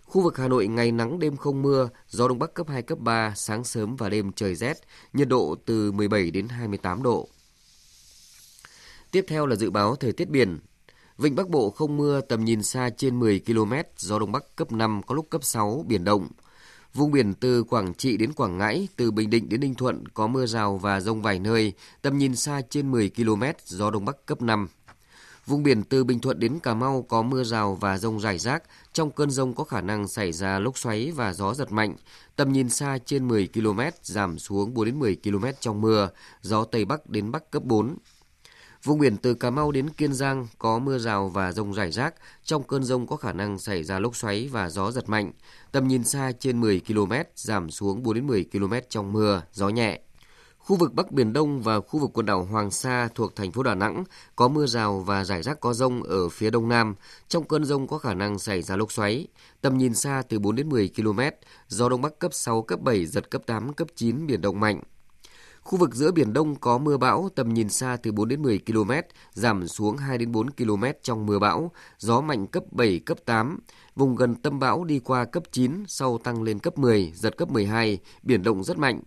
Khu 0.04 0.22
vực 0.22 0.38
Hà 0.38 0.48
Nội 0.48 0.66
ngày 0.66 0.92
nắng 0.92 1.18
đêm 1.18 1.36
không 1.36 1.62
mưa, 1.62 1.88
gió 2.08 2.28
đông 2.28 2.38
bắc 2.38 2.54
cấp 2.54 2.68
2 2.68 2.82
cấp 2.82 2.98
3, 2.98 3.32
sáng 3.36 3.64
sớm 3.64 3.96
và 3.96 4.08
đêm 4.08 4.32
trời 4.32 4.54
rét, 4.54 4.78
nhiệt 5.12 5.28
độ 5.28 5.56
từ 5.66 5.92
17 5.92 6.30
đến 6.30 6.48
28 6.48 7.02
độ. 7.02 7.28
Tiếp 9.10 9.24
theo 9.28 9.46
là 9.46 9.56
dự 9.56 9.70
báo 9.70 9.96
thời 9.96 10.12
tiết 10.12 10.28
biển. 10.28 10.58
Vịnh 11.18 11.34
Bắc 11.34 11.48
Bộ 11.48 11.70
không 11.70 11.96
mưa, 11.96 12.20
tầm 12.20 12.44
nhìn 12.44 12.62
xa 12.62 12.90
trên 12.96 13.20
10 13.20 13.40
km, 13.46 13.72
gió 13.96 14.18
đông 14.18 14.32
bắc 14.32 14.56
cấp 14.56 14.72
5 14.72 15.00
có 15.06 15.14
lúc 15.14 15.26
cấp 15.30 15.44
6, 15.44 15.84
biển 15.88 16.04
động. 16.04 16.28
Vùng 16.94 17.10
biển 17.10 17.34
từ 17.34 17.64
Quảng 17.64 17.94
Trị 17.94 18.16
đến 18.16 18.32
Quảng 18.32 18.58
Ngãi, 18.58 18.88
từ 18.96 19.10
Bình 19.10 19.30
Định 19.30 19.48
đến 19.48 19.60
Ninh 19.60 19.74
Thuận 19.74 20.08
có 20.08 20.26
mưa 20.26 20.46
rào 20.46 20.76
và 20.76 21.00
rông 21.00 21.22
vài 21.22 21.38
nơi, 21.38 21.72
tầm 22.02 22.18
nhìn 22.18 22.36
xa 22.36 22.60
trên 22.70 22.90
10 22.90 23.10
km, 23.16 23.42
gió 23.64 23.90
đông 23.90 24.04
bắc 24.04 24.26
cấp 24.26 24.42
5. 24.42 24.68
Vùng 25.46 25.62
biển 25.62 25.82
từ 25.82 26.04
Bình 26.04 26.20
Thuận 26.20 26.40
đến 26.40 26.58
Cà 26.58 26.74
Mau 26.74 27.02
có 27.08 27.22
mưa 27.22 27.44
rào 27.44 27.74
và 27.74 27.98
rông 27.98 28.20
rải 28.20 28.38
rác. 28.38 28.62
Trong 28.92 29.10
cơn 29.10 29.30
rông 29.30 29.54
có 29.54 29.64
khả 29.64 29.80
năng 29.80 30.08
xảy 30.08 30.32
ra 30.32 30.58
lốc 30.58 30.78
xoáy 30.78 31.12
và 31.14 31.32
gió 31.32 31.54
giật 31.54 31.72
mạnh. 31.72 31.96
Tầm 32.36 32.52
nhìn 32.52 32.68
xa 32.68 32.98
trên 33.04 33.28
10 33.28 33.48
km, 33.54 33.80
giảm 34.02 34.38
xuống 34.38 34.74
4 34.74 34.84
đến 34.84 34.98
10 34.98 35.16
km 35.24 35.44
trong 35.60 35.80
mưa. 35.80 36.08
Gió 36.42 36.64
Tây 36.64 36.84
Bắc 36.84 37.10
đến 37.10 37.30
Bắc 37.30 37.50
cấp 37.50 37.64
4. 37.64 37.96
Vùng 38.84 38.98
biển 38.98 39.16
từ 39.16 39.34
Cà 39.34 39.50
Mau 39.50 39.72
đến 39.72 39.90
Kiên 39.90 40.12
Giang 40.12 40.46
có 40.58 40.78
mưa 40.78 40.98
rào 40.98 41.28
và 41.28 41.52
rông 41.52 41.74
rải 41.74 41.92
rác. 41.92 42.14
Trong 42.44 42.62
cơn 42.62 42.84
rông 42.84 43.06
có 43.06 43.16
khả 43.16 43.32
năng 43.32 43.58
xảy 43.58 43.84
ra 43.84 43.98
lốc 43.98 44.16
xoáy 44.16 44.48
và 44.52 44.70
gió 44.70 44.90
giật 44.90 45.08
mạnh. 45.08 45.32
Tầm 45.72 45.88
nhìn 45.88 46.04
xa 46.04 46.32
trên 46.38 46.60
10 46.60 46.80
km, 46.88 47.12
giảm 47.34 47.70
xuống 47.70 48.02
4 48.02 48.14
đến 48.14 48.26
10 48.26 48.44
km 48.52 48.74
trong 48.88 49.12
mưa, 49.12 49.42
gió 49.52 49.68
nhẹ. 49.68 50.00
Khu 50.58 50.76
vực 50.76 50.94
Bắc 50.94 51.12
Biển 51.12 51.32
Đông 51.32 51.62
và 51.62 51.80
khu 51.80 52.00
vực 52.00 52.10
quần 52.14 52.26
đảo 52.26 52.44
Hoàng 52.44 52.70
Sa 52.70 53.08
thuộc 53.14 53.36
thành 53.36 53.52
phố 53.52 53.62
Đà 53.62 53.74
Nẵng 53.74 54.04
có 54.36 54.48
mưa 54.48 54.66
rào 54.66 55.00
và 55.00 55.24
rải 55.24 55.42
rác 55.42 55.60
có 55.60 55.72
rông 55.72 56.02
ở 56.02 56.28
phía 56.28 56.50
đông 56.50 56.68
nam. 56.68 56.94
Trong 57.28 57.44
cơn 57.44 57.64
rông 57.64 57.86
có 57.86 57.98
khả 57.98 58.14
năng 58.14 58.38
xảy 58.38 58.62
ra 58.62 58.76
lốc 58.76 58.92
xoáy. 58.92 59.26
Tầm 59.60 59.78
nhìn 59.78 59.94
xa 59.94 60.22
từ 60.28 60.38
4 60.38 60.56
đến 60.56 60.68
10 60.68 60.90
km, 60.96 61.20
gió 61.68 61.88
đông 61.88 62.02
bắc 62.02 62.18
cấp 62.18 62.34
6, 62.34 62.62
cấp 62.62 62.80
7, 62.80 63.06
giật 63.06 63.30
cấp 63.30 63.42
8, 63.46 63.72
cấp 63.72 63.88
9, 63.96 64.26
biển 64.26 64.40
động 64.40 64.60
mạnh. 64.60 64.80
Khu 65.70 65.78
vực 65.78 65.94
giữa 65.94 66.12
Biển 66.12 66.32
Đông 66.32 66.54
có 66.54 66.78
mưa 66.78 66.96
bão, 66.96 67.28
tầm 67.34 67.54
nhìn 67.54 67.68
xa 67.68 67.96
từ 68.02 68.12
4 68.12 68.28
đến 68.28 68.42
10 68.42 68.60
km, 68.66 68.90
giảm 69.32 69.68
xuống 69.68 69.96
2 69.96 70.18
đến 70.18 70.32
4 70.32 70.50
km 70.50 70.84
trong 71.02 71.26
mưa 71.26 71.38
bão, 71.38 71.72
gió 71.98 72.20
mạnh 72.20 72.46
cấp 72.46 72.64
7, 72.70 72.98
cấp 72.98 73.18
8. 73.24 73.58
Vùng 73.96 74.16
gần 74.16 74.34
tâm 74.34 74.58
bão 74.58 74.84
đi 74.84 74.98
qua 74.98 75.24
cấp 75.24 75.42
9, 75.52 75.84
sau 75.86 76.18
tăng 76.18 76.42
lên 76.42 76.58
cấp 76.58 76.78
10, 76.78 77.12
giật 77.14 77.36
cấp 77.36 77.50
12, 77.50 77.98
biển 78.22 78.42
động 78.42 78.64
rất 78.64 78.78
mạnh. 78.78 79.00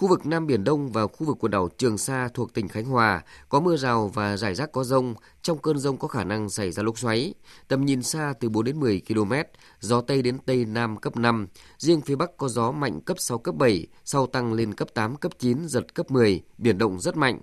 Khu 0.00 0.08
vực 0.08 0.26
Nam 0.26 0.46
Biển 0.46 0.64
Đông 0.64 0.92
và 0.92 1.06
khu 1.06 1.26
vực 1.26 1.36
quần 1.40 1.50
đảo 1.50 1.68
Trường 1.78 1.98
Sa 1.98 2.28
thuộc 2.34 2.54
tỉnh 2.54 2.68
Khánh 2.68 2.84
Hòa 2.84 3.22
có 3.48 3.60
mưa 3.60 3.76
rào 3.76 4.08
và 4.14 4.36
rải 4.36 4.54
rác 4.54 4.72
có 4.72 4.84
rông. 4.84 5.14
Trong 5.42 5.58
cơn 5.58 5.78
rông 5.78 5.96
có 5.96 6.08
khả 6.08 6.24
năng 6.24 6.50
xảy 6.50 6.70
ra 6.70 6.82
lốc 6.82 6.98
xoáy. 6.98 7.34
Tầm 7.68 7.84
nhìn 7.84 8.02
xa 8.02 8.34
từ 8.40 8.48
4 8.48 8.64
đến 8.64 8.80
10 8.80 9.02
km, 9.08 9.32
gió 9.80 10.00
Tây 10.00 10.22
đến 10.22 10.38
Tây 10.46 10.64
Nam 10.64 10.96
cấp 10.96 11.16
5. 11.16 11.46
Riêng 11.78 12.00
phía 12.00 12.16
Bắc 12.16 12.36
có 12.36 12.48
gió 12.48 12.72
mạnh 12.72 13.00
cấp 13.00 13.16
6, 13.20 13.38
cấp 13.38 13.54
7, 13.54 13.86
sau 14.04 14.26
tăng 14.26 14.52
lên 14.52 14.74
cấp 14.74 14.88
8, 14.94 15.16
cấp 15.16 15.32
9, 15.38 15.68
giật 15.68 15.94
cấp 15.94 16.10
10, 16.10 16.42
biển 16.58 16.78
động 16.78 17.00
rất 17.00 17.16
mạnh. 17.16 17.40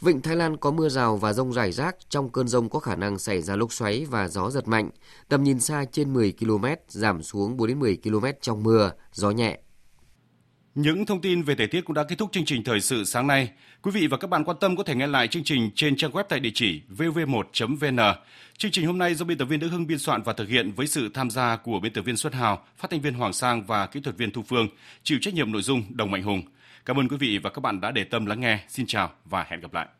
Vịnh 0.00 0.20
Thái 0.20 0.36
Lan 0.36 0.56
có 0.56 0.70
mưa 0.70 0.88
rào 0.88 1.16
và 1.16 1.32
rông 1.32 1.52
rải 1.52 1.72
rác, 1.72 1.96
trong 2.08 2.30
cơn 2.30 2.48
rông 2.48 2.68
có 2.68 2.78
khả 2.78 2.96
năng 2.96 3.18
xảy 3.18 3.42
ra 3.42 3.56
lốc 3.56 3.72
xoáy 3.72 4.06
và 4.10 4.28
gió 4.28 4.50
giật 4.50 4.68
mạnh. 4.68 4.90
Tầm 5.28 5.44
nhìn 5.44 5.60
xa 5.60 5.84
trên 5.92 6.12
10 6.12 6.32
km, 6.40 6.64
giảm 6.88 7.22
xuống 7.22 7.56
4 7.56 7.68
đến 7.68 7.78
10 7.78 7.98
km 8.04 8.26
trong 8.40 8.62
mưa, 8.62 8.92
gió 9.12 9.30
nhẹ. 9.30 9.60
Những 10.80 11.06
thông 11.06 11.20
tin 11.20 11.42
về 11.42 11.54
thời 11.54 11.66
tiết 11.66 11.80
cũng 11.80 11.94
đã 11.94 12.04
kết 12.04 12.18
thúc 12.18 12.32
chương 12.32 12.44
trình 12.44 12.64
thời 12.64 12.80
sự 12.80 13.04
sáng 13.04 13.26
nay. 13.26 13.50
Quý 13.82 13.90
vị 13.90 14.06
và 14.06 14.16
các 14.16 14.30
bạn 14.30 14.44
quan 14.44 14.56
tâm 14.60 14.76
có 14.76 14.82
thể 14.82 14.94
nghe 14.94 15.06
lại 15.06 15.28
chương 15.28 15.44
trình 15.44 15.70
trên 15.74 15.96
trang 15.96 16.10
web 16.10 16.24
tại 16.28 16.40
địa 16.40 16.50
chỉ 16.54 16.80
vv1.vn. 16.96 17.98
Chương 18.58 18.70
trình 18.70 18.86
hôm 18.86 18.98
nay 18.98 19.14
do 19.14 19.24
biên 19.24 19.38
tập 19.38 19.44
viên 19.44 19.60
Đức 19.60 19.68
Hưng 19.68 19.86
biên 19.86 19.98
soạn 19.98 20.22
và 20.22 20.32
thực 20.32 20.48
hiện 20.48 20.72
với 20.72 20.86
sự 20.86 21.10
tham 21.14 21.30
gia 21.30 21.56
của 21.56 21.80
biên 21.80 21.92
tập 21.92 22.02
viên 22.02 22.16
Xuất 22.16 22.34
Hào, 22.34 22.64
phát 22.76 22.90
thanh 22.90 23.00
viên 23.00 23.14
Hoàng 23.14 23.32
Sang 23.32 23.62
và 23.62 23.86
kỹ 23.86 24.00
thuật 24.00 24.16
viên 24.16 24.30
Thu 24.30 24.42
Phương, 24.42 24.68
chịu 25.02 25.18
trách 25.22 25.34
nhiệm 25.34 25.52
nội 25.52 25.62
dung 25.62 25.82
Đồng 25.88 26.10
Mạnh 26.10 26.22
Hùng. 26.22 26.42
Cảm 26.84 26.98
ơn 26.98 27.08
quý 27.08 27.16
vị 27.16 27.38
và 27.38 27.50
các 27.50 27.60
bạn 27.60 27.80
đã 27.80 27.90
để 27.90 28.04
tâm 28.04 28.26
lắng 28.26 28.40
nghe. 28.40 28.58
Xin 28.68 28.86
chào 28.86 29.10
và 29.24 29.46
hẹn 29.48 29.60
gặp 29.60 29.74
lại. 29.74 29.88